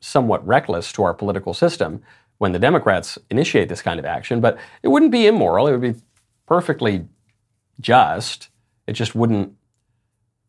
somewhat 0.00 0.46
reckless 0.46 0.92
to 0.92 1.02
our 1.02 1.14
political 1.14 1.54
system 1.54 2.02
when 2.38 2.52
the 2.52 2.58
Democrats 2.58 3.18
initiate 3.30 3.68
this 3.68 3.82
kind 3.82 3.98
of 3.98 4.06
action, 4.06 4.40
but 4.40 4.58
it 4.82 4.88
wouldn't 4.88 5.12
be 5.12 5.26
immoral, 5.26 5.66
it 5.66 5.72
would 5.72 5.94
be 5.94 6.00
perfectly 6.46 7.06
just. 7.80 8.48
It 8.86 8.92
just 8.92 9.14
wouldn't 9.14 9.52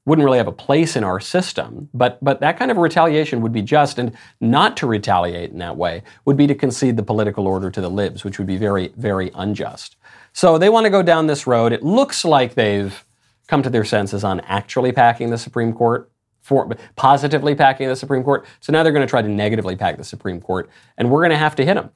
wouldn't 0.09 0.25
really 0.25 0.39
have 0.39 0.47
a 0.47 0.51
place 0.51 0.95
in 0.95 1.03
our 1.03 1.19
system. 1.19 1.87
But 1.93 2.17
but 2.21 2.39
that 2.41 2.57
kind 2.57 2.71
of 2.71 2.77
retaliation 2.77 3.41
would 3.41 3.53
be 3.53 3.61
just 3.61 3.99
and 3.99 4.11
not 4.41 4.75
to 4.77 4.87
retaliate 4.87 5.51
in 5.51 5.59
that 5.59 5.77
way 5.77 6.03
would 6.25 6.35
be 6.35 6.47
to 6.47 6.55
concede 6.55 6.97
the 6.97 7.03
political 7.03 7.47
order 7.47 7.69
to 7.69 7.79
the 7.79 7.89
libs, 7.89 8.23
which 8.23 8.39
would 8.39 8.47
be 8.47 8.57
very 8.57 8.91
very 8.97 9.31
unjust. 9.35 9.95
So 10.33 10.57
they 10.57 10.69
want 10.69 10.85
to 10.85 10.89
go 10.89 11.03
down 11.03 11.27
this 11.27 11.45
road. 11.45 11.71
It 11.71 11.83
looks 11.83 12.25
like 12.25 12.55
they've 12.55 13.05
come 13.47 13.61
to 13.63 13.69
their 13.69 13.85
senses 13.85 14.23
on 14.23 14.39
actually 14.41 14.91
packing 14.91 15.29
the 15.29 15.37
Supreme 15.37 15.73
Court 15.73 16.11
for, 16.41 16.69
positively 16.95 17.55
packing 17.55 17.87
the 17.87 17.95
Supreme 17.95 18.23
Court. 18.23 18.45
So 18.59 18.71
now 18.73 18.83
they're 18.83 18.93
going 18.93 19.05
to 19.05 19.09
try 19.09 19.21
to 19.21 19.27
negatively 19.27 19.75
pack 19.75 19.97
the 19.97 20.03
Supreme 20.03 20.41
Court, 20.41 20.69
and 20.97 21.09
we're 21.09 21.21
going 21.21 21.31
to 21.31 21.37
have 21.37 21.55
to 21.57 21.65
hit 21.65 21.75
them 21.75 21.91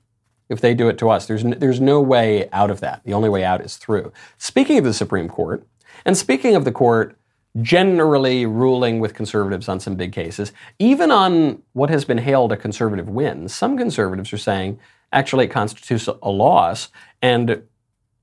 if 0.49 0.61
they 0.61 0.73
do 0.73 0.89
it 0.89 0.97
to 0.99 1.09
us. 1.09 1.25
There's, 1.25 1.43
n- 1.43 1.57
there's 1.57 1.79
no 1.79 2.01
way 2.01 2.49
out 2.51 2.69
of 2.69 2.79
that. 2.81 3.01
The 3.05 3.13
only 3.13 3.29
way 3.29 3.43
out 3.43 3.61
is 3.61 3.77
through. 3.77 4.11
Speaking 4.37 4.77
of 4.77 4.83
the 4.83 4.93
Supreme 4.93 5.29
Court, 5.29 5.65
and 6.05 6.17
speaking 6.17 6.55
of 6.55 6.65
the 6.65 6.71
court 6.71 7.17
generally 7.61 8.45
ruling 8.45 8.99
with 8.99 9.13
conservatives 9.13 9.69
on 9.69 9.79
some 9.79 9.95
big 9.95 10.11
cases, 10.11 10.51
even 10.79 11.11
on 11.11 11.61
what 11.73 11.89
has 11.89 12.03
been 12.03 12.17
hailed 12.17 12.51
a 12.51 12.57
conservative 12.57 13.07
win, 13.07 13.47
some 13.47 13.77
conservatives 13.77 14.33
are 14.33 14.37
saying 14.37 14.79
actually 15.11 15.45
it 15.45 15.49
constitutes 15.49 16.07
a 16.07 16.29
loss, 16.29 16.89
and 17.21 17.61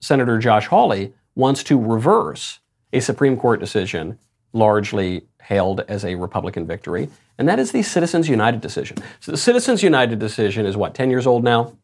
Senator 0.01 0.39
Josh 0.39 0.67
Hawley 0.67 1.13
wants 1.37 1.63
to 1.65 1.79
reverse 1.79 2.59
a 2.93 3.01
Supreme 3.01 3.37
Court 3.37 3.61
decision 3.61 4.19
largely 4.53 5.23
hailed 5.43 5.81
as 5.87 6.05
a 6.05 6.17
Republican 6.17 6.67
victory, 6.67 7.09
and 7.39 7.49
that 7.49 7.61
is 7.61 7.71
the 7.71 7.83
Citizens 7.83 8.29
United 8.29 8.61
decision. 8.61 8.99
So 9.21 9.31
the 9.31 9.39
Citizens 9.39 9.83
United 9.83 10.19
decision 10.19 10.67
is 10.67 10.77
what, 10.77 10.95
10 10.95 11.11
years 11.11 11.27
old 11.27 11.45
now? 11.45 11.77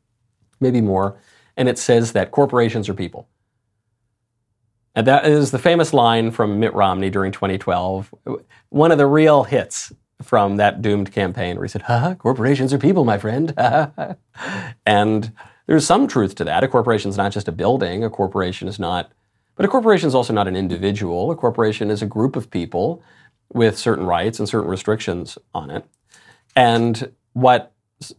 Maybe 0.59 0.81
more. 0.81 1.17
And 1.57 1.69
it 1.69 1.79
says 1.79 2.13
that 2.13 2.33
corporations 2.33 2.89
are 2.89 2.95
people. 2.95 3.29
And 4.97 5.07
that 5.07 5.27
is 5.27 5.51
the 5.51 5.59
famous 5.59 5.93
line 5.93 6.31
from 6.31 6.59
Mitt 6.59 6.73
Romney 6.73 7.11
during 7.11 7.31
2012, 7.31 8.15
one 8.71 8.91
of 8.91 8.97
the 8.97 9.07
real 9.07 9.45
hits 9.45 9.93
from 10.23 10.57
that 10.57 10.81
doomed 10.81 11.13
campaign 11.13 11.57
where 11.57 11.67
he 11.67 11.69
said, 11.69 11.85
corporations 12.19 12.73
are 12.73 12.79
people, 12.79 13.05
my 13.05 13.19
friend. 13.19 13.53
and 14.87 15.33
there's 15.67 15.87
some 15.87 16.09
truth 16.09 16.35
to 16.37 16.45
that. 16.45 16.65
A 16.65 16.69
corporation 16.69 17.11
is 17.11 17.19
not 17.19 17.31
just 17.31 17.47
a 17.47 17.53
building, 17.53 18.03
a 18.03 18.11
corporation 18.11 18.69
is 18.69 18.79
not 18.79 19.13
but 19.55 19.65
a 19.65 19.69
corporation 19.69 20.07
is 20.07 20.15
also 20.15 20.35
not 20.35 20.49
an 20.49 20.55
individual. 20.55 21.31
A 21.31 21.35
corporation 21.35 21.91
is 21.91 22.03
a 22.03 22.07
group 22.07 22.37
of 22.37 22.51
people 22.51 23.03
with 23.51 23.79
certain 23.79 24.05
rights 24.05 24.39
and 24.39 24.47
certain 24.47 24.69
restrictions 24.69 25.39
on 25.55 25.71
it. 25.71 25.87
And 26.55 27.11
what 27.33 27.73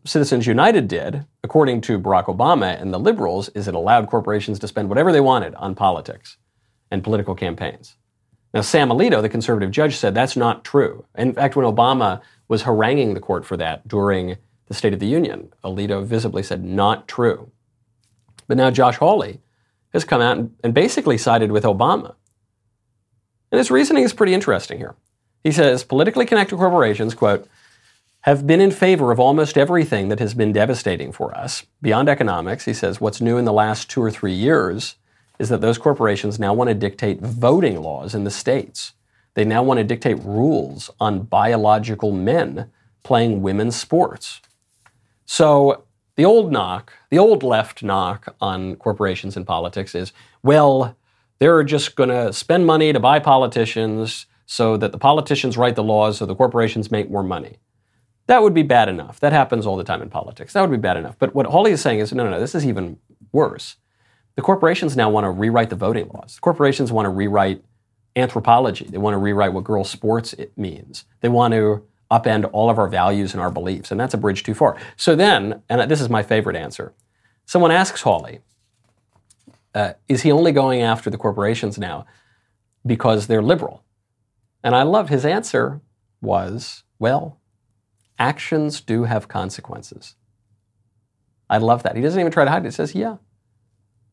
Citizens 0.03 0.47
United 0.47 0.87
did, 0.87 1.27
according 1.43 1.81
to 1.81 1.99
Barack 1.99 2.25
Obama 2.25 2.81
and 2.81 2.91
the 2.91 2.99
liberals, 2.99 3.49
is 3.49 3.67
it 3.67 3.75
allowed 3.75 4.07
corporations 4.07 4.57
to 4.59 4.67
spend 4.67 4.89
whatever 4.89 5.11
they 5.11 5.21
wanted 5.21 5.53
on 5.55 5.75
politics 5.75 6.37
and 6.91 7.03
political 7.03 7.35
campaigns. 7.35 7.95
Now, 8.53 8.61
Sam 8.61 8.89
Alito, 8.89 9.21
the 9.21 9.29
conservative 9.29 9.71
judge, 9.71 9.97
said 9.97 10.13
that's 10.13 10.37
not 10.37 10.63
true. 10.63 11.05
In 11.15 11.33
fact, 11.33 11.55
when 11.55 11.65
Obama 11.65 12.21
was 12.47 12.63
haranguing 12.63 13.13
the 13.13 13.19
court 13.19 13.45
for 13.45 13.57
that 13.57 13.87
during 13.87 14.37
the 14.67 14.73
State 14.73 14.93
of 14.93 14.99
the 14.99 15.07
Union. 15.07 15.53
Alito 15.63 16.05
visibly 16.05 16.43
said, 16.43 16.63
not 16.63 17.07
true. 17.07 17.51
But 18.47 18.57
now 18.57 18.71
Josh 18.71 18.97
Hawley 18.97 19.41
has 19.93 20.05
come 20.05 20.21
out 20.21 20.37
and, 20.63 20.73
basically 20.73 21.17
sided 21.17 21.51
with 21.51 21.63
Obama. 21.63 22.15
And 23.51 23.59
his 23.59 23.71
reasoning 23.71 24.03
is 24.03 24.13
pretty 24.13 24.33
interesting 24.33 24.77
here. 24.77 24.95
He 25.43 25.51
says 25.51 25.83
politically 25.83 26.25
connected 26.25 26.57
corporations, 26.57 27.13
quote, 27.13 27.47
have 28.21 28.45
been 28.45 28.59
in 28.59 28.71
favor 28.71 29.11
of 29.11 29.19
almost 29.19 29.57
everything 29.57 30.09
that 30.09 30.19
has 30.19 30.33
been 30.33 30.51
devastating 30.51 31.13
for 31.13 31.33
us. 31.37 31.65
Beyond 31.81 32.09
economics, 32.09 32.65
he 32.65 32.73
says, 32.73 32.99
what's 32.99 33.21
new 33.21 33.37
in 33.37 33.45
the 33.45 33.53
last 33.53 33.89
two 33.89 34.01
or 34.01 34.11
three 34.11 34.33
years 34.33 34.95
is 35.39 35.49
that 35.49 35.61
those 35.61 35.77
corporations 35.77 36.39
now 36.39 36.53
want 36.53 36.69
to 36.69 36.73
dictate 36.73 37.21
voting 37.21 37.81
laws 37.81 38.15
in 38.15 38.23
the 38.23 38.31
states. 38.31 38.93
They 39.35 39.45
now 39.45 39.61
want 39.61 39.77
to 39.77 39.83
dictate 39.83 40.19
rules 40.23 40.89
on 40.99 41.23
biological 41.23 42.11
men 42.11 42.71
playing 43.03 43.41
women's 43.41 43.75
sports. 43.75 44.41
So 45.25 45.83
the 46.15 46.25
old 46.25 46.51
knock, 46.51 46.93
the 47.11 47.19
old 47.19 47.43
left 47.43 47.83
knock 47.83 48.35
on 48.41 48.75
corporations 48.77 49.37
and 49.37 49.45
politics 49.45 49.93
is, 49.93 50.11
well, 50.41 50.97
they're 51.39 51.63
just 51.63 51.95
going 51.95 52.09
to 52.09 52.33
spend 52.33 52.65
money 52.65 52.91
to 52.91 52.99
buy 52.99 53.19
politicians 53.19 54.25
so 54.47 54.77
that 54.77 54.91
the 54.91 54.97
politicians 54.97 55.57
write 55.57 55.75
the 55.75 55.83
laws 55.83 56.17
so 56.17 56.25
the 56.25 56.35
corporations 56.35 56.89
make 56.89 57.11
more 57.11 57.21
money. 57.21 57.57
That 58.25 58.41
would 58.41 58.53
be 58.53 58.63
bad 58.63 58.89
enough. 58.89 59.19
That 59.19 59.33
happens 59.33 59.65
all 59.65 59.77
the 59.77 59.83
time 59.83 60.01
in 60.01 60.09
politics. 60.09 60.53
That 60.53 60.61
would 60.61 60.71
be 60.71 60.77
bad 60.77 60.97
enough. 60.97 61.17
But 61.19 61.35
what 61.35 61.45
Hawley 61.45 61.71
is 61.71 61.81
saying 61.81 61.99
is 61.99 62.11
no, 62.11 62.23
no, 62.23 62.31
no, 62.31 62.39
this 62.39 62.55
is 62.55 62.65
even 62.65 62.97
worse. 63.31 63.75
The 64.37 64.43
corporations 64.43 64.95
now 64.95 65.09
want 65.09 65.25
to 65.25 65.31
rewrite 65.31 65.71
the 65.71 65.75
voting 65.75 66.09
laws. 66.13 66.35
The 66.35 66.41
corporations 66.41 66.91
want 66.91 67.07
to 67.07 67.09
rewrite 67.09 67.65
anthropology. 68.15 68.85
They 68.85 68.99
want 68.99 69.15
to 69.15 69.17
rewrite 69.17 69.51
what 69.51 69.63
girls' 69.63 69.89
sports 69.89 70.33
it 70.33 70.55
means. 70.55 71.05
They 71.21 71.27
want 71.27 71.55
to 71.55 71.83
upend 72.11 72.47
all 72.53 72.69
of 72.69 72.77
our 72.77 72.87
values 72.87 73.33
and 73.33 73.41
our 73.41 73.49
beliefs, 73.49 73.89
and 73.91 73.99
that's 73.99 74.13
a 74.13 74.17
bridge 74.17 74.43
too 74.43 74.53
far. 74.53 74.77
So 74.95 75.15
then, 75.15 75.63
and 75.67 75.89
this 75.89 75.99
is 75.99 76.07
my 76.07 76.21
favorite 76.21 76.55
answer, 76.55 76.93
someone 77.45 77.71
asks 77.71 78.03
Hawley, 78.03 78.39
uh, 79.73 79.93
is 80.07 80.21
he 80.21 80.31
only 80.31 80.51
going 80.51 80.81
after 80.81 81.09
the 81.09 81.17
corporations 81.17 81.79
now 81.79 82.05
because 82.85 83.25
they're 83.25 83.41
liberal? 83.41 83.83
And 84.63 84.75
I 84.75 84.83
love 84.83 85.09
his 85.09 85.25
answer 85.25 85.81
was, 86.21 86.83
well, 86.99 87.39
actions 88.19 88.81
do 88.81 89.05
have 89.05 89.27
consequences. 89.27 90.15
I 91.49 91.57
love 91.57 91.81
that. 91.83 91.95
He 91.95 92.03
doesn't 92.03 92.19
even 92.19 92.31
try 92.31 92.45
to 92.45 92.51
hide 92.51 92.63
it. 92.63 92.67
He 92.67 92.71
says, 92.71 92.93
yeah. 92.93 93.17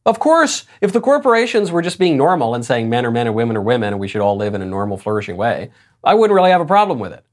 Of 0.06 0.18
course, 0.18 0.66
if 0.82 0.92
the 0.92 1.00
corporations 1.00 1.70
were 1.70 1.80
just 1.80 1.98
being 1.98 2.16
normal 2.16 2.54
and 2.54 2.64
saying 2.64 2.90
men 2.90 3.06
are 3.06 3.10
men 3.10 3.26
and 3.26 3.34
women 3.34 3.56
are 3.56 3.62
women 3.62 3.94
and 3.94 4.00
we 4.00 4.08
should 4.08 4.20
all 4.20 4.36
live 4.36 4.54
in 4.54 4.60
a 4.60 4.66
normal, 4.66 4.98
flourishing 4.98 5.36
way, 5.36 5.70
I 6.02 6.14
wouldn't 6.14 6.34
really 6.34 6.50
have 6.50 6.60
a 6.60 6.66
problem 6.66 6.98
with 6.98 7.12
it. 7.12 7.24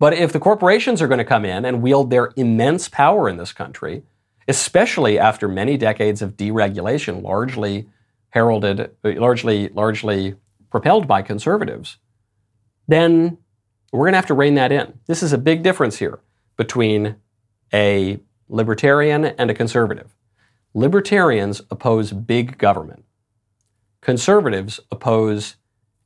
But 0.00 0.14
if 0.14 0.32
the 0.32 0.40
corporations 0.40 1.00
are 1.00 1.08
going 1.08 1.18
to 1.18 1.24
come 1.24 1.44
in 1.44 1.64
and 1.64 1.82
wield 1.82 2.10
their 2.10 2.32
immense 2.36 2.88
power 2.88 3.28
in 3.28 3.36
this 3.36 3.52
country, 3.52 4.02
especially 4.48 5.18
after 5.18 5.46
many 5.46 5.76
decades 5.76 6.22
of 6.22 6.36
deregulation, 6.36 7.22
largely 7.22 7.88
heralded, 8.30 8.90
largely, 9.04 9.68
largely 9.68 10.36
propelled 10.70 11.06
by 11.06 11.22
conservatives, 11.22 11.98
then 12.88 13.38
we're 13.92 14.06
going 14.06 14.12
to 14.12 14.18
have 14.18 14.26
to 14.26 14.34
rein 14.34 14.54
that 14.54 14.72
in. 14.72 14.98
This 15.06 15.22
is 15.22 15.32
a 15.32 15.38
big 15.38 15.62
difference 15.62 15.98
here 15.98 16.18
between 16.56 17.16
a 17.72 18.18
libertarian 18.48 19.24
and 19.24 19.50
a 19.50 19.54
conservative. 19.54 20.14
Libertarians 20.74 21.60
oppose 21.70 22.12
big 22.12 22.58
government. 22.58 23.04
Conservatives 24.00 24.80
oppose 24.90 25.56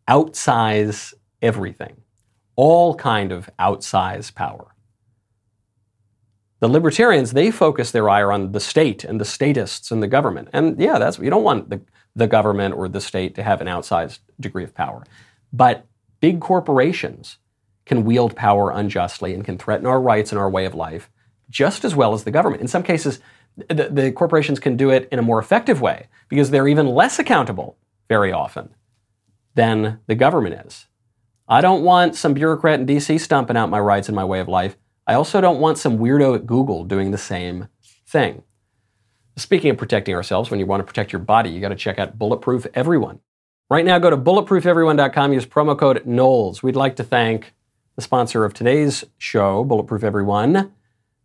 outsize 0.09 1.15
everything, 1.41 1.97
all 2.57 2.95
kind 2.95 3.33
of 3.33 3.51
outsize 3.59 4.31
power. 4.31 4.75
The 6.61 6.69
libertarians, 6.69 7.33
they 7.33 7.51
focus 7.51 7.91
their 7.91 8.09
ire 8.09 8.31
on 8.31 8.53
the 8.53 8.61
state 8.61 9.03
and 9.03 9.21
the 9.21 9.25
statists 9.25 9.91
and 9.91 10.03
the 10.03 10.09
government. 10.09 10.49
And 10.53 10.81
yeah, 10.81 10.99
that's 10.99 11.19
you 11.19 11.29
don't 11.29 11.43
want 11.43 11.71
the, 11.71 11.81
the 12.15 12.29
government 12.29 12.75
or 12.75 12.89
the 12.89 13.01
state 13.01 13.35
to 13.35 13.43
have 13.43 13.61
an 13.61 13.67
outsized 13.67 14.21
degree 14.39 14.65
of 14.65 14.75
power. 14.75 15.03
But 15.53 15.87
big 16.21 16.41
corporations 16.41 17.39
can 17.85 18.05
wield 18.05 18.37
power 18.37 18.71
unjustly 18.71 19.35
and 19.35 19.45
can 19.45 19.59
threaten 19.59 19.87
our 19.87 20.01
rights 20.01 20.31
and 20.31 20.39
our 20.39 20.49
way 20.49 20.65
of 20.65 20.75
life 20.75 21.11
just 21.51 21.85
as 21.85 21.95
well 21.95 22.15
as 22.15 22.25
the 22.25 22.31
government. 22.31 22.63
In 22.63 22.69
some 22.69 22.83
cases, 22.83 23.21
the, 23.57 23.89
the, 23.91 24.13
corporations 24.13 24.59
can 24.59 24.77
do 24.77 24.91
it 24.91 25.09
in 25.13 25.19
a 25.19 25.23
more 25.23 25.39
effective 25.39 25.81
way 25.81 26.09
because 26.29 26.51
they're 26.51 26.69
even 26.69 26.87
less 26.87 27.19
accountable 27.19 27.77
very 28.09 28.33
often 28.33 28.75
than 29.55 30.01
the 30.07 30.15
government 30.15 30.67
is. 30.67 30.87
I 31.49 31.61
don't 31.61 31.83
want 31.83 32.17
some 32.17 32.35
bureaucrat 32.35 32.81
in 32.81 32.87
DC 32.87 33.21
stomping 33.21 33.57
out 33.57 33.69
my 33.69 33.81
rights 33.81 34.09
and 34.09 34.17
my 34.17 34.25
way 34.25 34.41
of 34.41 34.49
life. 34.49 34.77
I 35.07 35.15
also 35.15 35.41
don't 35.41 35.61
want 35.61 35.79
some 35.79 35.99
weirdo 35.99 36.35
at 36.35 36.47
Google 36.47 36.85
doing 36.85 37.11
the 37.11 37.19
same 37.19 37.69
thing. 38.07 38.43
Speaking 39.37 39.71
of 39.71 39.79
protecting 39.79 40.15
ourselves, 40.15 40.51
when 40.51 40.61
you 40.61 40.67
want 40.67 40.81
to 40.81 40.85
protect 40.85 41.13
your 41.13 41.21
body, 41.21 41.51
you 41.51 41.61
got 41.61 41.71
to 41.71 41.75
check 41.75 41.99
out 41.99 42.19
Bulletproof 42.19 42.67
Everyone. 42.75 43.21
Right 43.71 43.85
now, 43.85 43.99
go 43.99 44.11
to 44.11 44.17
bulletproofeveryone.com, 44.17 45.33
use 45.33 45.47
promo 45.47 45.79
code 45.79 46.07
Knowles. 46.07 46.63
We'd 46.63 46.77
like 46.77 46.97
to 46.97 47.05
thank 47.05 47.55
the 47.97 48.03
sponsor 48.03 48.45
of 48.45 48.55
today's 48.55 49.05
show, 49.19 49.65
Bulletproof 49.65 50.05
Everyone, 50.05 50.73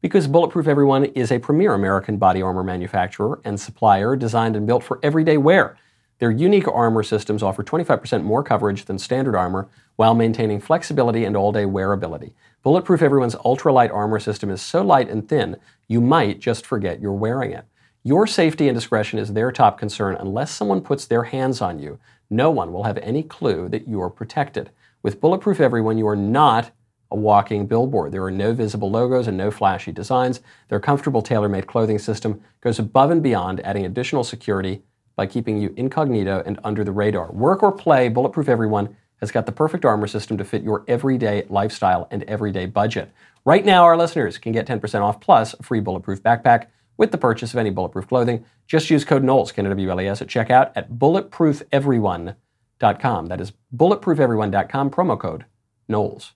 because 0.07 0.25
Bulletproof 0.25 0.69
Everyone 0.69 1.03
is 1.03 1.33
a 1.33 1.39
premier 1.39 1.73
American 1.73 2.15
body 2.15 2.41
armor 2.41 2.63
manufacturer 2.63 3.41
and 3.43 3.59
supplier 3.59 4.15
designed 4.15 4.55
and 4.55 4.65
built 4.65 4.81
for 4.81 5.01
everyday 5.03 5.35
wear. 5.35 5.77
Their 6.19 6.31
unique 6.31 6.65
armor 6.65 7.03
systems 7.03 7.43
offer 7.43 7.61
25% 7.61 8.23
more 8.23 8.41
coverage 8.41 8.85
than 8.85 8.99
standard 8.99 9.35
armor 9.35 9.67
while 9.97 10.15
maintaining 10.15 10.61
flexibility 10.61 11.25
and 11.25 11.35
all 11.35 11.51
day 11.51 11.65
wearability. 11.65 12.31
Bulletproof 12.63 13.01
Everyone's 13.01 13.35
ultralight 13.35 13.93
armor 13.93 14.17
system 14.17 14.49
is 14.49 14.61
so 14.61 14.81
light 14.81 15.09
and 15.09 15.27
thin, 15.27 15.57
you 15.89 15.99
might 15.99 16.39
just 16.39 16.65
forget 16.65 17.01
you're 17.01 17.11
wearing 17.11 17.51
it. 17.51 17.65
Your 18.01 18.27
safety 18.27 18.69
and 18.69 18.77
discretion 18.77 19.19
is 19.19 19.33
their 19.33 19.51
top 19.51 19.77
concern 19.77 20.15
unless 20.17 20.51
someone 20.51 20.79
puts 20.79 21.05
their 21.05 21.23
hands 21.23 21.59
on 21.59 21.79
you. 21.79 21.99
No 22.29 22.49
one 22.49 22.71
will 22.71 22.83
have 22.83 22.97
any 22.99 23.23
clue 23.23 23.67
that 23.67 23.89
you're 23.89 24.09
protected. 24.09 24.69
With 25.03 25.19
Bulletproof 25.19 25.59
Everyone, 25.59 25.97
you 25.97 26.07
are 26.07 26.15
not 26.15 26.71
a 27.11 27.15
walking 27.15 27.67
billboard. 27.67 28.11
There 28.11 28.23
are 28.23 28.31
no 28.31 28.53
visible 28.53 28.89
logos 28.89 29.27
and 29.27 29.37
no 29.37 29.51
flashy 29.51 29.91
designs. 29.91 30.41
Their 30.69 30.79
comfortable 30.79 31.21
tailor 31.21 31.49
made 31.49 31.67
clothing 31.67 31.99
system 31.99 32.41
goes 32.61 32.79
above 32.79 33.11
and 33.11 33.23
beyond, 33.23 33.59
adding 33.61 33.85
additional 33.85 34.23
security 34.23 34.83
by 35.15 35.25
keeping 35.25 35.57
you 35.57 35.73
incognito 35.77 36.43
and 36.45 36.59
under 36.63 36.83
the 36.83 36.91
radar. 36.91 37.31
Work 37.31 37.63
or 37.63 37.71
play, 37.71 38.09
Bulletproof 38.09 38.49
Everyone 38.49 38.95
has 39.19 39.31
got 39.31 39.45
the 39.45 39.51
perfect 39.51 39.83
armor 39.83 40.07
system 40.07 40.37
to 40.37 40.45
fit 40.45 40.63
your 40.63 40.83
everyday 40.87 41.45
lifestyle 41.49 42.07
and 42.11 42.23
everyday 42.23 42.65
budget. 42.65 43.11
Right 43.43 43.65
now, 43.65 43.83
our 43.83 43.97
listeners 43.97 44.37
can 44.37 44.51
get 44.51 44.67
10% 44.67 45.01
off 45.01 45.19
plus 45.19 45.53
a 45.53 45.63
free 45.63 45.79
Bulletproof 45.79 46.21
backpack 46.21 46.67
with 46.97 47.11
the 47.11 47.17
purchase 47.17 47.53
of 47.53 47.59
any 47.59 47.69
Bulletproof 47.69 48.07
clothing. 48.07 48.45
Just 48.67 48.89
use 48.89 49.05
code 49.05 49.23
Knowles, 49.23 49.51
K-N-O-W-L-E-S, 49.51 50.21
at 50.21 50.27
checkout 50.27 50.71
at 50.75 50.91
bulletproofeveryone.com. 50.91 53.25
That 53.27 53.41
is 53.41 53.53
bulletproofeveryone.com, 53.75 54.91
promo 54.91 55.19
code 55.19 55.45
Knowles. 55.87 56.33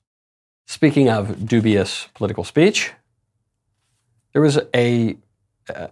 Speaking 0.65 1.09
of 1.09 1.47
dubious 1.47 2.07
political 2.13 2.43
speech, 2.43 2.91
there 4.33 4.41
was 4.41 4.59
a, 4.73 5.17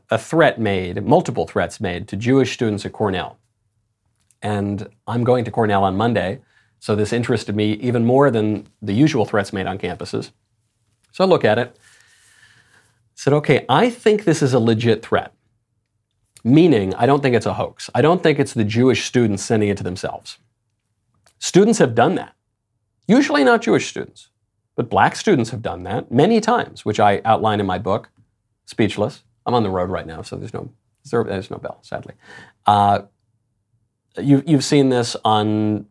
a 0.10 0.18
threat 0.18 0.60
made, 0.60 1.04
multiple 1.06 1.46
threats 1.46 1.82
made 1.82 2.08
to 2.08 2.16
Jewish 2.16 2.54
students 2.54 2.86
at 2.86 2.94
Cornell. 2.94 3.38
And 4.42 4.88
I'm 5.06 5.24
going 5.24 5.44
to 5.46 5.52
Cornell 5.52 5.84
on 5.84 5.98
Monday, 5.98 6.40
so 6.80 6.96
this 6.96 7.12
interested 7.12 7.56
me 7.56 7.74
even 7.74 8.06
more 8.06 8.32
than 8.32 8.68
the 8.82 8.94
usual 8.94 9.26
threats 9.26 9.52
made 9.52 9.68
on 9.68 9.78
campuses. 9.78 10.32
So 11.12 11.26
I 11.26 11.28
look 11.28 11.44
at 11.44 11.60
it, 11.60 11.76
said, 13.16 13.34
okay, 13.34 13.66
I 13.68 13.90
think 13.90 14.24
this 14.24 14.42
is 14.42 14.54
a 14.54 14.60
legit 14.60 15.06
threat. 15.06 15.34
Meaning, 16.42 16.96
I 16.96 17.06
don't 17.06 17.22
think 17.22 17.36
it's 17.36 17.46
a 17.46 17.56
hoax. 17.56 17.90
I 17.94 18.02
don't 18.02 18.24
think 18.24 18.40
it's 18.40 18.54
the 18.54 18.64
Jewish 18.64 19.04
students 19.04 19.44
sending 19.44 19.68
it 19.68 19.76
to 19.76 19.84
themselves. 19.84 20.38
Students 21.38 21.80
have 21.80 21.96
done 21.96 22.16
that. 22.16 22.34
Usually 23.08 23.44
not 23.44 23.62
Jewish 23.62 23.90
students. 23.90 24.29
But 24.80 24.90
black 24.90 25.18
students 25.18 25.50
have 25.50 25.62
done 25.62 25.84
that 25.84 26.10
many 26.10 26.40
times, 26.40 26.86
which 26.86 27.02
I 27.02 27.22
outline 27.26 27.60
in 27.60 27.66
my 27.66 27.78
book, 27.78 28.12
Speechless. 28.66 29.24
I'm 29.46 29.54
on 29.54 29.64
the 29.64 29.70
road 29.70 29.90
right 29.90 30.08
now, 30.08 30.22
so 30.22 30.38
there's 30.38 30.54
no, 30.54 30.72
there's 31.12 31.52
no 31.52 31.58
bell, 31.58 31.80
sadly. 31.82 32.14
Uh, 32.66 33.02
you, 34.18 34.42
you've 34.48 34.64
seen 34.64 34.88
this 34.88 35.18
on 35.26 35.86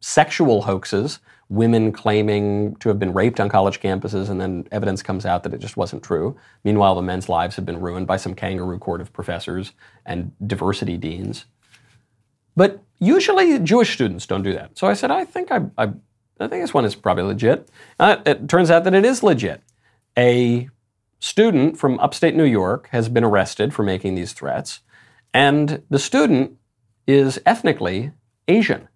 sexual 0.00 0.60
hoaxes, 0.60 1.20
women 1.48 1.92
claiming 1.92 2.76
to 2.76 2.90
have 2.90 2.98
been 2.98 3.14
raped 3.14 3.40
on 3.40 3.48
college 3.48 3.80
campuses, 3.80 4.28
and 4.28 4.38
then 4.38 4.68
evidence 4.70 5.02
comes 5.02 5.24
out 5.24 5.42
that 5.44 5.54
it 5.54 5.58
just 5.58 5.78
wasn't 5.78 6.02
true. 6.02 6.36
Meanwhile, 6.62 6.96
the 6.96 7.00
men's 7.00 7.30
lives 7.30 7.56
have 7.56 7.64
been 7.64 7.80
ruined 7.80 8.06
by 8.06 8.18
some 8.18 8.34
kangaroo 8.34 8.78
court 8.78 9.00
of 9.00 9.14
professors 9.14 9.72
and 10.04 10.32
diversity 10.46 10.98
deans. 10.98 11.46
But 12.54 12.82
usually, 12.98 13.58
Jewish 13.60 13.94
students 13.94 14.26
don't 14.26 14.42
do 14.42 14.52
that. 14.52 14.76
So 14.76 14.86
I 14.86 14.92
said, 14.92 15.10
I 15.10 15.24
think 15.24 15.50
I, 15.50 15.62
I 15.78 15.92
I 16.38 16.48
think 16.48 16.62
this 16.62 16.74
one 16.74 16.84
is 16.84 16.94
probably 16.94 17.24
legit. 17.24 17.68
Uh, 17.98 18.16
it 18.26 18.48
turns 18.48 18.70
out 18.70 18.84
that 18.84 18.94
it 18.94 19.04
is 19.04 19.22
legit. 19.22 19.62
A 20.18 20.68
student 21.18 21.78
from 21.78 21.98
upstate 21.98 22.34
New 22.34 22.44
York 22.44 22.88
has 22.92 23.08
been 23.08 23.24
arrested 23.24 23.72
for 23.72 23.82
making 23.82 24.14
these 24.14 24.32
threats, 24.34 24.80
and 25.32 25.82
the 25.88 25.98
student 25.98 26.58
is 27.06 27.40
ethnically 27.46 28.12
Asian. 28.48 28.88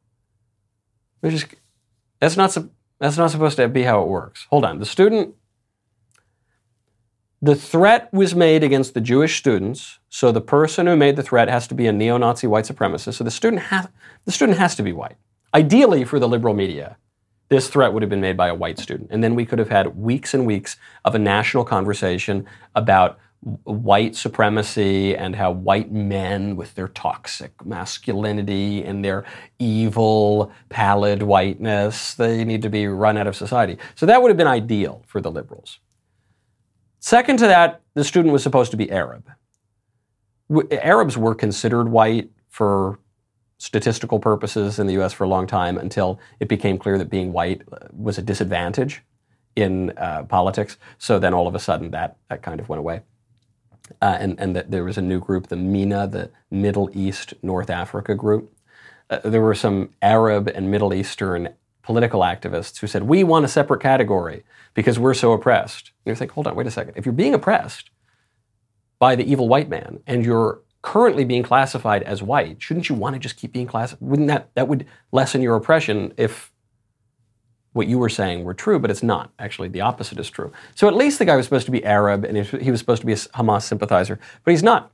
Which 1.20 1.35
is 1.35 1.46
that's 2.18 2.37
not 2.37 2.57
that's 2.98 3.16
not 3.16 3.31
supposed 3.31 3.57
to 3.57 3.68
be 3.68 3.85
how 3.85 4.03
it 4.03 4.09
works. 4.09 4.46
Hold 4.50 4.64
on, 4.64 4.79
the 4.79 4.87
student 4.87 5.35
The 7.42 7.57
threat 7.57 8.12
was 8.12 8.35
made 8.35 8.62
against 8.62 8.92
the 8.92 9.00
Jewish 9.00 9.38
students, 9.38 9.98
so 10.11 10.31
the 10.31 10.42
person 10.42 10.87
who 10.87 10.94
made 10.94 11.16
the 11.16 11.22
threat 11.22 11.48
has 11.48 11.66
to 11.68 11.74
be 11.74 11.87
a 11.87 11.92
neo-Nazi 11.92 12.46
white 12.46 12.66
supremacist. 12.66 13.14
So 13.14 13.24
the 13.24 13.31
student 13.31 13.62
has 13.62 13.88
the 14.26 14.33
student 14.33 14.59
has 14.59 14.74
to 14.76 14.83
be 14.83 14.92
white. 14.92 15.16
Ideally, 15.55 16.05
for 16.05 16.18
the 16.18 16.29
liberal 16.29 16.55
media, 16.55 16.98
this 17.51 17.69
threat 17.69 17.93
would 17.93 18.03
have 18.03 18.09
been 18.09 18.21
made 18.21 18.37
by 18.37 18.49
a 18.49 18.55
white 18.55 18.79
student, 18.79 19.11
and 19.11 19.23
then 19.23 19.35
we 19.35 19.45
could 19.45 19.59
have 19.59 19.69
had 19.69 19.97
weeks 19.97 20.33
and 20.33 20.47
weeks 20.47 20.77
of 21.05 21.15
a 21.15 21.19
national 21.19 21.65
conversation 21.65 22.47
about 22.75 23.19
white 23.65 24.15
supremacy 24.15 25.17
and 25.17 25.35
how 25.35 25.51
white 25.51 25.91
men 25.91 26.57
with 26.57 26.75
their 26.75 26.89
toxic 26.89 27.65
masculinity 27.65 28.85
and 28.85 29.05
their 29.05 29.25
evil 29.59 30.53
pallid 30.69 31.23
whiteness 31.23 32.15
they 32.15 32.45
need 32.45 32.61
to 32.61 32.69
be 32.69 32.87
run 32.87 33.17
out 33.17 33.27
of 33.27 33.35
society. 33.35 33.79
So 33.95 34.07
that 34.07 34.21
would 34.21 34.29
have 34.31 34.37
been 34.37 34.47
ideal 34.47 35.03
for 35.07 35.21
the 35.21 35.31
liberals. 35.31 35.79
Second 36.99 37.39
to 37.39 37.47
that 37.47 37.81
the 37.95 38.05
student 38.05 38.33
was 38.33 38.43
supposed 38.43 38.71
to 38.73 38.77
be 38.77 38.91
arab. 38.91 39.27
Arabs 40.71 41.17
were 41.17 41.35
considered 41.35 41.89
white 41.89 42.31
for 42.49 42.99
statistical 43.61 44.18
purposes 44.18 44.79
in 44.79 44.87
the 44.87 44.94
us 44.94 45.12
for 45.12 45.25
a 45.25 45.29
long 45.29 45.46
time 45.46 45.79
until 45.79 46.18
it 46.40 46.49
became 46.49 46.79
clear 46.79 46.99
that 46.99 47.11
being 47.11 47.33
white 47.33 47.62
was 47.92 48.18
a 48.18 48.23
disadvantage 48.23 49.03
in 49.55 49.90
uh, 49.99 50.23
politics 50.25 50.77
so 50.99 51.18
then 51.18 51.35
all 51.35 51.46
of 51.46 51.55
a 51.55 51.59
sudden 51.59 51.90
that, 51.90 52.16
that 52.29 52.42
kind 52.42 52.61
of 52.61 52.68
went 52.68 52.81
away 52.81 53.03
uh, 54.01 54.16
and, 54.20 54.38
and 54.38 54.55
that 54.57 54.70
there 54.70 54.85
was 54.85 54.99
a 54.99 55.03
new 55.03 55.20
group, 55.20 55.49
the 55.49 55.57
MENA, 55.57 56.07
the 56.09 56.31
Middle 56.51 56.90
East 56.94 57.35
North 57.42 57.70
Africa 57.70 58.14
group. 58.14 58.53
Uh, 59.09 59.18
there 59.25 59.40
were 59.40 59.55
some 59.55 59.90
Arab 60.01 60.49
and 60.49 60.70
Middle 60.70 60.94
Eastern 60.94 61.51
political 61.83 62.20
activists 62.20 62.79
who 62.79 62.87
said, 62.87 63.05
We 63.05 63.25
want 63.25 63.44
a 63.44 63.49
separate 63.49 63.81
category 63.81 64.44
because 64.75 64.99
we're 64.99 65.14
so 65.14 65.33
oppressed. 65.33 65.90
And 66.05 66.11
you're 66.11 66.20
like, 66.20 66.33
hold 66.33 66.46
on, 66.46 66.55
wait 66.55 66.66
a 66.66 66.70
second. 66.70 66.94
If 66.96 67.05
you're 67.05 67.12
being 67.12 67.35
oppressed 67.35 67.90
by 68.99 69.16
the 69.16 69.31
evil 69.31 69.49
white 69.49 69.68
man 69.68 70.01
and 70.07 70.25
you're 70.25 70.61
currently 70.83 71.25
being 71.25 71.43
classified 71.43 72.03
as 72.05 72.23
white, 72.23 72.62
shouldn't 72.62 72.88
you 72.88 72.95
want 72.95 73.14
to 73.14 73.19
just 73.19 73.37
keep 73.37 73.53
being 73.53 73.66
classified? 73.66 74.09
Wouldn't 74.09 74.29
that 74.29 74.51
that 74.55 74.69
would 74.69 74.87
lessen 75.12 75.43
your 75.43 75.57
oppression 75.57 76.14
if 76.16 76.53
what 77.73 77.87
you 77.87 77.99
were 77.99 78.09
saying 78.09 78.45
were 78.45 78.55
true, 78.55 78.79
but 78.79 78.90
it's 78.90 79.03
not. 79.03 79.33
Actually, 79.38 79.69
the 79.69 79.81
opposite 79.81 80.19
is 80.19 80.29
true. 80.29 80.53
So 80.75 80.88
at 80.88 80.95
least 80.95 81.19
the 81.19 81.25
guy 81.25 81.37
was 81.37 81.47
supposed 81.47 81.66
to 81.66 81.73
be 81.73 81.85
Arab 81.85 82.25
and 82.25 82.47
he 82.47 82.71
was 82.71 82.81
supposed 82.81 83.01
to 83.03 83.07
be 83.07 83.12
a 83.12 83.16
Hamas 83.16 83.62
sympathizer, 83.62 84.19
but 84.45 84.51
he's 84.51 84.62
not. 84.62 84.90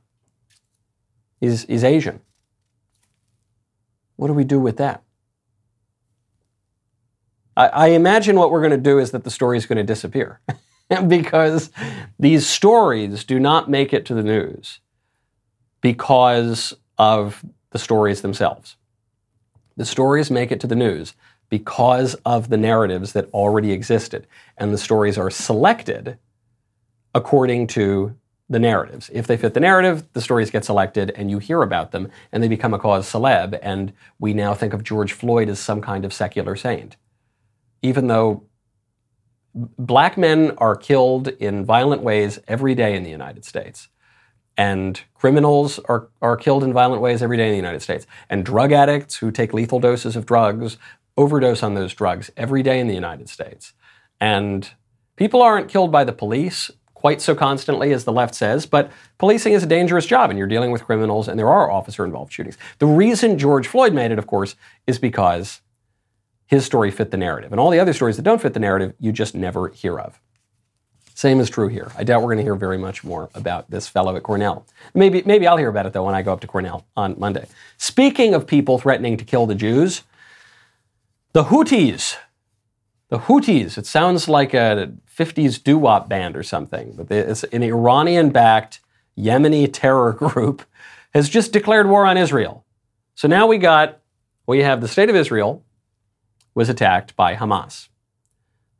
He's, 1.39 1.65
he's 1.65 1.83
Asian. 1.83 2.21
What 4.15 4.27
do 4.27 4.33
we 4.33 4.43
do 4.43 4.59
with 4.59 4.77
that? 4.77 5.03
I, 7.55 7.67
I 7.67 7.87
imagine 7.87 8.35
what 8.35 8.51
we're 8.51 8.61
going 8.61 8.71
to 8.71 8.77
do 8.77 8.99
is 8.99 9.11
that 9.11 9.23
the 9.23 9.31
story 9.31 9.57
is 9.57 9.65
going 9.65 9.77
to 9.77 9.83
disappear 9.83 10.41
because 11.07 11.71
these 12.19 12.45
stories 12.45 13.23
do 13.23 13.39
not 13.39 13.69
make 13.69 13.93
it 13.93 14.05
to 14.05 14.13
the 14.13 14.23
news 14.23 14.79
because 15.81 16.73
of 16.97 17.43
the 17.71 17.79
stories 17.79 18.21
themselves. 18.21 18.75
The 19.75 19.85
stories 19.85 20.31
make 20.31 20.51
it 20.51 20.59
to 20.61 20.67
the 20.67 20.75
news 20.75 21.13
because 21.49 22.15
of 22.25 22.49
the 22.49 22.57
narratives 22.57 23.13
that 23.13 23.29
already 23.33 23.71
existed. 23.71 24.27
And 24.57 24.73
the 24.73 24.77
stories 24.77 25.17
are 25.17 25.29
selected 25.29 26.17
according 27.13 27.67
to 27.67 28.15
the 28.49 28.59
narratives. 28.59 29.09
If 29.13 29.27
they 29.27 29.37
fit 29.37 29.53
the 29.53 29.59
narrative, 29.59 30.07
the 30.13 30.21
stories 30.21 30.49
get 30.49 30.65
selected 30.65 31.11
and 31.11 31.29
you 31.29 31.37
hear 31.37 31.61
about 31.61 31.91
them 31.91 32.09
and 32.31 32.41
they 32.41 32.47
become 32.47 32.73
a 32.73 32.79
cause 32.79 33.05
celeb. 33.11 33.59
And 33.61 33.93
we 34.19 34.33
now 34.33 34.53
think 34.53 34.73
of 34.73 34.83
George 34.83 35.13
Floyd 35.13 35.49
as 35.49 35.59
some 35.59 35.81
kind 35.81 36.05
of 36.05 36.13
secular 36.13 36.55
saint. 36.55 36.95
Even 37.81 38.07
though 38.07 38.43
black 39.53 40.17
men 40.17 40.51
are 40.57 40.75
killed 40.75 41.27
in 41.27 41.65
violent 41.65 42.03
ways 42.03 42.39
every 42.47 42.75
day 42.75 42.95
in 42.95 43.03
the 43.03 43.09
United 43.09 43.43
States. 43.43 43.89
And 44.57 44.99
criminals 45.13 45.79
are, 45.85 46.09
are 46.21 46.35
killed 46.35 46.63
in 46.63 46.73
violent 46.73 47.01
ways 47.01 47.21
every 47.21 47.37
day 47.37 47.45
in 47.45 47.51
the 47.51 47.57
United 47.57 47.81
States. 47.81 48.07
And 48.29 48.43
drug 48.43 48.71
addicts 48.71 49.17
who 49.17 49.31
take 49.31 49.53
lethal 49.53 49.79
doses 49.79 50.15
of 50.15 50.25
drugs 50.25 50.77
overdose 51.15 51.63
on 51.63 51.75
those 51.75 51.93
drugs 51.93 52.31
every 52.35 52.63
day 52.63 52.79
in 52.79 52.87
the 52.87 52.95
United 52.95 53.29
States. 53.29 53.73
And 54.19 54.69
people 55.15 55.41
aren't 55.41 55.69
killed 55.69 55.91
by 55.91 56.03
the 56.03 56.13
police 56.13 56.71
quite 56.93 57.21
so 57.21 57.35
constantly 57.35 57.93
as 57.93 58.05
the 58.05 58.11
left 58.11 58.33
says, 58.33 58.65
but 58.65 58.91
policing 59.19 59.53
is 59.53 59.61
a 59.61 59.67
dangerous 59.67 60.07
job 60.07 60.31
and 60.31 60.39
you're 60.39 60.47
dealing 60.47 60.71
with 60.71 60.83
criminals 60.83 61.27
and 61.27 61.37
there 61.37 61.49
are 61.49 61.69
officer 61.69 62.03
involved 62.03 62.33
shootings. 62.33 62.57
The 62.79 62.87
reason 62.87 63.37
George 63.37 63.67
Floyd 63.67 63.93
made 63.93 64.11
it, 64.11 64.17
of 64.17 64.25
course, 64.25 64.55
is 64.87 64.97
because 64.97 65.61
his 66.47 66.65
story 66.65 66.89
fit 66.89 67.11
the 67.11 67.17
narrative. 67.17 67.51
And 67.51 67.59
all 67.59 67.69
the 67.69 67.79
other 67.79 67.93
stories 67.93 68.15
that 68.15 68.23
don't 68.23 68.41
fit 68.41 68.53
the 68.53 68.59
narrative, 68.59 68.95
you 68.99 69.11
just 69.11 69.35
never 69.35 69.69
hear 69.69 69.99
of. 69.99 70.19
Same 71.17 71.39
is 71.39 71.49
true 71.49 71.67
here. 71.67 71.91
I 71.97 72.03
doubt 72.03 72.21
we're 72.21 72.27
going 72.27 72.37
to 72.37 72.43
hear 72.43 72.53
very 72.53 72.77
much 72.77 73.03
more 73.03 73.31
about 73.33 73.71
this 73.71 73.87
fellow 73.87 74.15
at 74.15 74.21
Cornell. 74.21 74.67
Maybe, 74.93 75.23
maybe 75.25 75.47
I'll 75.47 75.57
hear 75.57 75.69
about 75.69 75.87
it 75.87 75.93
though 75.93 76.05
when 76.05 76.13
I 76.13 76.21
go 76.21 76.31
up 76.31 76.41
to 76.41 76.47
Cornell 76.47 76.85
on 76.95 77.15
Monday. 77.17 77.47
Speaking 77.75 78.35
of 78.35 78.45
people 78.45 78.77
threatening 78.77 79.17
to 79.17 79.25
kill 79.25 79.47
the 79.47 79.55
Jews, 79.55 80.03
the 81.33 81.45
Houthis. 81.45 82.17
The 83.09 83.17
Houthis. 83.17 83.79
It 83.79 83.87
sounds 83.87 84.29
like 84.29 84.53
a 84.53 84.93
50s 85.17 85.63
doo 85.63 85.79
wop 85.79 86.07
band 86.07 86.37
or 86.37 86.43
something, 86.43 86.93
but 86.95 87.09
it's 87.09 87.43
an 87.45 87.63
Iranian 87.63 88.29
backed 88.29 88.79
Yemeni 89.17 89.67
terror 89.73 90.13
group 90.19 90.61
has 91.15 91.29
just 91.29 91.51
declared 91.51 91.89
war 91.89 92.05
on 92.05 92.15
Israel. 92.15 92.63
So 93.15 93.27
now 93.27 93.47
we 93.47 93.57
got, 93.57 94.01
we 94.45 94.59
have 94.59 94.81
the 94.81 94.87
state 94.87 95.09
of 95.09 95.15
Israel 95.15 95.65
was 96.53 96.69
attacked 96.69 97.15
by 97.15 97.33
Hamas. 97.35 97.87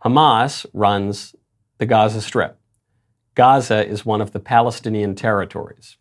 Hamas 0.03 0.67
runs 0.71 1.33
the 1.77 1.85
Gaza 1.85 2.21
Strip. 2.21 2.57
Gaza 3.35 3.85
is 3.85 4.05
one 4.05 4.21
of 4.21 4.31
the 4.31 4.39
Palestinian 4.39 5.15
territories. 5.15 5.97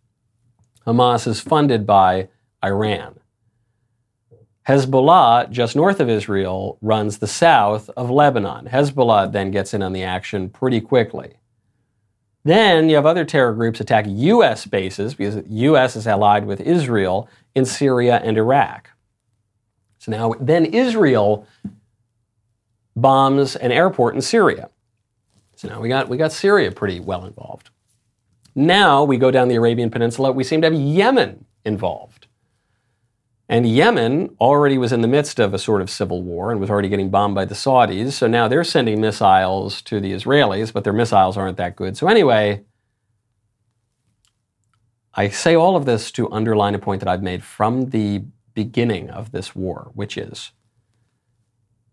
Hamas 0.86 1.26
is 1.26 1.40
funded 1.40 1.86
by 1.86 2.28
Iran. 2.64 3.20
Hezbollah, 4.66 5.50
just 5.50 5.76
north 5.76 6.00
of 6.00 6.08
Israel, 6.08 6.78
runs 6.80 7.18
the 7.18 7.26
south 7.26 7.88
of 7.96 8.10
Lebanon. 8.10 8.66
Hezbollah 8.66 9.30
then 9.30 9.50
gets 9.50 9.74
in 9.74 9.82
on 9.82 9.92
the 9.92 10.02
action 10.02 10.48
pretty 10.48 10.80
quickly. 10.80 11.34
Then 12.44 12.88
you 12.88 12.96
have 12.96 13.06
other 13.06 13.24
terror 13.24 13.52
groups 13.52 13.80
attack 13.80 14.06
U.S. 14.08 14.66
bases 14.66 15.14
because 15.14 15.36
the 15.36 15.44
U.S. 15.48 15.96
is 15.96 16.06
allied 16.06 16.46
with 16.46 16.60
Israel 16.60 17.28
in 17.54 17.64
Syria 17.64 18.20
and 18.24 18.36
Iraq. 18.36 18.90
So 19.98 20.12
now, 20.12 20.34
then 20.40 20.64
Israel 20.64 21.46
bombs 22.94 23.56
an 23.56 23.72
airport 23.72 24.14
in 24.14 24.20
Syria. 24.20 24.70
So 25.56 25.68
now 25.68 25.80
we 25.80 25.88
got, 25.88 26.08
we 26.08 26.16
got 26.16 26.32
Syria 26.32 26.70
pretty 26.70 27.00
well 27.00 27.24
involved. 27.24 27.70
Now 28.54 29.04
we 29.04 29.16
go 29.16 29.30
down 29.30 29.48
the 29.48 29.56
Arabian 29.56 29.90
Peninsula, 29.90 30.32
we 30.32 30.44
seem 30.44 30.60
to 30.62 30.70
have 30.70 30.78
Yemen 30.78 31.44
involved. 31.64 32.26
And 33.48 33.68
Yemen 33.68 34.34
already 34.40 34.76
was 34.76 34.92
in 34.92 35.02
the 35.02 35.08
midst 35.08 35.38
of 35.38 35.54
a 35.54 35.58
sort 35.58 35.80
of 35.80 35.88
civil 35.88 36.22
war 36.22 36.50
and 36.50 36.60
was 36.60 36.68
already 36.68 36.88
getting 36.88 37.10
bombed 37.10 37.34
by 37.34 37.44
the 37.44 37.54
Saudis. 37.54 38.12
So 38.12 38.26
now 38.26 38.48
they're 38.48 38.64
sending 38.64 39.00
missiles 39.00 39.82
to 39.82 40.00
the 40.00 40.12
Israelis, 40.12 40.72
but 40.72 40.84
their 40.84 40.92
missiles 40.92 41.36
aren't 41.36 41.56
that 41.58 41.76
good. 41.76 41.96
So, 41.96 42.08
anyway, 42.08 42.64
I 45.14 45.28
say 45.28 45.54
all 45.54 45.76
of 45.76 45.84
this 45.84 46.10
to 46.12 46.30
underline 46.30 46.74
a 46.74 46.78
point 46.78 47.00
that 47.00 47.08
I've 47.08 47.22
made 47.22 47.44
from 47.44 47.90
the 47.90 48.24
beginning 48.54 49.10
of 49.10 49.30
this 49.30 49.54
war, 49.54 49.92
which 49.94 50.18
is 50.18 50.50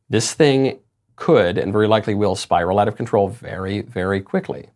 this 0.10 0.34
thing 0.34 0.80
could 1.16 1.58
and 1.58 1.72
very 1.72 1.88
likely 1.88 2.16
will 2.16 2.36
spiral 2.36 2.80
out 2.80 2.88
of 2.88 2.96
control 2.96 3.28
very, 3.28 3.82
very 3.82 4.22
quickly. 4.22 4.70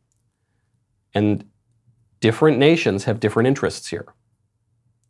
And 1.14 1.46
different 2.20 2.58
nations 2.58 3.06
have 3.06 3.20
different 3.20 3.48
interests 3.48 3.88
here. 3.88 4.06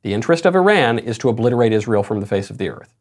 The 0.04 0.13
interest 0.13 0.46
of 0.46 0.56
Iran 0.56 1.00
is 1.00 1.18
to 1.20 1.30
obliterate 1.30 1.74
Israel 1.74 2.04
from 2.04 2.20
the 2.20 2.26
face 2.26 2.50
of 2.50 2.58
the 2.58 2.70
earth. 2.70 2.94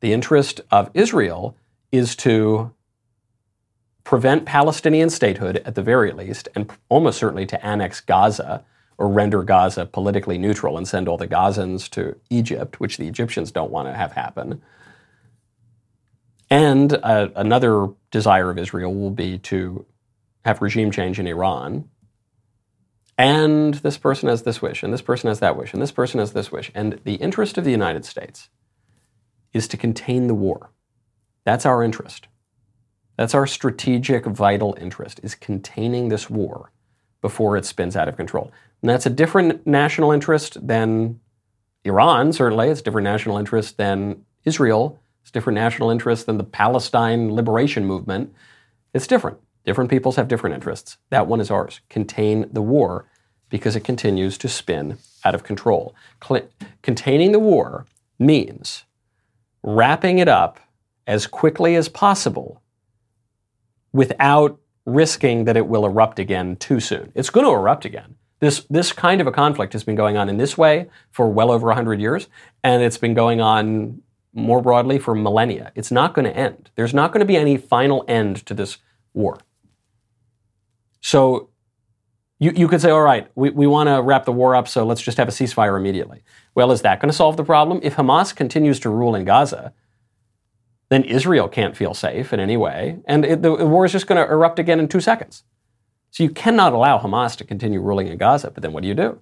The 0.00 0.12
interest 0.12 0.60
of 0.70 0.90
Israel 0.94 1.56
is 1.92 2.16
to 2.16 2.72
prevent 4.04 4.46
Palestinian 4.46 5.10
statehood 5.10 5.56
at 5.64 5.74
the 5.74 5.82
very 5.82 6.12
least, 6.12 6.48
and 6.54 6.70
almost 6.88 7.18
certainly 7.18 7.44
to 7.46 7.66
annex 7.66 8.00
Gaza 8.00 8.64
or 8.98 9.08
render 9.08 9.42
Gaza 9.42 9.84
politically 9.84 10.38
neutral 10.38 10.78
and 10.78 10.86
send 10.86 11.08
all 11.08 11.18
the 11.18 11.26
Gazans 11.26 11.90
to 11.90 12.16
Egypt, 12.30 12.80
which 12.80 12.96
the 12.96 13.08
Egyptians 13.08 13.50
don't 13.50 13.70
want 13.70 13.88
to 13.88 13.94
have 13.94 14.12
happen. 14.12 14.62
And 16.48 16.92
uh, 17.02 17.28
another 17.34 17.88
desire 18.10 18.50
of 18.50 18.58
Israel 18.58 18.94
will 18.94 19.10
be 19.10 19.38
to 19.38 19.84
have 20.44 20.62
regime 20.62 20.90
change 20.90 21.18
in 21.18 21.26
Iran, 21.26 21.88
and 23.18 23.74
this 23.74 23.96
person 23.96 24.28
has 24.28 24.42
this 24.42 24.60
wish, 24.60 24.82
and 24.82 24.92
this 24.92 25.02
person 25.02 25.28
has 25.28 25.40
that 25.40 25.56
wish, 25.56 25.72
and 25.72 25.80
this 25.80 25.92
person 25.92 26.20
has 26.20 26.32
this 26.32 26.52
wish. 26.52 26.70
And 26.74 27.00
the 27.04 27.14
interest 27.14 27.56
of 27.56 27.64
the 27.64 27.70
United 27.70 28.04
States 28.04 28.50
is 29.52 29.66
to 29.68 29.76
contain 29.76 30.26
the 30.26 30.34
war. 30.34 30.70
That's 31.44 31.64
our 31.64 31.82
interest. 31.82 32.28
That's 33.16 33.34
our 33.34 33.46
strategic, 33.46 34.26
vital 34.26 34.76
interest, 34.78 35.20
is 35.22 35.34
containing 35.34 36.08
this 36.10 36.28
war 36.28 36.72
before 37.22 37.56
it 37.56 37.64
spins 37.64 37.96
out 37.96 38.08
of 38.08 38.16
control. 38.16 38.52
And 38.82 38.90
that's 38.90 39.06
a 39.06 39.10
different 39.10 39.66
national 39.66 40.12
interest 40.12 40.66
than 40.66 41.20
Iran, 41.84 42.34
certainly. 42.34 42.68
It's 42.68 42.80
a 42.80 42.84
different 42.84 43.04
national 43.04 43.38
interest 43.38 43.78
than 43.78 44.26
Israel. 44.44 45.00
It's 45.26 45.32
different 45.32 45.56
national 45.56 45.90
interests 45.90 46.24
than 46.24 46.38
the 46.38 46.44
Palestine 46.44 47.34
liberation 47.34 47.84
movement. 47.84 48.32
It's 48.94 49.08
different. 49.08 49.38
Different 49.64 49.90
peoples 49.90 50.14
have 50.14 50.28
different 50.28 50.54
interests. 50.54 50.98
That 51.10 51.26
one 51.26 51.40
is 51.40 51.50
ours. 51.50 51.80
Contain 51.88 52.48
the 52.52 52.62
war 52.62 53.06
because 53.48 53.74
it 53.74 53.80
continues 53.80 54.38
to 54.38 54.48
spin 54.48 54.98
out 55.24 55.34
of 55.34 55.42
control. 55.42 55.96
Cl- 56.24 56.48
containing 56.80 57.32
the 57.32 57.40
war 57.40 57.86
means 58.20 58.84
wrapping 59.64 60.20
it 60.20 60.28
up 60.28 60.60
as 61.08 61.26
quickly 61.26 61.74
as 61.74 61.88
possible 61.88 62.62
without 63.92 64.60
risking 64.84 65.42
that 65.42 65.56
it 65.56 65.66
will 65.66 65.84
erupt 65.84 66.20
again 66.20 66.54
too 66.54 66.78
soon. 66.78 67.10
It's 67.16 67.30
going 67.30 67.46
to 67.46 67.52
erupt 67.52 67.84
again. 67.84 68.14
This, 68.38 68.64
this 68.70 68.92
kind 68.92 69.20
of 69.20 69.26
a 69.26 69.32
conflict 69.32 69.72
has 69.72 69.82
been 69.82 69.96
going 69.96 70.16
on 70.16 70.28
in 70.28 70.36
this 70.36 70.56
way 70.56 70.88
for 71.10 71.28
well 71.28 71.50
over 71.50 71.66
100 71.66 72.00
years, 72.00 72.28
and 72.62 72.80
it's 72.80 72.98
been 72.98 73.14
going 73.14 73.40
on 73.40 74.02
more 74.36 74.60
broadly 74.60 74.98
for 74.98 75.14
millennia. 75.14 75.72
It's 75.74 75.90
not 75.90 76.14
going 76.14 76.26
to 76.26 76.36
end. 76.36 76.70
There's 76.76 76.94
not 76.94 77.12
going 77.12 77.20
to 77.20 77.26
be 77.26 77.36
any 77.36 77.56
final 77.56 78.04
end 78.06 78.44
to 78.46 78.54
this 78.54 78.78
war. 79.14 79.38
So 81.00 81.48
you, 82.38 82.52
you 82.54 82.68
could 82.68 82.82
say, 82.82 82.90
all 82.90 83.02
right, 83.02 83.28
we, 83.34 83.50
we 83.50 83.66
want 83.66 83.88
to 83.88 84.02
wrap 84.02 84.26
the 84.26 84.32
war 84.32 84.54
up, 84.54 84.68
so 84.68 84.84
let's 84.84 85.00
just 85.00 85.16
have 85.16 85.28
a 85.28 85.32
ceasefire 85.32 85.76
immediately. 85.76 86.22
Well, 86.54 86.70
is 86.70 86.82
that 86.82 87.00
going 87.00 87.10
to 87.10 87.16
solve 87.16 87.36
the 87.36 87.44
problem? 87.44 87.80
If 87.82 87.96
Hamas 87.96 88.34
continues 88.34 88.78
to 88.80 88.90
rule 88.90 89.14
in 89.14 89.24
Gaza, 89.24 89.72
then 90.90 91.02
Israel 91.04 91.48
can't 91.48 91.76
feel 91.76 91.94
safe 91.94 92.32
in 92.32 92.40
any 92.40 92.56
way, 92.56 92.98
and 93.06 93.24
it, 93.24 93.42
the, 93.42 93.56
the 93.56 93.66
war 93.66 93.84
is 93.84 93.92
just 93.92 94.06
going 94.06 94.24
to 94.24 94.30
erupt 94.30 94.58
again 94.58 94.78
in 94.78 94.86
two 94.86 95.00
seconds. 95.00 95.44
So 96.10 96.22
you 96.22 96.30
cannot 96.30 96.72
allow 96.72 96.98
Hamas 96.98 97.36
to 97.36 97.44
continue 97.44 97.80
ruling 97.80 98.08
in 98.08 98.18
Gaza, 98.18 98.50
but 98.50 98.62
then 98.62 98.72
what 98.72 98.82
do 98.82 98.88
you 98.88 98.94
do? 98.94 99.18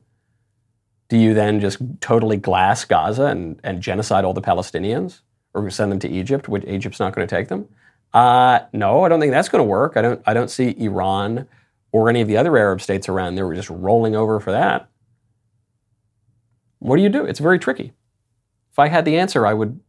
Do 1.08 1.18
you 1.18 1.34
then 1.34 1.60
just 1.60 1.78
totally 2.00 2.36
glass 2.36 2.84
Gaza 2.84 3.26
and, 3.26 3.60
and 3.62 3.80
genocide 3.80 4.24
all 4.24 4.34
the 4.34 4.40
Palestinians 4.40 5.20
or 5.52 5.70
send 5.70 5.92
them 5.92 5.98
to 6.00 6.08
Egypt, 6.08 6.48
which 6.48 6.64
Egypt's 6.64 6.98
not 6.98 7.14
going 7.14 7.26
to 7.26 7.34
take 7.34 7.48
them? 7.48 7.68
Uh, 8.12 8.60
no, 8.72 9.04
I 9.04 9.08
don't 9.08 9.20
think 9.20 9.32
that's 9.32 9.48
going 9.48 9.60
to 9.60 9.68
work. 9.68 9.96
I 9.96 10.02
don't, 10.02 10.22
I 10.26 10.34
don't 10.34 10.50
see 10.50 10.74
Iran 10.78 11.46
or 11.92 12.08
any 12.08 12.20
of 12.20 12.28
the 12.28 12.36
other 12.36 12.56
Arab 12.56 12.80
states 12.80 13.08
around 13.08 13.34
there 13.34 13.46
were 13.46 13.54
just 13.54 13.70
rolling 13.70 14.16
over 14.16 14.40
for 14.40 14.52
that. 14.52 14.88
What 16.78 16.96
do 16.96 17.02
you 17.02 17.08
do? 17.08 17.24
It's 17.24 17.40
very 17.40 17.58
tricky. 17.58 17.92
If 18.72 18.78
I 18.78 18.88
had 18.88 19.04
the 19.04 19.16
answer, 19.16 19.46
I 19.46 19.54
would 19.54 19.80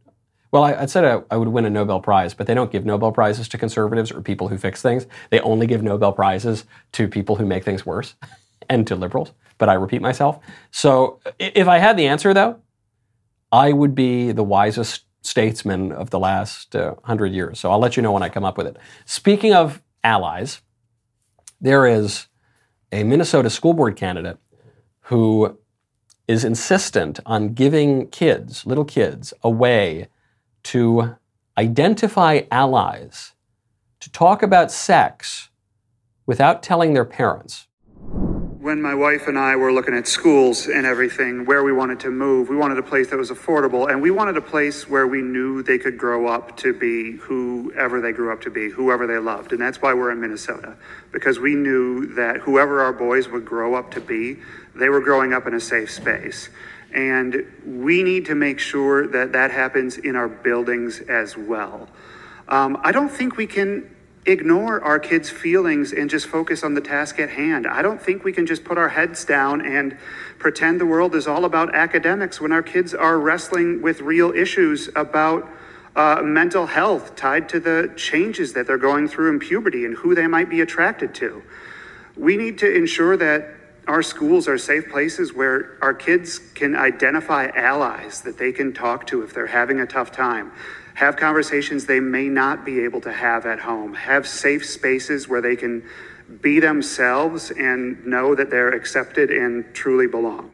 well, 0.52 0.64
I, 0.64 0.74
I 0.74 0.86
said 0.86 1.04
I, 1.04 1.22
I, 1.30 1.36
would 1.36 1.48
win 1.48 1.66
a 1.66 1.70
Nobel 1.70 2.00
Prize, 2.00 2.32
but 2.32 2.46
they 2.46 2.54
don't 2.54 2.70
give 2.70 2.86
Nobel 2.86 3.12
Prizes 3.12 3.48
to 3.48 3.58
conservatives 3.58 4.10
or 4.12 4.22
people 4.22 4.48
who 4.48 4.56
fix 4.56 4.80
things. 4.80 5.06
They 5.30 5.40
only 5.40 5.66
give 5.66 5.82
Nobel 5.82 6.12
Prizes 6.12 6.64
to 6.92 7.08
people 7.08 7.36
who 7.36 7.44
make 7.44 7.64
things 7.64 7.84
worse 7.84 8.14
and 8.70 8.86
to 8.86 8.96
liberals. 8.96 9.32
But 9.58 9.68
I 9.68 9.74
repeat 9.74 10.02
myself. 10.02 10.38
So 10.70 11.20
if 11.38 11.66
I 11.68 11.78
had 11.78 11.96
the 11.96 12.06
answer, 12.06 12.34
though, 12.34 12.60
I 13.50 13.72
would 13.72 13.94
be 13.94 14.32
the 14.32 14.44
wisest 14.44 15.04
statesman 15.22 15.92
of 15.92 16.10
the 16.10 16.18
last 16.18 16.76
uh, 16.76 16.94
hundred 17.04 17.32
years. 17.32 17.58
So 17.58 17.70
I'll 17.70 17.78
let 17.78 17.96
you 17.96 18.02
know 18.02 18.12
when 18.12 18.22
I 18.22 18.28
come 18.28 18.44
up 18.44 18.58
with 18.58 18.66
it. 18.66 18.76
Speaking 19.04 19.54
of 19.54 19.82
allies, 20.04 20.60
there 21.60 21.86
is 21.86 22.28
a 22.92 23.02
Minnesota 23.02 23.50
school 23.50 23.72
board 23.72 23.96
candidate 23.96 24.38
who 25.02 25.58
is 26.28 26.44
insistent 26.44 27.20
on 27.24 27.54
giving 27.54 28.08
kids, 28.08 28.66
little 28.66 28.84
kids, 28.84 29.32
a 29.42 29.50
way 29.50 30.08
to 30.64 31.16
identify 31.56 32.42
allies, 32.50 33.32
to 34.00 34.10
talk 34.10 34.42
about 34.42 34.70
sex 34.70 35.48
without 36.26 36.62
telling 36.62 36.92
their 36.92 37.04
parents. 37.04 37.68
When 38.66 38.82
my 38.82 38.96
wife 38.96 39.28
and 39.28 39.38
I 39.38 39.54
were 39.54 39.72
looking 39.72 39.94
at 39.94 40.08
schools 40.08 40.66
and 40.66 40.84
everything, 40.84 41.44
where 41.44 41.62
we 41.62 41.72
wanted 41.72 42.00
to 42.00 42.10
move, 42.10 42.48
we 42.48 42.56
wanted 42.56 42.78
a 42.78 42.82
place 42.82 43.08
that 43.10 43.16
was 43.16 43.30
affordable, 43.30 43.88
and 43.88 44.02
we 44.02 44.10
wanted 44.10 44.36
a 44.36 44.40
place 44.40 44.88
where 44.88 45.06
we 45.06 45.22
knew 45.22 45.62
they 45.62 45.78
could 45.78 45.96
grow 45.96 46.26
up 46.26 46.56
to 46.56 46.72
be 46.72 47.12
whoever 47.12 48.00
they 48.00 48.10
grew 48.10 48.32
up 48.32 48.40
to 48.40 48.50
be, 48.50 48.68
whoever 48.68 49.06
they 49.06 49.18
loved. 49.18 49.52
And 49.52 49.60
that's 49.60 49.80
why 49.80 49.94
we're 49.94 50.10
in 50.10 50.20
Minnesota, 50.20 50.74
because 51.12 51.38
we 51.38 51.54
knew 51.54 52.06
that 52.14 52.38
whoever 52.38 52.82
our 52.82 52.92
boys 52.92 53.28
would 53.28 53.44
grow 53.44 53.76
up 53.76 53.92
to 53.92 54.00
be, 54.00 54.38
they 54.74 54.88
were 54.88 55.00
growing 55.00 55.32
up 55.32 55.46
in 55.46 55.54
a 55.54 55.60
safe 55.60 55.92
space. 55.92 56.48
And 56.92 57.46
we 57.64 58.02
need 58.02 58.26
to 58.26 58.34
make 58.34 58.58
sure 58.58 59.06
that 59.06 59.30
that 59.30 59.52
happens 59.52 59.96
in 59.96 60.16
our 60.16 60.28
buildings 60.28 61.02
as 61.02 61.36
well. 61.36 61.88
Um, 62.48 62.80
I 62.82 62.90
don't 62.90 63.10
think 63.10 63.36
we 63.36 63.46
can 63.46 63.95
ignore 64.26 64.82
our 64.82 64.98
kids' 64.98 65.30
feelings 65.30 65.92
and 65.92 66.10
just 66.10 66.26
focus 66.26 66.62
on 66.62 66.74
the 66.74 66.80
task 66.80 67.18
at 67.18 67.30
hand. 67.30 67.66
I 67.66 67.80
don't 67.80 68.00
think 68.00 68.24
we 68.24 68.32
can 68.32 68.46
just 68.46 68.64
put 68.64 68.76
our 68.76 68.88
heads 68.88 69.24
down 69.24 69.64
and 69.64 69.96
pretend 70.38 70.80
the 70.80 70.86
world 70.86 71.14
is 71.14 71.26
all 71.26 71.44
about 71.44 71.74
academics 71.74 72.40
when 72.40 72.52
our 72.52 72.62
kids 72.62 72.92
are 72.92 73.18
wrestling 73.18 73.82
with 73.82 74.00
real 74.00 74.32
issues 74.32 74.88
about 74.96 75.48
uh, 75.94 76.20
mental 76.22 76.66
health 76.66 77.16
tied 77.16 77.48
to 77.48 77.60
the 77.60 77.92
changes 77.96 78.52
that 78.52 78.66
they're 78.66 78.76
going 78.76 79.08
through 79.08 79.30
in 79.30 79.38
puberty 79.38 79.84
and 79.84 79.96
who 79.96 80.14
they 80.14 80.26
might 80.26 80.50
be 80.50 80.60
attracted 80.60 81.14
to. 81.14 81.42
We 82.16 82.36
need 82.36 82.58
to 82.58 82.70
ensure 82.74 83.16
that 83.16 83.54
our 83.86 84.02
schools 84.02 84.48
are 84.48 84.58
safe 84.58 84.88
places 84.90 85.32
where 85.32 85.78
our 85.80 85.94
kids 85.94 86.38
can 86.38 86.74
identify 86.74 87.46
allies 87.54 88.22
that 88.22 88.36
they 88.36 88.52
can 88.52 88.72
talk 88.72 89.06
to 89.06 89.22
if 89.22 89.32
they're 89.32 89.46
having 89.46 89.80
a 89.80 89.86
tough 89.86 90.10
time. 90.10 90.52
Have 90.96 91.16
conversations 91.16 91.86
they 91.86 92.00
may 92.00 92.28
not 92.28 92.64
be 92.64 92.80
able 92.80 93.00
to 93.02 93.12
have 93.12 93.46
at 93.46 93.60
home. 93.60 93.94
Have 93.94 94.26
safe 94.26 94.66
spaces 94.66 95.28
where 95.28 95.40
they 95.40 95.56
can 95.56 95.82
be 96.40 96.58
themselves 96.58 97.50
and 97.50 98.04
know 98.04 98.34
that 98.34 98.50
they're 98.50 98.72
accepted 98.72 99.30
and 99.30 99.64
truly 99.74 100.06
belong. 100.06 100.52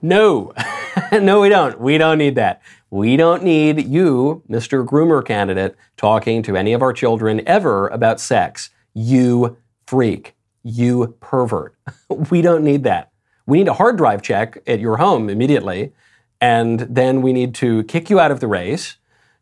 No, 0.00 0.52
no, 1.12 1.40
we 1.40 1.48
don't. 1.48 1.80
We 1.80 1.98
don't 1.98 2.18
need 2.18 2.34
that. 2.34 2.60
We 2.90 3.16
don't 3.16 3.42
need 3.42 3.86
you, 3.86 4.42
Mr. 4.48 4.86
Groomer 4.86 5.24
candidate, 5.24 5.76
talking 5.96 6.42
to 6.42 6.56
any 6.56 6.72
of 6.72 6.82
our 6.82 6.92
children 6.92 7.40
ever 7.46 7.88
about 7.88 8.20
sex. 8.20 8.70
You 8.92 9.56
freak 9.86 10.34
you 10.62 11.16
pervert. 11.20 11.74
we 12.30 12.42
don't 12.42 12.64
need 12.64 12.84
that. 12.84 13.10
We 13.46 13.58
need 13.58 13.68
a 13.68 13.74
hard 13.74 13.96
drive 13.96 14.22
check 14.22 14.62
at 14.66 14.80
your 14.80 14.96
home 14.96 15.28
immediately, 15.28 15.92
and 16.42 16.80
then 16.80 17.22
we 17.22 17.32
need 17.32 17.54
to 17.54 17.84
kick 17.84 18.10
you 18.10 18.20
out 18.20 18.30
of 18.30 18.40
the 18.40 18.46
race, 18.46 18.96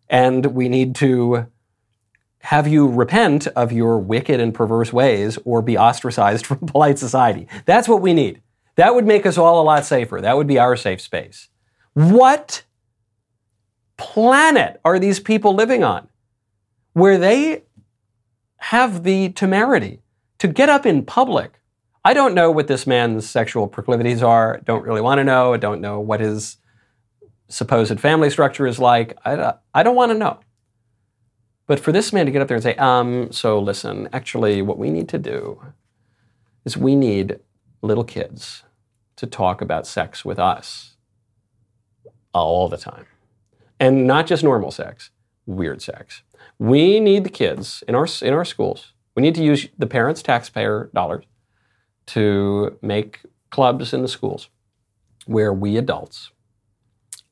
and 0.09 0.47
we 0.47 0.69
need 0.69 0.95
to 0.97 1.49
have 2.43 2.69
you 2.69 2.87
repent 2.87 3.49
of 3.49 3.73
your 3.73 3.99
wicked 3.99 4.39
and 4.39 4.55
perverse 4.55 4.93
ways 4.93 5.37
or 5.45 5.63
be 5.63 5.77
ostracized 5.77 6.47
from 6.47 6.59
polite 6.59 6.99
society. 6.99 7.49
That's 7.65 7.89
what 7.89 8.01
we 8.01 8.15
need. 8.15 8.43
That 8.77 8.95
would 8.95 9.07
make 9.07 9.27
us 9.27 9.37
all 9.37 9.61
a 9.61 9.65
lot 9.65 9.85
safer. 9.85 10.21
That 10.21 10.37
would 10.37 10.47
be 10.47 10.59
our 10.59 10.77
safe 10.77 11.01
space. 11.01 11.49
What 11.95 12.63
planet 13.97 14.81
are 14.85 14.99
these 14.99 15.21
people 15.21 15.55
living 15.55 15.83
on 15.85 16.09
where 16.93 17.19
they 17.19 17.65
have 18.57 19.05
the 19.05 19.31
temerity 19.31 20.01
to 20.39 20.49
get 20.49 20.69
up 20.69 20.87
in 20.87 21.05
public. 21.05 21.61
I 22.05 22.15
don't 22.15 22.35
know 22.35 22.51
what 22.51 22.67
this 22.67 22.87
man's 22.87 23.29
sexual 23.29 23.69
proclivities 23.69 24.23
are. 24.23 24.61
Don't 24.65 24.85
really 24.85 25.01
want 25.03 25.19
to 25.19 25.25
know. 25.25 25.53
I 25.53 25.59
don't 25.59 25.81
know 25.81 26.01
what 26.01 26.21
his 26.21 26.57
supposed 27.51 28.01
family 28.01 28.31
structure 28.31 28.67
is 28.67 28.79
like. 28.79 29.17
I, 29.25 29.55
I 29.75 29.83
don't 29.83 29.97
want 29.97 30.13
to 30.13 30.19
know. 30.19 30.41
But 31.67 31.79
for 31.79 31.93
this 31.93 32.13
man 32.13 32.27
to 32.27 32.33
get 32.33 32.43
up 32.43 32.49
there 32.49 32.57
and 32.57 32.65
say, 32.65 32.75
um, 32.77 33.31
so 33.31 33.59
listen, 33.59 34.09
actually, 34.13 34.63
what 34.63 34.79
we 34.79 34.91
need 34.91 35.09
to 35.11 35.19
do 35.19 35.61
is 36.65 36.77
we 36.77 36.97
need 36.97 37.39
little 37.83 38.05
kids 38.05 38.65
to 39.17 39.27
talk 39.27 39.61
about 39.61 39.87
sex 39.87 40.25
with 40.25 40.39
us 40.39 40.97
all 42.33 42.69
the 42.69 42.79
time. 42.79 43.07
And 43.79 44.07
not 44.07 44.27
just 44.27 44.43
normal 44.43 44.71
sex, 44.71 45.11
weird 45.47 45.83
sex. 45.83 46.23
We 46.59 46.99
need 46.99 47.25
the 47.25 47.31
kids 47.31 47.85
in 47.87 47.95
our, 47.95 48.07
in 48.23 48.33
our 48.33 48.45
schools 48.45 48.93
we 49.15 49.23
need 49.23 49.35
to 49.35 49.43
use 49.43 49.69
the 49.79 49.87
parents' 49.87 50.23
taxpayer 50.23 50.91
dollars 50.95 51.25
to 52.07 52.79
make 52.83 53.21
clubs 53.51 53.93
in 53.93 54.03
the 54.03 54.09
schools 54.09 54.49
where 55.27 55.53
we 55.53 55.77
adults 55.77 56.31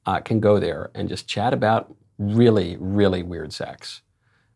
uh, 0.08 0.20
can 0.20 0.40
go 0.40 0.58
there 0.58 0.90
and 0.94 1.06
just 1.06 1.28
chat 1.28 1.52
about 1.52 1.94
really, 2.16 2.78
really 2.80 3.22
weird 3.22 3.52
sex 3.52 4.00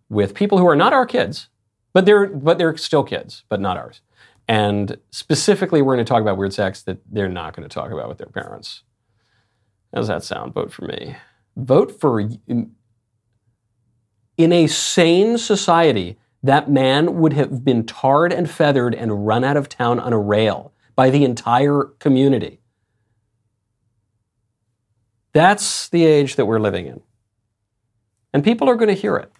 with 0.08 0.34
people 0.34 0.56
who 0.56 0.66
are 0.66 0.74
not 0.74 0.94
our 0.94 1.04
kids, 1.04 1.50
but 1.92 2.06
they're 2.06 2.26
but 2.26 2.56
they're 2.56 2.74
still 2.78 3.04
kids, 3.04 3.44
but 3.50 3.60
not 3.60 3.76
ours. 3.76 4.00
And 4.48 4.96
specifically, 5.10 5.82
we're 5.82 5.94
going 5.94 6.06
to 6.06 6.08
talk 6.08 6.22
about 6.22 6.38
weird 6.38 6.54
sex 6.54 6.82
that 6.84 7.00
they're 7.06 7.28
not 7.28 7.54
going 7.54 7.68
to 7.68 7.72
talk 7.72 7.92
about 7.92 8.08
with 8.08 8.16
their 8.16 8.28
parents. 8.28 8.82
How 9.92 10.00
does 10.00 10.08
that 10.08 10.24
sound? 10.24 10.54
Vote 10.54 10.72
for 10.72 10.86
me. 10.86 11.16
Vote 11.54 12.00
for 12.00 12.20
in, 12.20 12.72
in 14.38 14.52
a 14.52 14.66
sane 14.66 15.36
society 15.36 16.16
that 16.42 16.70
man 16.70 17.16
would 17.20 17.34
have 17.34 17.62
been 17.62 17.84
tarred 17.84 18.32
and 18.32 18.50
feathered 18.50 18.94
and 18.94 19.26
run 19.26 19.44
out 19.44 19.58
of 19.58 19.68
town 19.68 20.00
on 20.00 20.14
a 20.14 20.18
rail 20.18 20.72
by 20.96 21.10
the 21.10 21.24
entire 21.26 21.84
community. 21.98 22.61
That's 25.32 25.88
the 25.88 26.04
age 26.04 26.36
that 26.36 26.46
we're 26.46 26.60
living 26.60 26.86
in. 26.86 27.00
And 28.32 28.44
people 28.44 28.68
are 28.68 28.76
going 28.76 28.94
to 28.94 29.00
hear 29.00 29.16
it. 29.16 29.32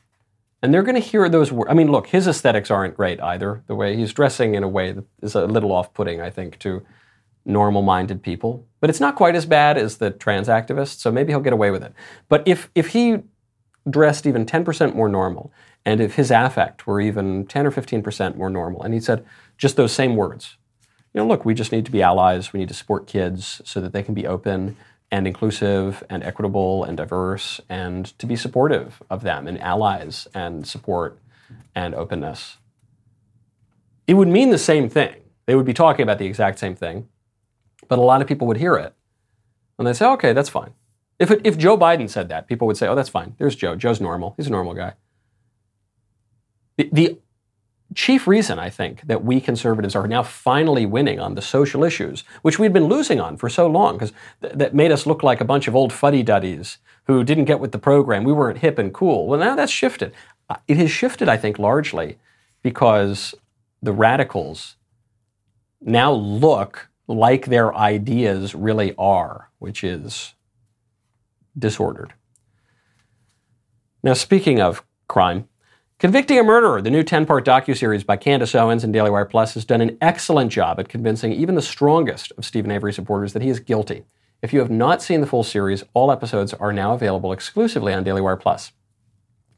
And 0.63 0.73
they're 0.73 0.83
going 0.83 1.01
to 1.01 1.01
hear 1.01 1.29
those 1.29 1.51
words. 1.51 1.71
I 1.71 1.75
mean, 1.75 1.91
look, 1.91 2.07
his 2.07 2.29
aesthetics 2.29 2.71
aren't 2.71 2.97
great 2.97 3.21
either. 3.21 3.65
The 3.67 3.75
way 3.75 3.97
he's 3.97 4.13
dressing 4.13 4.55
in 4.55 4.63
a 4.63 4.69
way 4.69 4.93
that 4.93 5.05
is 5.21 5.35
a 5.35 5.47
little 5.47 5.73
off 5.73 5.93
putting, 5.93 6.21
I 6.21 6.31
think, 6.31 6.59
to 6.61 6.85
normal 7.45 7.83
minded 7.83 8.23
people. 8.23 8.65
But 8.81 8.89
it's 8.89 9.01
not 9.01 9.17
quite 9.17 9.35
as 9.35 9.45
bad 9.45 9.77
as 9.77 9.97
the 9.97 10.11
trans 10.11 10.47
activists, 10.47 11.01
so 11.01 11.11
maybe 11.11 11.33
he'll 11.33 11.41
get 11.41 11.53
away 11.53 11.73
with 11.73 11.83
it. 11.83 11.93
But 12.29 12.47
if, 12.47 12.71
if 12.77 12.89
he 12.89 13.19
dressed 13.91 14.25
even 14.25 14.47
10% 14.47 14.95
more 14.95 15.09
normal, 15.09 15.53
and 15.85 16.01
if 16.01 16.15
his 16.15 16.31
affect 16.31 16.87
were 16.87 17.01
even 17.01 17.45
10 17.47 17.67
or 17.67 17.73
15% 17.73 18.37
more 18.37 18.49
normal, 18.51 18.83
and 18.83 18.95
he 18.95 19.01
said 19.01 19.25
just 19.59 19.75
those 19.75 19.93
same 19.93 20.15
words, 20.15 20.57
you 21.13 21.21
know, 21.21 21.27
look, 21.27 21.45
we 21.45 21.55
just 21.55 21.73
need 21.73 21.85
to 21.87 21.91
be 21.91 22.03
allies. 22.03 22.53
We 22.53 22.61
need 22.61 22.69
to 22.69 22.75
support 22.75 23.09
kids 23.09 23.61
so 23.65 23.81
that 23.81 23.93
they 23.93 24.03
can 24.03 24.15
be 24.15 24.27
open 24.27 24.77
and 25.13 25.27
inclusive 25.27 26.03
and 26.09 26.25
equitable 26.25 26.83
and 26.85 26.97
diverse 26.97 27.61
and 27.69 28.19
to 28.19 28.27
be 28.27 28.35
supportive 28.35 29.03
of 29.11 29.23
them 29.23 29.47
and 29.47 29.61
allies 29.61 30.27
and 30.35 30.67
support 30.67 31.19
and 31.75 31.95
openness. 31.95 32.57
It 34.07 34.15
would 34.15 34.29
mean 34.29 34.51
the 34.51 34.59
same 34.59 34.89
thing. 34.89 35.17
They 35.47 35.55
would 35.55 35.67
be 35.67 35.75
talking 35.75 36.03
about 36.03 36.19
the 36.19 36.27
exact 36.27 36.59
same 36.59 36.75
thing, 36.75 37.09
but 37.89 37.99
a 37.99 38.03
lot 38.03 38.23
of 38.23 38.27
people 38.27 38.47
would 38.49 38.57
hear 38.57 38.75
it 38.75 38.95
and 39.79 39.87
they 39.87 39.93
say, 39.93 40.07
okay, 40.07 40.33
that's 40.33 40.49
fine. 40.49 40.73
If, 41.19 41.31
it, 41.31 41.43
if 41.45 41.59
Joe 41.59 41.77
Biden 41.77 42.09
said 42.09 42.31
that, 42.31 42.49
people 42.49 42.67
would 42.67 42.79
say, 42.79 42.89
oh, 42.89 42.95
that's 42.95 43.11
fine. 43.11 43.35
There's 43.39 43.55
Joe. 43.55 43.77
Joe's 43.77 44.01
normal. 44.01 44.35
He's 44.37 44.47
a 44.47 44.51
normal 44.51 44.75
guy. 44.75 44.95
The, 46.79 46.89
the 46.91 47.19
chief 47.95 48.27
reason, 48.27 48.59
I 48.59 48.71
think, 48.71 49.03
that 49.07 49.25
we 49.25 49.41
conservatives 49.41 49.95
are 49.95 50.07
now 50.07 50.23
finally 50.23 50.87
winning 50.87 51.21
on 51.21 51.35
the 51.35 51.43
social 51.43 51.85
issues, 51.85 52.25
which 52.43 52.59
we'd 52.59 52.73
been 52.73 52.87
losing 52.87 53.21
on 53.21 53.37
for 53.37 53.49
so 53.49 53.67
long, 53.67 53.95
because 53.95 54.13
th- 54.41 54.55
that 54.55 54.75
made 54.75 54.93
us 54.93 55.07
look 55.07 55.23
like 55.23 55.41
a 55.41 55.45
bunch 55.45 55.69
of 55.69 55.77
old 55.77 55.93
fuddy 55.93 56.23
duddies 56.23 56.79
who 57.05 57.25
didn't 57.25 57.47
get 57.47 57.61
with 57.61 57.73
the 57.73 57.79
program. 57.79 58.25
We 58.25 58.33
weren't 58.33 58.59
hip 58.59 58.79
and 58.79 58.93
cool. 58.93 59.27
Well, 59.27 59.41
now 59.41 59.57
that's 59.57 59.73
shifted. 59.73 60.13
Uh, 60.49 60.57
it 60.69 60.77
has 60.77 60.91
shifted, 60.91 61.29
I 61.29 61.37
think, 61.37 61.59
largely 61.59 62.19
because 62.63 63.35
the 63.83 63.93
radicals 63.93 64.77
now 65.81 66.13
look 66.13 66.89
like 67.09 67.47
their 67.47 67.75
ideas 67.75 68.55
really 68.55 68.95
are, 68.97 69.51
which 69.59 69.83
is 69.83 70.35
disordered. 71.59 72.15
Now, 74.03 74.15
speaking 74.15 74.61
of 74.61 74.85
crime, 75.09 75.49
Convicting 76.03 76.37
a 76.37 76.43
Murderer, 76.43 76.83
the 76.83 76.91
new 76.91 77.05
10 77.05 77.27
part 77.27 77.47
docuseries 77.47 78.05
by 78.05 78.17
Candace 78.17 78.57
Owens 78.57 78.83
and 78.83 78.93
Daily 78.93 79.09
Wire 79.09 79.25
Plus, 79.25 79.55
has 79.55 79.65
done 79.65 79.81
an 79.81 79.97
excellent 80.01 80.51
job 80.51 80.81
at 80.81 80.89
convincing 80.89 81.31
even 81.31 81.55
the 81.55 81.63
strongest 81.63 82.33
of 82.37 82.45
Steven 82.45 82.73
Avery 82.73 82.93
supporters 82.93 83.35
that 83.35 83.43
he 83.43 83.49
is 83.49 83.61
guilty. 83.61 84.03
If 84.43 84.53
you 84.53 84.59
have 84.59 84.69
not 84.69 85.01
seen 85.01 85.21
the 85.21 85.29
full 85.29 85.45
series, 85.45 85.85
all 85.95 86.11
episodes 86.11 86.55
are 86.55 86.73
now 86.73 86.93
available 86.93 87.33
exclusively 87.33 87.95
on 87.95 88.03
Daily 88.03 88.21
Wire 88.21 88.37
Plus. 88.37 88.73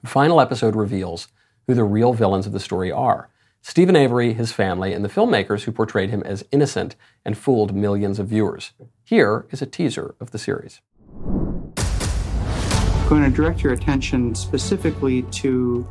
The 0.03 0.11
final 0.11 0.38
episode 0.38 0.76
reveals 0.76 1.28
who 1.66 1.72
the 1.72 1.82
real 1.82 2.12
villains 2.12 2.47
of 2.47 2.53
the 2.53 2.61
story 2.61 2.92
are 2.92 3.30
Steven 3.62 3.97
Avery, 3.97 4.34
his 4.34 4.53
family, 4.53 4.92
and 4.92 5.03
the 5.03 5.09
filmmakers 5.09 5.62
who 5.62 5.72
portrayed 5.72 6.11
him 6.11 6.22
as 6.24 6.45
innocent 6.53 6.95
and 7.24 7.38
fooled 7.38 7.74
millions 7.74 8.18
of 8.18 8.28
viewers. 8.28 8.72
Here 9.03 9.47
is 9.51 9.62
a 9.62 9.66
teaser 9.66 10.14
of 10.20 10.30
the 10.32 10.38
series. 10.38 10.82
I'm 11.24 13.09
going 13.09 13.22
to 13.22 13.30
direct 13.30 13.62
your 13.62 13.72
attention 13.72 14.34
specifically 14.34 15.22
to 15.22 15.88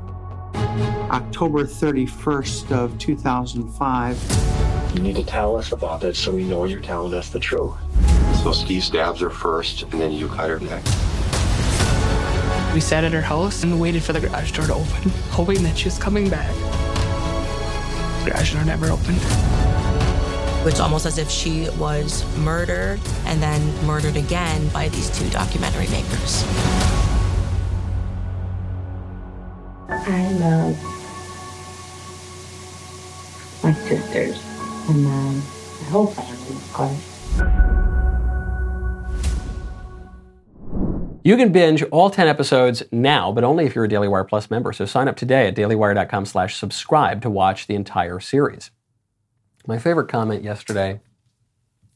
October 0.56 1.64
31st 1.64 2.72
of 2.72 2.98
2005. 2.98 4.94
You 4.96 5.02
need 5.02 5.16
to 5.16 5.24
tell 5.24 5.56
us 5.56 5.72
about 5.72 6.04
it 6.04 6.16
so 6.16 6.32
we 6.32 6.44
know 6.44 6.66
you're 6.66 6.80
telling 6.80 7.14
us 7.14 7.30
the 7.30 7.40
truth. 7.40 7.74
So 8.44 8.52
Steve 8.52 8.84
stabs 8.84 9.20
her 9.22 9.30
first, 9.30 9.84
and 9.84 9.94
then 9.94 10.12
you 10.12 10.28
cut 10.28 10.50
her 10.50 10.60
neck. 10.60 10.84
We 12.74 12.80
sat 12.80 13.04
at 13.04 13.12
her 13.12 13.22
house 13.22 13.64
and 13.64 13.80
waited 13.80 14.04
for 14.04 14.14
the 14.14 14.20
garage 14.20 14.52
door 14.52 14.66
to 14.66 14.74
open, 14.74 15.10
hoping 15.30 15.62
that 15.64 15.78
she 15.78 15.86
was 15.86 16.00
coming 16.00 16.30
back. 16.30 16.54
The 18.24 18.32
garage 18.32 18.54
door 18.54 18.66
never 18.66 18.88
opened. 18.88 19.20
It's 20.66 20.80
almost 20.80 21.06
as 21.06 21.18
if 21.18 21.30
she 21.30 21.70
was 21.78 22.26
murdered 22.38 23.00
and 23.26 23.42
then 23.42 23.86
murdered 23.86 24.16
again 24.16 24.70
by 24.70 24.90
these 24.90 25.10
two 25.18 25.30
documentary 25.30 25.88
makers. 25.90 26.44
I 29.90 30.32
love 30.34 30.84
my 33.64 33.74
sisters 33.74 34.42
and 34.90 35.06
um, 35.06 35.38
my 35.82 35.90
whole 35.90 36.08
family, 36.08 36.56
of 36.56 36.74
course. 36.74 37.10
You 41.26 41.38
can 41.38 41.54
binge 41.54 41.84
all 41.84 42.10
10 42.10 42.28
episodes 42.28 42.84
now, 42.92 43.32
but 43.32 43.46
only 43.46 43.66
if 43.66 43.76
you're 43.76 43.86
a 43.86 43.90
Daily 43.90 44.10
Wire 44.10 44.26
Plus 44.26 44.52
member. 44.52 44.74
So 44.74 44.86
sign 44.86 45.08
up 45.08 45.16
today 45.16 45.48
at 45.48 45.56
dailywire.com 45.56 46.26
slash 46.26 46.58
subscribe 46.58 47.22
to 47.22 47.30
watch 47.30 47.68
the 47.68 47.76
entire 47.76 48.20
series. 48.20 48.72
My 49.66 49.78
favorite 49.78 50.10
comment 50.10 50.44
yesterday, 50.44 51.00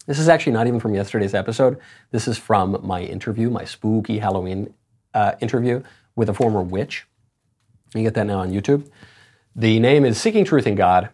this 0.06 0.20
is 0.20 0.30
actually 0.30 0.54
not 0.54 0.68
even 0.68 0.80
from 0.80 0.96
yesterday's 0.96 1.34
episode. 1.34 1.78
This 2.12 2.30
is 2.30 2.38
from 2.38 2.80
my 2.82 3.02
interview, 3.02 3.50
my 3.50 3.66
spooky 3.66 4.20
Halloween 4.20 4.74
uh, 5.14 5.34
interview 5.42 5.84
with 6.16 6.30
a 6.30 6.34
former 6.34 6.62
witch. 6.62 7.06
You 7.96 8.04
get 8.04 8.16
that 8.16 8.26
now 8.26 8.40
on 8.40 8.52
YouTube. 8.52 8.90
The 9.56 9.80
name 9.80 10.06
is 10.06 10.20
Seeking 10.20 10.46
Truth 10.46 10.68
in 10.68 10.76
God. 10.76 11.10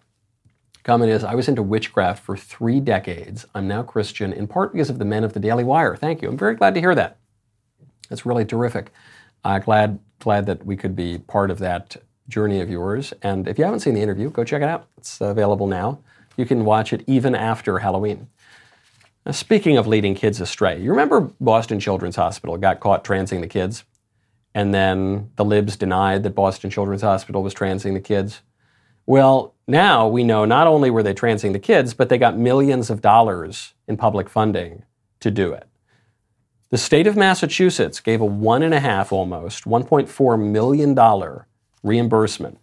Comment 0.84 1.10
is 1.10 1.24
I 1.24 1.36
was 1.36 1.48
into 1.48 1.64
witchcraft 1.64 2.24
for 2.24 2.36
three 2.36 2.80
decades. 2.80 3.46
I'm 3.56 3.68
now 3.68 3.84
Christian, 3.84 4.34
in 4.34 4.48
part 4.48 4.74
because 4.74 4.90
of 4.90 5.00
the 5.00 5.06
men 5.06 5.24
of 5.24 5.34
the 5.34 5.40
Daily 5.40 5.64
Wire. 5.64 5.96
Thank 5.96 6.22
you. 6.22 6.30
I'm 6.30 6.38
very 6.38 6.56
glad 6.56 6.74
to 6.74 6.82
hear 6.82 6.96
that. 6.96 7.18
That's 8.10 8.26
really 8.26 8.44
terrific. 8.44 8.92
Uh, 9.46 9.60
glad, 9.60 10.00
glad 10.20 10.46
that 10.48 10.66
we 10.66 10.76
could 10.76 10.96
be 10.96 11.20
part 11.20 11.52
of 11.52 11.60
that 11.60 11.98
journey 12.28 12.60
of 12.60 12.70
yours. 12.70 13.14
And 13.22 13.48
if 13.48 13.58
you 13.58 13.64
haven't 13.66 13.82
seen 13.82 13.94
the 13.94 14.02
interview, 14.02 14.30
go 14.30 14.44
check 14.44 14.62
it 14.62 14.68
out. 14.68 14.88
It's 14.98 15.22
available 15.22 15.68
now. 15.68 16.00
You 16.36 16.46
can 16.46 16.66
watch 16.66 16.92
it 16.92 17.04
even 17.08 17.36
after 17.36 17.80
Halloween. 17.80 18.28
Now, 19.26 19.32
speaking 19.32 19.78
of 19.78 19.88
leading 19.88 20.16
kids 20.16 20.42
astray, 20.42 20.82
you 20.82 20.90
remember 20.90 21.32
Boston 21.40 21.80
Children's 21.80 22.18
Hospital 22.18 22.58
got 22.58 22.80
caught 22.80 23.06
transing 23.06 23.42
the 23.42 23.48
kids? 23.48 23.84
And 24.54 24.74
then 24.74 25.32
the 25.36 25.46
libs 25.46 25.76
denied 25.76 26.24
that 26.24 26.36
Boston 26.36 26.70
Children's 26.70 27.02
Hospital 27.02 27.42
was 27.42 27.54
transing 27.54 27.94
the 27.94 28.00
kids. 28.00 28.42
Well, 29.06 29.54
now 29.68 30.08
we 30.08 30.24
know 30.24 30.46
not 30.46 30.68
only 30.68 30.90
were 30.90 31.04
they 31.04 31.14
transing 31.14 31.54
the 31.54 31.60
kids, 31.60 31.94
but 31.94 32.10
they 32.10 32.18
got 32.18 32.38
millions 32.38 32.90
of 32.90 33.02
dollars 33.02 33.74
in 33.88 33.98
public 33.98 34.30
funding 34.30 34.84
to 35.20 35.32
do 35.32 35.52
it. 35.54 35.68
The 36.70 36.78
state 36.78 37.08
of 37.08 37.16
Massachusetts 37.16 38.00
gave 38.00 38.22
a 38.22 38.26
one 38.26 38.64
and 38.64 38.74
a 38.74 38.80
half 38.80 39.12
almost, 39.12 39.66
$1.4 39.66 40.40
million 40.42 41.40
reimbursement 41.84 42.60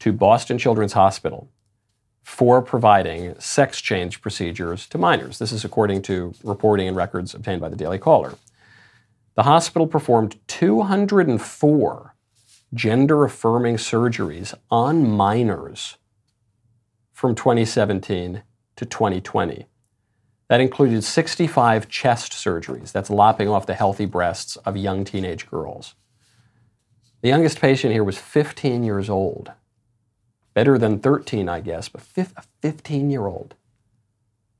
to 0.00 0.12
Boston 0.12 0.58
Children's 0.58 0.94
Hospital 0.94 1.48
for 2.22 2.62
providing 2.62 3.38
sex 3.38 3.80
change 3.80 4.20
procedures 4.20 4.86
to 4.88 4.98
minors. 4.98 5.38
This 5.38 5.52
is 5.52 5.64
according 5.64 6.02
to 6.02 6.34
reporting 6.42 6.88
and 6.88 6.96
records 6.96 7.34
obtained 7.34 7.60
by 7.60 7.68
the 7.68 7.76
Daily 7.76 7.98
Caller. 7.98 8.34
The 9.34 9.44
hospital 9.44 9.86
performed 9.86 10.38
204 10.48 12.14
gender 12.74 13.24
affirming 13.24 13.76
surgeries 13.76 14.54
on 14.70 15.10
minors 15.10 15.96
from 17.12 17.34
2017 17.34 18.42
to 18.76 18.84
2020. 18.84 19.66
That 20.48 20.60
included 20.60 21.02
65 21.02 21.88
chest 21.88 22.32
surgeries. 22.32 22.92
That's 22.92 23.08
lopping 23.08 23.48
off 23.48 23.64
the 23.64 23.74
healthy 23.74 24.04
breasts 24.04 24.56
of 24.56 24.76
young 24.76 25.04
teenage 25.04 25.48
girls. 25.48 25.94
The 27.22 27.28
youngest 27.28 27.60
patient 27.60 27.92
here 27.92 28.04
was 28.04 28.18
15 28.18 28.84
years 28.84 29.08
old. 29.08 29.52
Better 30.52 30.76
than 30.76 30.98
13, 30.98 31.48
I 31.48 31.60
guess, 31.60 31.88
but 31.88 32.02
a 32.16 32.42
15 32.60 33.08
year 33.08 33.26
old. 33.26 33.54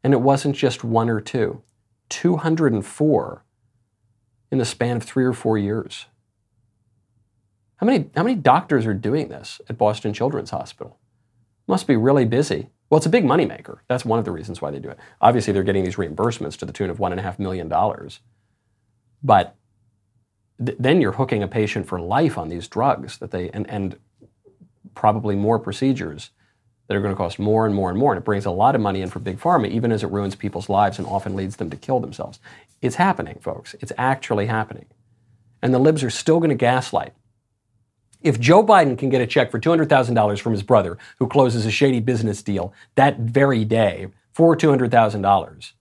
And 0.03 0.15
it 0.15 0.23
wasn't 0.23 0.57
just 0.57 0.83
one 0.83 1.11
or 1.11 1.21
two, 1.21 1.63
204 2.09 3.45
in 4.53 4.59
the 4.59 4.65
span 4.65 4.99
of 4.99 5.03
three 5.03 5.25
or 5.25 5.33
four 5.33 5.57
years. 5.59 6.07
How 7.77 7.87
many, 7.87 8.11
how 8.15 8.23
many 8.23 8.37
doctors 8.37 8.87
are 8.87 8.95
doing 8.95 9.29
this 9.29 9.61
at 9.69 9.79
Boston 9.79 10.13
Children's 10.13 10.51
Hospital? 10.51 10.99
Must 11.67 11.87
be 11.87 11.97
really 11.97 12.27
busy. 12.27 12.69
Well, 12.89 12.99
it's 12.99 13.07
a 13.07 13.11
big 13.11 13.25
moneymaker. 13.25 13.79
That's 13.89 14.05
one 14.05 14.19
of 14.19 14.27
the 14.27 14.31
reasons 14.31 14.61
why 14.61 14.71
they 14.71 14.79
do 14.79 14.91
it. 14.91 14.99
Obviously, 15.23 15.55
they're 15.55 15.63
getting 15.63 15.85
these 15.85 15.97
reimbursements 15.97 16.57
to 16.59 16.67
the 16.67 16.73
tune 16.73 16.91
of 16.91 16.99
$1.5 16.99 17.39
million. 17.39 17.73
But 19.23 19.57
th- 20.65 20.77
then 20.79 21.01
you're 21.01 21.13
hooking 21.13 21.43
a 21.43 21.49
patient 21.49 21.89
for 21.89 21.99
life 21.99 22.37
on 22.37 22.51
these 22.51 22.69
drugs 22.69 23.17
that 23.19 23.31
they, 23.31 23.49
and, 23.51 23.69
and 23.71 23.99
probably 24.95 25.35
more 25.35 25.59
procedures 25.59 26.31
that 26.89 26.97
are 26.97 27.01
going 27.01 27.15
to 27.15 27.17
cost 27.17 27.39
more 27.39 27.65
and 27.65 27.75
more 27.75 27.89
and 27.89 27.99
more. 27.99 28.13
And 28.13 28.19
it 28.21 28.25
brings 28.25 28.45
a 28.45 28.51
lot 28.51 28.75
of 28.75 28.83
money 28.83 29.01
in 29.01 29.09
for 29.09 29.19
big 29.19 29.41
pharma, 29.41 29.71
even 29.71 29.91
as 29.91 30.03
it 30.03 30.09
ruins 30.09 30.37
people's 30.37 30.69
lives 30.69 30.99
and 30.99 31.07
often 31.07 31.35
leads 31.35 31.57
them 31.57 31.71
to 31.71 31.77
kill 31.77 32.01
themselves. 32.01 32.39
It's 32.83 32.97
happening, 32.97 33.39
folks. 33.41 33.75
It's 33.81 33.93
actually 33.97 34.47
happening. 34.47 34.87
And 35.63 35.73
the 35.73 35.79
libs 35.79 36.03
are 36.03 36.11
still 36.11 36.41
going 36.41 36.51
to 36.51 36.57
gaslight. 36.57 37.15
If 38.21 38.41
Joe 38.41 38.65
Biden 38.65 38.99
can 38.99 39.09
get 39.09 39.21
a 39.21 39.27
check 39.27 39.51
for 39.51 39.61
$200,000 39.61 40.41
from 40.41 40.53
his 40.53 40.63
brother, 40.63 40.99
who 41.19 41.29
closes 41.29 41.65
a 41.65 41.71
shady 41.71 42.01
business 42.01 42.43
deal 42.43 42.75
that 42.97 43.19
very 43.19 43.65
day 43.65 44.09
for 44.33 44.57
$200,000, 44.57 45.73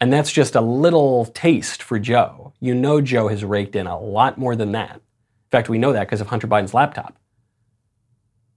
and 0.00 0.12
that's 0.12 0.32
just 0.32 0.54
a 0.54 0.60
little 0.60 1.26
taste 1.26 1.82
for 1.82 1.98
Joe, 1.98 2.54
you 2.60 2.74
know 2.74 3.00
Joe 3.00 3.28
has 3.28 3.44
raked 3.44 3.76
in 3.76 3.86
a 3.86 3.98
lot 3.98 4.38
more 4.38 4.56
than 4.56 4.72
that. 4.72 4.96
In 4.96 5.50
fact, 5.50 5.68
we 5.68 5.78
know 5.78 5.92
that 5.92 6.06
because 6.06 6.20
of 6.20 6.26
Hunter 6.28 6.46
Biden's 6.46 6.74
laptop. 6.74 7.16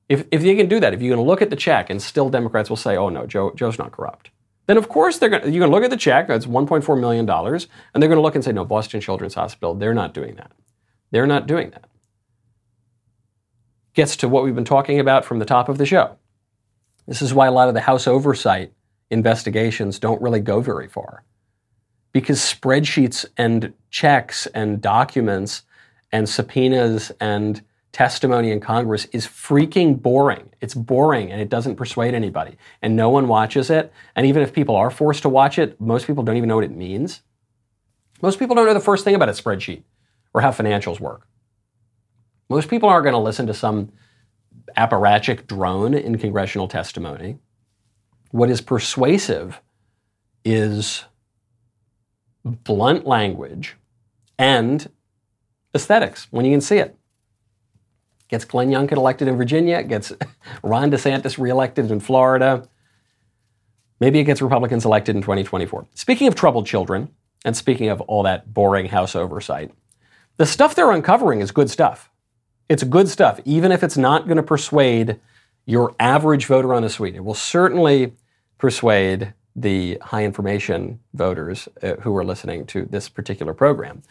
If, 0.10 0.26
if 0.32 0.44
you 0.44 0.56
can 0.56 0.68
do 0.68 0.80
that, 0.80 0.94
if 0.94 1.02
you 1.02 1.12
can 1.12 1.22
look 1.22 1.42
at 1.42 1.50
the 1.50 1.56
check 1.56 1.90
and 1.90 2.02
still 2.02 2.30
Democrats 2.30 2.70
will 2.70 2.78
say, 2.78 2.98
oh 2.98 3.10
no, 3.10 3.26
Joe, 3.26 3.52
Joe's 3.56 3.78
not 3.78 3.92
corrupt 3.92 4.32
then 4.70 4.78
of 4.78 4.88
course 4.88 5.18
they're 5.18 5.30
going 5.30 5.42
to, 5.42 5.50
you're 5.50 5.62
going 5.62 5.72
to 5.72 5.76
look 5.76 5.84
at 5.84 5.90
the 5.90 5.98
check, 5.98 6.28
that's 6.28 6.46
$1.4 6.46 7.00
million, 7.00 7.28
and 7.28 8.04
they're 8.04 8.08
going 8.08 8.20
to 8.20 8.22
look 8.22 8.36
and 8.36 8.44
say, 8.44 8.52
no, 8.52 8.64
Boston 8.64 9.02
Children's 9.02 9.34
Hospital, 9.34 9.74
they're 9.74 9.96
not 9.96 10.14
doing 10.14 10.36
that. 10.36 10.52
They're 11.10 11.26
not 11.26 11.48
doing 11.48 11.72
that. 11.72 11.90
Gets 13.96 14.16
to 14.18 14.30
what 14.30 14.44
we've 14.44 14.54
been 14.54 14.66
talking 14.66 15.00
about 15.00 15.26
from 15.26 15.40
the 15.40 15.46
top 15.46 15.70
of 15.70 15.80
the 15.80 15.88
show. 15.88 16.18
This 17.08 17.24
is 17.24 17.34
why 17.34 17.48
a 17.48 17.52
lot 17.52 17.68
of 17.68 17.74
the 17.74 17.82
House 17.82 18.06
oversight 18.06 18.72
investigations 19.10 19.98
don't 19.98 20.22
really 20.22 20.40
go 20.40 20.62
very 20.62 20.88
far. 20.88 21.24
Because 22.12 22.40
spreadsheets 22.40 23.26
and 23.38 23.74
checks 23.90 24.46
and 24.54 24.80
documents 24.80 25.64
and 26.12 26.30
subpoenas 26.30 27.12
and 27.20 27.64
testimony 27.92 28.52
in 28.52 28.60
Congress 28.60 29.06
is 29.06 29.26
freaking 29.26 30.02
boring. 30.02 30.50
It's 30.62 30.74
boring 30.74 31.32
and 31.32 31.42
it 31.42 31.50
doesn't 31.50 31.76
persuade 31.76 32.14
anybody. 32.14 32.58
And 32.82 32.96
no 32.96 33.10
one 33.10 33.28
watches 33.28 33.70
it. 33.70 33.92
And 34.16 34.26
even 34.26 34.44
if 34.44 34.54
people 34.54 34.76
are 34.76 34.92
forced 34.92 35.24
to 35.24 35.30
watch 35.30 35.58
it, 35.58 35.80
most 35.82 36.06
people 36.06 36.24
don't 36.24 36.38
even 36.38 36.50
know 36.50 36.56
what 36.56 36.66
it 36.66 36.76
means. 36.76 37.22
Most 38.22 38.38
people 38.38 38.56
don't 38.56 38.66
know 38.66 38.74
the 38.74 38.80
first 38.80 39.04
thing 39.04 39.16
about 39.16 39.30
a 39.30 39.34
spreadsheet 39.34 39.84
or 40.34 40.42
how 40.42 40.52
financials 40.52 41.00
work. 41.00 41.28
Most 42.50 42.70
people 42.70 42.90
aren't 42.90 43.04
going 43.04 43.14
to 43.14 43.20
listen 43.20 43.48
to 43.48 43.54
some 43.54 43.92
apparatchik 44.78 45.48
drone 45.48 45.94
in 45.94 46.18
congressional 46.18 46.68
testimony. 46.68 47.38
What 48.32 48.50
is 48.50 48.62
persuasive 48.62 49.62
is 50.46 51.06
blunt 52.44 53.06
language 53.06 53.76
and 54.38 54.90
aesthetics 55.74 56.28
when 56.32 56.46
you 56.46 56.52
can 56.52 56.62
see 56.62 56.78
it. 56.78 56.99
Gets 58.30 58.46
Glenn 58.46 58.70
Youngkin 58.70 58.98
elected 58.98 59.28
in 59.28 59.38
Virginia, 59.38 59.84
gets 59.84 60.14
Ron 60.64 60.92
DeSantis 60.92 61.38
reelected 61.38 61.92
in 61.92 62.00
Florida. 62.00 62.68
Maybe 64.00 64.20
it 64.20 64.24
gets 64.24 64.42
Republicans 64.42 64.86
elected 64.86 65.16
in 65.16 65.22
2024. 65.22 65.88
Speaking 65.96 66.28
of 66.28 66.36
troubled 66.36 66.66
children, 66.66 67.10
and 67.44 67.56
speaking 67.56 67.90
of 67.90 68.02
all 68.02 68.24
that 68.24 68.54
boring 68.54 68.88
House 68.88 69.16
oversight, 69.16 69.72
the 70.38 70.46
stuff 70.46 70.76
they're 70.76 70.92
uncovering 70.92 71.42
is 71.42 71.52
good 71.52 71.70
stuff. 71.70 72.10
It's 72.70 72.84
good 72.84 73.10
stuff, 73.10 73.40
even 73.46 73.72
if 73.72 73.84
it's 73.84 73.98
not 73.98 74.26
going 74.26 74.38
to 74.38 74.44
persuade 74.44 75.20
your 75.66 75.96
average 76.00 76.46
voter 76.46 76.74
on 76.74 76.84
the 76.84 76.90
street. 76.90 77.16
It 77.16 77.24
will 77.24 77.34
certainly 77.34 78.14
persuade 78.58 79.34
the 79.56 79.98
high 80.02 80.24
information 80.24 81.00
voters 81.14 81.68
uh, 81.82 81.96
who 82.02 82.16
are 82.16 82.24
listening 82.24 82.66
to 82.68 82.86
this 82.86 83.10
particular 83.10 83.54
program. 83.54 84.02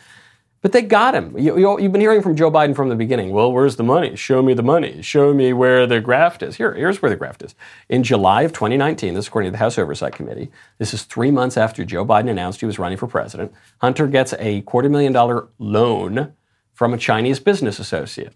But 0.60 0.72
they 0.72 0.82
got 0.82 1.14
him. 1.14 1.38
You, 1.38 1.56
you, 1.56 1.80
you've 1.80 1.92
been 1.92 2.00
hearing 2.00 2.20
from 2.20 2.34
Joe 2.34 2.50
Biden 2.50 2.74
from 2.74 2.88
the 2.88 2.96
beginning. 2.96 3.30
Well, 3.30 3.52
where's 3.52 3.76
the 3.76 3.84
money? 3.84 4.16
Show 4.16 4.42
me 4.42 4.54
the 4.54 4.62
money. 4.62 5.02
Show 5.02 5.32
me 5.32 5.52
where 5.52 5.86
the 5.86 6.00
graft 6.00 6.42
is. 6.42 6.56
Here, 6.56 6.74
here's 6.74 7.00
where 7.00 7.10
the 7.10 7.16
graft 7.16 7.42
is. 7.42 7.54
In 7.88 8.02
July 8.02 8.42
of 8.42 8.52
2019, 8.52 9.14
this 9.14 9.26
is 9.26 9.28
according 9.28 9.48
to 9.48 9.52
the 9.52 9.58
House 9.58 9.78
Oversight 9.78 10.14
Committee, 10.14 10.50
this 10.78 10.92
is 10.92 11.04
three 11.04 11.30
months 11.30 11.56
after 11.56 11.84
Joe 11.84 12.04
Biden 12.04 12.28
announced 12.28 12.58
he 12.60 12.66
was 12.66 12.78
running 12.78 12.98
for 12.98 13.06
president, 13.06 13.52
Hunter 13.80 14.08
gets 14.08 14.34
a 14.40 14.62
quarter 14.62 14.88
million 14.88 15.12
dollar 15.12 15.48
loan 15.58 16.32
from 16.72 16.92
a 16.92 16.98
Chinese 16.98 17.38
business 17.38 17.78
associate. 17.78 18.34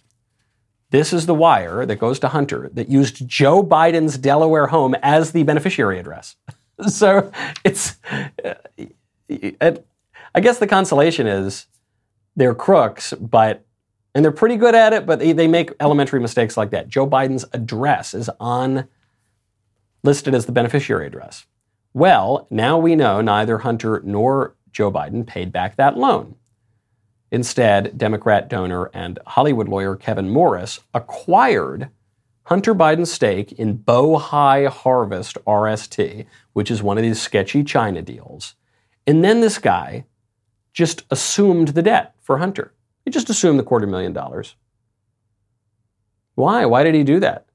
This 0.90 1.12
is 1.12 1.26
the 1.26 1.34
wire 1.34 1.86
that 1.86 1.96
goes 1.96 2.18
to 2.20 2.28
Hunter 2.28 2.70
that 2.74 2.88
used 2.88 3.26
Joe 3.26 3.64
Biden's 3.64 4.16
Delaware 4.16 4.66
home 4.68 4.94
as 5.02 5.32
the 5.32 5.42
beneficiary 5.42 5.98
address. 5.98 6.36
so 6.86 7.32
it's, 7.64 7.96
uh, 8.44 9.72
I 10.34 10.40
guess 10.40 10.58
the 10.58 10.66
consolation 10.66 11.26
is 11.26 11.66
they're 12.36 12.54
crooks, 12.54 13.12
but 13.14 13.64
and 14.14 14.24
they're 14.24 14.32
pretty 14.32 14.56
good 14.56 14.74
at 14.74 14.92
it, 14.92 15.06
but 15.06 15.18
they, 15.18 15.32
they 15.32 15.48
make 15.48 15.72
elementary 15.80 16.20
mistakes 16.20 16.56
like 16.56 16.70
that. 16.70 16.88
Joe 16.88 17.06
Biden's 17.06 17.46
address 17.52 18.12
is 18.12 18.28
on 18.38 18.86
listed 20.02 20.34
as 20.34 20.46
the 20.46 20.52
beneficiary 20.52 21.06
address. 21.06 21.46
Well, 21.94 22.46
now 22.50 22.78
we 22.78 22.94
know 22.94 23.20
neither 23.20 23.58
Hunter 23.58 24.02
nor 24.04 24.54
Joe 24.70 24.90
Biden 24.90 25.26
paid 25.26 25.52
back 25.52 25.76
that 25.76 25.96
loan. 25.96 26.36
Instead, 27.30 27.96
Democrat 27.96 28.48
donor 28.50 28.90
and 28.92 29.18
Hollywood 29.26 29.68
lawyer 29.68 29.96
Kevin 29.96 30.28
Morris 30.28 30.80
acquired 30.92 31.88
Hunter 32.44 32.74
Biden's 32.74 33.12
stake 33.12 33.52
in 33.52 33.78
Bohai 33.78 34.68
Harvest 34.68 35.38
RST, 35.46 36.26
which 36.52 36.70
is 36.70 36.82
one 36.82 36.98
of 36.98 37.02
these 37.02 37.20
sketchy 37.20 37.64
China 37.64 38.02
deals. 38.02 38.54
And 39.06 39.24
then 39.24 39.40
this 39.40 39.58
guy 39.58 40.04
just 40.72 41.04
assumed 41.10 41.68
the 41.68 41.82
debt 41.82 42.14
for 42.20 42.38
Hunter. 42.38 42.72
He 43.04 43.10
just 43.10 43.30
assumed 43.30 43.58
the 43.58 43.64
quarter 43.64 43.86
million 43.86 44.12
dollars. 44.12 44.56
Why? 46.34 46.64
Why 46.64 46.82
did 46.82 46.94
he 46.94 47.04
do 47.04 47.20
that? 47.20 47.46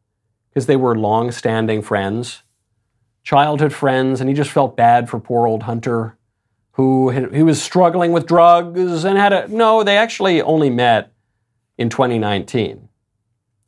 Because 0.50 0.68
they 0.68 0.76
were 0.76 0.98
long 0.98 1.32
standing 1.32 1.82
friends, 1.82 2.44
childhood 3.24 3.74
friends, 3.74 4.22
and 4.22 4.30
he 4.30 4.36
just 4.36 4.52
felt 4.52 4.78
bad 4.78 5.10
for 5.10 5.20
poor 5.20 5.48
old 5.48 5.64
Hunter, 5.64 6.18
who 6.74 7.10
he 7.10 7.44
was 7.44 7.62
struggling 7.62 8.12
with 8.12 8.28
drugs 8.28 9.04
and 9.04 9.18
had 9.18 9.34
a. 9.34 9.48
No, 9.48 9.84
they 9.84 9.98
actually 9.98 10.42
only 10.42 10.70
met 10.70 11.12
in 11.78 11.90
2019 11.90 12.90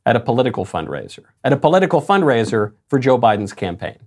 at 0.06 0.16
a 0.16 0.20
political 0.20 0.64
fundraiser, 0.64 1.24
at 1.42 1.52
a 1.52 1.56
political 1.56 2.00
fundraiser 2.00 2.72
for 2.88 2.98
Joe 2.98 3.18
Biden's 3.18 3.52
campaign. 3.52 3.98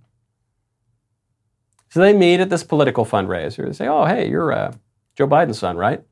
So 1.90 2.00
they 2.00 2.12
meet 2.12 2.40
at 2.40 2.50
this 2.50 2.64
political 2.64 3.04
fundraiser. 3.04 3.66
They 3.66 3.72
say, 3.72 3.86
"Oh, 3.86 4.04
hey, 4.04 4.28
you're 4.28 4.52
uh, 4.52 4.72
Joe 5.16 5.28
Biden's 5.28 5.58
son, 5.58 5.76
right? 5.76 6.02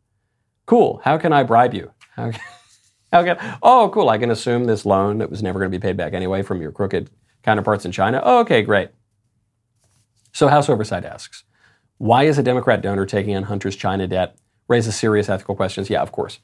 Cool. 0.66 1.00
How 1.04 1.18
can 1.18 1.32
I 1.32 1.42
bribe 1.42 1.74
you? 1.74 1.90
How 2.14 2.30
can, 2.30 2.40
how 3.12 3.24
can, 3.24 3.58
oh, 3.62 3.90
cool. 3.92 4.08
I 4.08 4.18
can 4.18 4.30
assume 4.30 4.64
this 4.64 4.86
loan 4.86 5.18
that 5.18 5.30
was 5.30 5.42
never 5.42 5.58
going 5.58 5.70
to 5.70 5.78
be 5.78 5.82
paid 5.82 5.96
back 5.96 6.12
anyway 6.12 6.42
from 6.42 6.62
your 6.62 6.72
crooked 6.72 7.10
counterparts 7.42 7.84
in 7.84 7.92
China. 7.92 8.20
Oh, 8.24 8.40
okay, 8.40 8.62
great. 8.62 8.90
So 10.32 10.48
House 10.48 10.68
Oversight 10.68 11.04
asks, 11.04 11.44
why 11.98 12.24
is 12.24 12.38
a 12.38 12.42
Democrat 12.42 12.82
donor 12.82 13.06
taking 13.06 13.36
on 13.36 13.44
Hunter's 13.44 13.76
China 13.76 14.06
debt? 14.06 14.36
Raises 14.68 14.96
serious 14.96 15.28
ethical 15.28 15.54
questions. 15.54 15.90
Yeah, 15.90 16.02
of 16.02 16.12
course. 16.12 16.40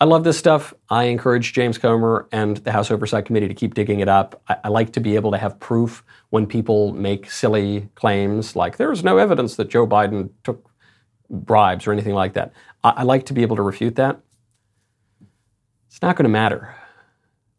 I 0.00 0.06
love 0.06 0.24
this 0.24 0.38
stuff. 0.38 0.72
I 0.88 1.04
encourage 1.04 1.52
James 1.52 1.76
Comer 1.76 2.26
and 2.32 2.56
the 2.58 2.72
House 2.72 2.90
Oversight 2.90 3.26
Committee 3.26 3.48
to 3.48 3.54
keep 3.54 3.74
digging 3.74 4.00
it 4.00 4.08
up. 4.08 4.40
I, 4.48 4.56
I, 4.64 4.68
like 4.68 4.94
to 4.94 5.00
be 5.00 5.14
able 5.14 5.30
to 5.32 5.36
have 5.36 5.60
proof 5.60 6.02
when 6.30 6.46
people 6.46 6.94
make 6.94 7.30
silly 7.30 7.90
claims 7.96 8.56
like 8.56 8.78
there's 8.78 9.04
no 9.04 9.18
evidence 9.18 9.56
that 9.56 9.68
Joe 9.68 9.86
Biden 9.86 10.30
took 10.42 10.69
bribes 11.30 11.86
or 11.86 11.92
anything 11.92 12.14
like 12.14 12.34
that. 12.34 12.52
I, 12.82 12.90
I 12.90 13.02
like 13.04 13.26
to 13.26 13.32
be 13.32 13.42
able 13.42 13.56
to 13.56 13.62
refute 13.62 13.96
that. 13.96 14.20
It's 15.88 16.02
not 16.02 16.16
going 16.16 16.24
to 16.24 16.30
matter. 16.30 16.74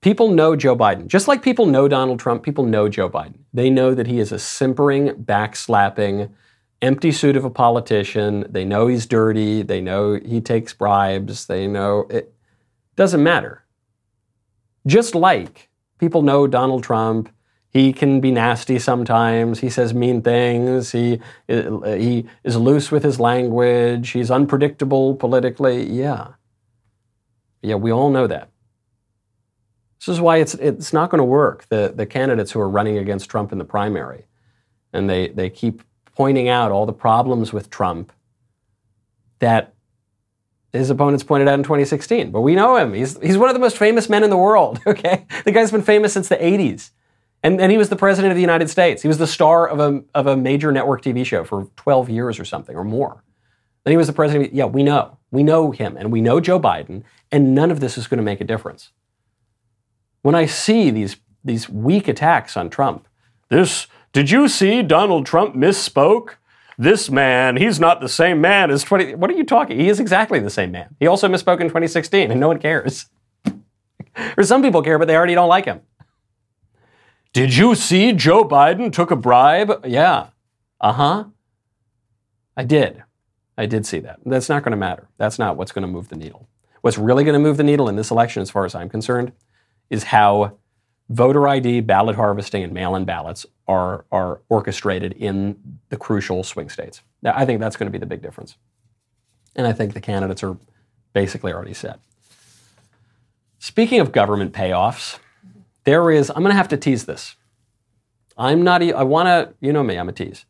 People 0.02 0.30
know 0.30 0.56
Joe 0.56 0.76
Biden. 0.76 1.08
Just 1.08 1.28
like 1.28 1.44
people 1.44 1.66
know 1.66 1.88
Donald 1.88 2.20
Trump, 2.20 2.44
people 2.44 2.66
know 2.66 2.90
Joe 2.90 3.10
Biden. 3.10 3.40
They 3.54 3.70
know 3.70 3.94
that 3.94 4.08
he 4.08 4.20
is 4.20 4.32
a 4.32 4.40
simpering, 4.40 5.10
backslapping, 5.10 6.32
empty 6.82 7.12
suit 7.12 7.36
of 7.36 7.46
a 7.46 7.50
politician. 7.50 8.46
They 8.50 8.66
know 8.66 8.88
he's 8.88 9.06
dirty. 9.06 9.62
They 9.62 9.80
know 9.80 10.16
he 10.16 10.42
takes 10.42 10.74
bribes. 10.74 11.46
They 11.46 11.68
know 11.68 12.08
it 12.10 12.34
doesn't 12.96 13.22
matter. 13.22 13.64
Just 14.88 15.14
like 15.14 15.70
people 16.00 16.24
know 16.24 16.48
Donald 16.48 16.84
Trump 16.84 17.32
he 17.72 17.94
can 17.94 18.20
be 18.20 18.32
nasty 18.32 18.78
sometimes. 18.80 19.60
He 19.60 19.70
says 19.70 19.94
mean 19.94 20.22
things. 20.22 20.92
He, 20.92 21.22
he 21.48 22.26
is 22.44 22.58
loose 22.58 22.92
with 22.92 23.02
his 23.04 23.18
language. 23.18 24.10
He's 24.10 24.30
unpredictable 24.30 25.16
politically. 25.16 25.90
Yeah. 25.90 26.34
Yeah, 27.62 27.76
we 27.76 27.92
all 27.92 28.10
know 28.10 28.28
that. 28.28 28.50
This 30.00 30.10
is 30.10 30.20
why 30.20 30.38
it's, 30.38 30.54
it's 30.56 30.92
not 30.92 31.10
going 31.12 31.20
to 31.20 31.26
work. 31.26 31.66
The, 31.70 31.94
the 31.96 32.06
candidates 32.06 32.52
who 32.52 32.60
are 32.60 32.70
running 32.70 32.98
against 32.98 33.30
Trump 33.30 33.54
in 33.54 33.58
the 33.58 33.64
primary, 33.64 34.26
and 34.92 35.10
they, 35.10 35.30
they 35.30 35.50
keep 35.50 35.82
pointing 36.14 36.50
out 36.50 36.72
all 36.72 36.86
the 36.86 36.92
problems 36.94 37.54
with 37.54 37.70
Trump 37.70 38.12
that 39.40 39.74
his 40.74 40.90
opponents 40.90 41.24
pointed 41.24 41.48
out 41.48 41.54
in 41.54 41.64
2016. 41.64 42.32
But 42.32 42.42
we 42.42 42.56
know 42.56 42.76
him. 42.76 42.94
He's, 42.94 43.18
he's 43.22 43.38
one 43.38 43.50
of 43.50 43.54
the 43.54 43.60
most 43.60 43.78
famous 43.78 44.10
men 44.10 44.26
in 44.26 44.30
the 44.30 44.38
world, 44.38 44.82
okay? 44.88 45.26
The 45.46 45.52
guy's 45.52 45.72
been 45.72 45.84
famous 45.84 46.12
since 46.12 46.28
the 46.28 46.36
80s. 46.36 46.92
And, 47.44 47.60
and 47.60 47.72
he 47.72 47.78
was 47.78 47.90
the 47.90 47.96
president 47.96 48.32
of 48.32 48.36
the 48.36 48.42
United 48.42 48.70
States. 48.70 49.02
He 49.02 49.08
was 49.08 49.18
the 49.18 49.28
star 49.28 49.68
of 49.68 49.80
a, 49.80 50.04
of 50.14 50.28
a 50.28 50.38
major 50.38 50.72
network 50.72 51.02
TV 51.02 51.26
show 51.26 51.44
for 51.44 51.68
12 51.76 52.10
years 52.10 52.40
or 52.40 52.46
something 52.46 52.76
or 52.76 52.84
more. 52.84 53.24
Then 53.84 53.92
he 53.92 53.98
was 53.98 54.08
the 54.08 54.14
president. 54.14 54.54
yeah, 54.54 54.66
we 54.66 54.84
know. 54.84 55.18
We 55.32 55.44
know 55.44 55.72
him 55.72 55.98
and 55.98 56.12
we 56.12 56.22
know 56.22 56.40
Joe 56.40 56.60
Biden, 56.60 57.04
and 57.32 57.56
none 57.56 57.72
of 57.72 57.80
this 57.80 57.98
is 57.98 58.08
going 58.08 58.20
to 58.20 58.24
make 58.24 58.42
a 58.42 58.46
difference. 58.46 58.92
When 60.22 60.36
I 60.36 60.46
see 60.46 60.92
these, 60.92 61.18
these 61.44 61.68
weak 61.68 62.08
attacks 62.08 62.56
on 62.56 62.70
Trump, 62.70 63.08
this, 63.50 63.88
did 64.14 64.30
you 64.30 64.48
see 64.48 64.84
Donald 64.84 65.26
Trump 65.26 65.56
misspoke? 65.56 66.36
This 66.78 67.10
man, 67.10 67.58
he's 67.58 67.80
not 67.80 68.02
the 68.02 68.10
same 68.10 68.40
man 68.40 68.72
as 68.72 68.84
20. 68.84 69.16
What 69.16 69.30
are 69.30 69.36
you 69.36 69.44
talking? 69.44 69.80
He 69.80 69.90
is 69.90 70.00
exactly 70.00 70.40
the 70.40 70.50
same 70.50 70.72
man. 70.72 70.96
He 71.00 71.08
also 71.08 71.28
misspoke 71.28 71.60
in 71.60 71.68
2016, 71.68 72.32
and 72.32 72.40
no 72.40 72.48
one 72.48 72.60
cares. 72.60 73.08
or 74.38 74.44
some 74.44 74.62
people 74.62 74.82
care, 74.82 74.98
but 74.98 75.08
they 75.08 75.16
already 75.16 75.36
don't 75.36 75.50
like 75.50 75.66
him. 75.66 75.82
Did 77.34 77.56
you 77.56 77.76
see 77.76 78.12
Joe 78.12 78.44
Biden 78.44 78.92
took 78.92 79.10
a 79.10 79.16
bribe? 79.16 79.86
Yeah. 79.86 80.28
Uh 80.80 80.94
huh. 80.94 81.24
I 82.58 82.64
did. 82.64 83.04
I 83.58 83.66
did 83.66 83.86
see 83.86 84.00
that. 84.00 84.20
That's 84.26 84.50
not 84.50 84.64
going 84.64 84.72
to 84.72 84.78
matter. 84.78 85.08
That's 85.18 85.40
not 85.40 85.56
what's 85.56 85.72
going 85.72 85.84
to 85.84 85.88
move 85.88 86.10
the 86.10 86.16
needle. 86.16 86.48
What's 86.82 86.98
really 86.98 87.24
going 87.24 87.34
to 87.34 87.40
move 87.40 87.58
the 87.58 87.64
needle 87.64 87.88
in 87.88 87.96
this 87.96 88.12
election, 88.12 88.42
as 88.42 88.50
far 88.50 88.66
as 88.66 88.76
I'm 88.76 88.90
concerned, 88.90 89.32
is 89.90 90.06
how 90.06 90.58
voter 91.10 91.48
ID, 91.48 91.82
ballot 91.82 92.16
harvesting, 92.16 92.64
and 92.64 92.74
mail 92.74 92.96
in 92.96 93.06
ballots 93.06 93.46
are, 93.68 94.06
are 94.12 94.42
orchestrated 94.50 95.14
in 95.14 95.80
the 95.90 95.98
crucial 95.98 96.44
swing 96.44 96.70
states. 96.70 97.02
Now, 97.22 97.34
I 97.36 97.46
think 97.46 97.60
that's 97.60 97.76
going 97.76 97.88
to 97.88 97.92
be 97.92 98.00
the 98.00 98.06
big 98.06 98.22
difference. 98.22 98.58
And 99.56 99.68
I 99.68 99.74
think 99.74 99.94
the 99.94 100.02
candidates 100.02 100.44
are 100.44 100.58
basically 101.14 101.54
already 101.54 101.74
set. 101.74 102.00
Speaking 103.60 104.00
of 104.00 104.12
government 104.12 104.54
payoffs, 104.54 105.20
there 105.84 106.12
is, 106.12 106.30
I'm 106.30 106.44
going 106.44 106.52
to 106.52 106.58
have 106.58 106.68
to 106.70 106.78
tease 106.78 107.06
this. 107.06 107.36
I'm 108.38 108.64
not, 108.64 108.82
I 108.82 109.04
want 109.04 109.28
to, 109.28 109.54
you 109.60 109.74
know 109.74 109.84
me, 109.84 109.98
I'm 109.98 110.10
a 110.10 110.14
tease. 110.14 110.46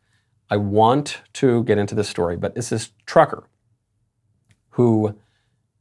I 0.49 0.57
want 0.57 1.21
to 1.33 1.63
get 1.63 1.77
into 1.77 1.95
this 1.95 2.09
story, 2.09 2.35
but 2.37 2.53
it's 2.55 2.69
this 2.69 2.91
trucker 3.05 3.45
who 4.71 5.15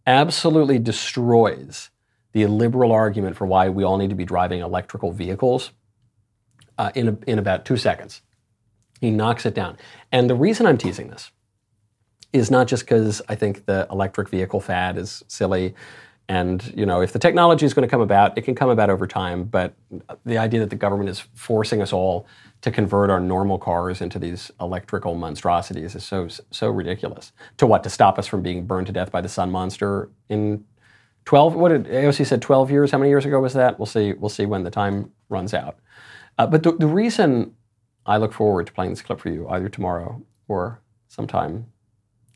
absolutely 0.06 0.78
destroys 0.78 1.90
the 2.32 2.46
liberal 2.46 2.92
argument 2.92 3.36
for 3.36 3.46
why 3.46 3.68
we 3.68 3.84
all 3.84 3.96
need 3.96 4.10
to 4.10 4.16
be 4.16 4.24
driving 4.24 4.60
electrical 4.60 5.12
vehicles 5.12 5.72
uh, 6.78 6.90
in, 6.94 7.08
a, 7.08 7.18
in 7.26 7.38
about 7.38 7.64
two 7.64 7.76
seconds. 7.76 8.22
He 9.00 9.10
knocks 9.10 9.44
it 9.44 9.54
down. 9.54 9.76
And 10.12 10.30
the 10.30 10.34
reason 10.34 10.66
I'm 10.66 10.78
teasing 10.78 11.08
this 11.08 11.30
is 12.32 12.50
not 12.50 12.68
just 12.68 12.84
because 12.84 13.20
I 13.28 13.34
think 13.34 13.66
the 13.66 13.86
electric 13.90 14.28
vehicle 14.28 14.60
fad 14.60 14.96
is 14.96 15.24
silly. 15.26 15.74
And 16.30 16.72
you 16.76 16.86
know, 16.86 17.00
if 17.00 17.12
the 17.12 17.18
technology 17.18 17.66
is 17.66 17.74
going 17.74 17.82
to 17.82 17.90
come 17.90 18.00
about, 18.00 18.38
it 18.38 18.42
can 18.42 18.54
come 18.54 18.70
about 18.70 18.88
over 18.88 19.04
time. 19.04 19.42
But 19.42 19.74
the 20.24 20.38
idea 20.38 20.60
that 20.60 20.70
the 20.70 20.76
government 20.76 21.10
is 21.10 21.18
forcing 21.34 21.82
us 21.82 21.92
all 21.92 22.24
to 22.60 22.70
convert 22.70 23.10
our 23.10 23.18
normal 23.18 23.58
cars 23.58 24.00
into 24.00 24.20
these 24.20 24.48
electrical 24.60 25.16
monstrosities 25.16 25.96
is 25.96 26.04
so 26.04 26.28
so 26.52 26.70
ridiculous. 26.70 27.32
To 27.56 27.66
what? 27.66 27.82
To 27.82 27.90
stop 27.90 28.16
us 28.16 28.28
from 28.28 28.42
being 28.42 28.64
burned 28.64 28.86
to 28.86 28.92
death 28.92 29.10
by 29.10 29.20
the 29.20 29.28
sun 29.28 29.50
monster 29.50 30.08
in 30.28 30.64
12 31.24 31.54
what 31.56 31.70
did 31.70 31.84
AOC 31.86 32.24
said 32.26 32.40
12 32.40 32.70
years 32.70 32.92
how 32.92 32.98
many 32.98 33.10
years 33.10 33.26
ago 33.26 33.40
was 33.40 33.52
that 33.52 33.78
we'll 33.78 33.84
see 33.86 34.14
we'll 34.14 34.30
see 34.30 34.46
when 34.46 34.62
the 34.62 34.70
time 34.70 35.12
runs 35.28 35.52
out 35.52 35.78
uh, 36.38 36.46
but 36.46 36.62
the, 36.62 36.72
the 36.72 36.86
reason 36.86 37.54
I 38.06 38.16
look 38.16 38.32
forward 38.32 38.68
to 38.68 38.72
playing 38.72 38.90
this 38.92 39.02
clip 39.02 39.20
for 39.20 39.28
you 39.28 39.46
either 39.48 39.68
tomorrow 39.68 40.22
or 40.48 40.80
sometime 41.08 41.66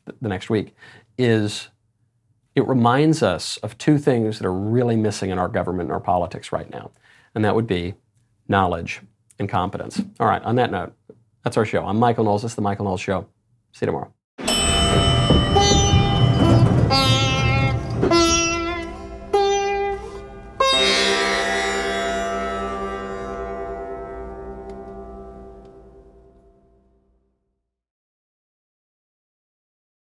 th- 0.05 0.17
the 0.21 0.29
next 0.29 0.51
week 0.51 0.75
is 1.17 1.69
it 2.55 2.67
reminds 2.67 3.21
us 3.21 3.57
of 3.57 3.77
two 3.77 3.97
things 3.97 4.39
that 4.39 4.47
are 4.47 4.53
really 4.53 4.95
missing 4.95 5.29
in 5.29 5.37
our 5.37 5.49
government 5.49 5.87
and 5.87 5.93
our 5.93 5.99
politics 5.99 6.51
right 6.51 6.69
now 6.71 6.91
and 7.35 7.45
that 7.45 7.55
would 7.55 7.67
be 7.67 7.93
knowledge 8.47 9.01
and 9.37 9.49
competence. 9.49 10.01
All 10.19 10.27
right 10.27 10.41
on 10.43 10.55
that 10.55 10.71
note 10.71 10.93
that's 11.43 11.57
our 11.57 11.65
show. 11.65 11.85
I'm 11.85 11.99
michael 11.99 12.23
knowles. 12.23 12.41
This 12.41 12.53
is 12.53 12.55
the 12.55 12.61
michael 12.61 12.85
knowles 12.85 13.01
show. 13.01 13.27
See 13.73 13.85
you 13.85 13.87
tomorrow 13.87 14.14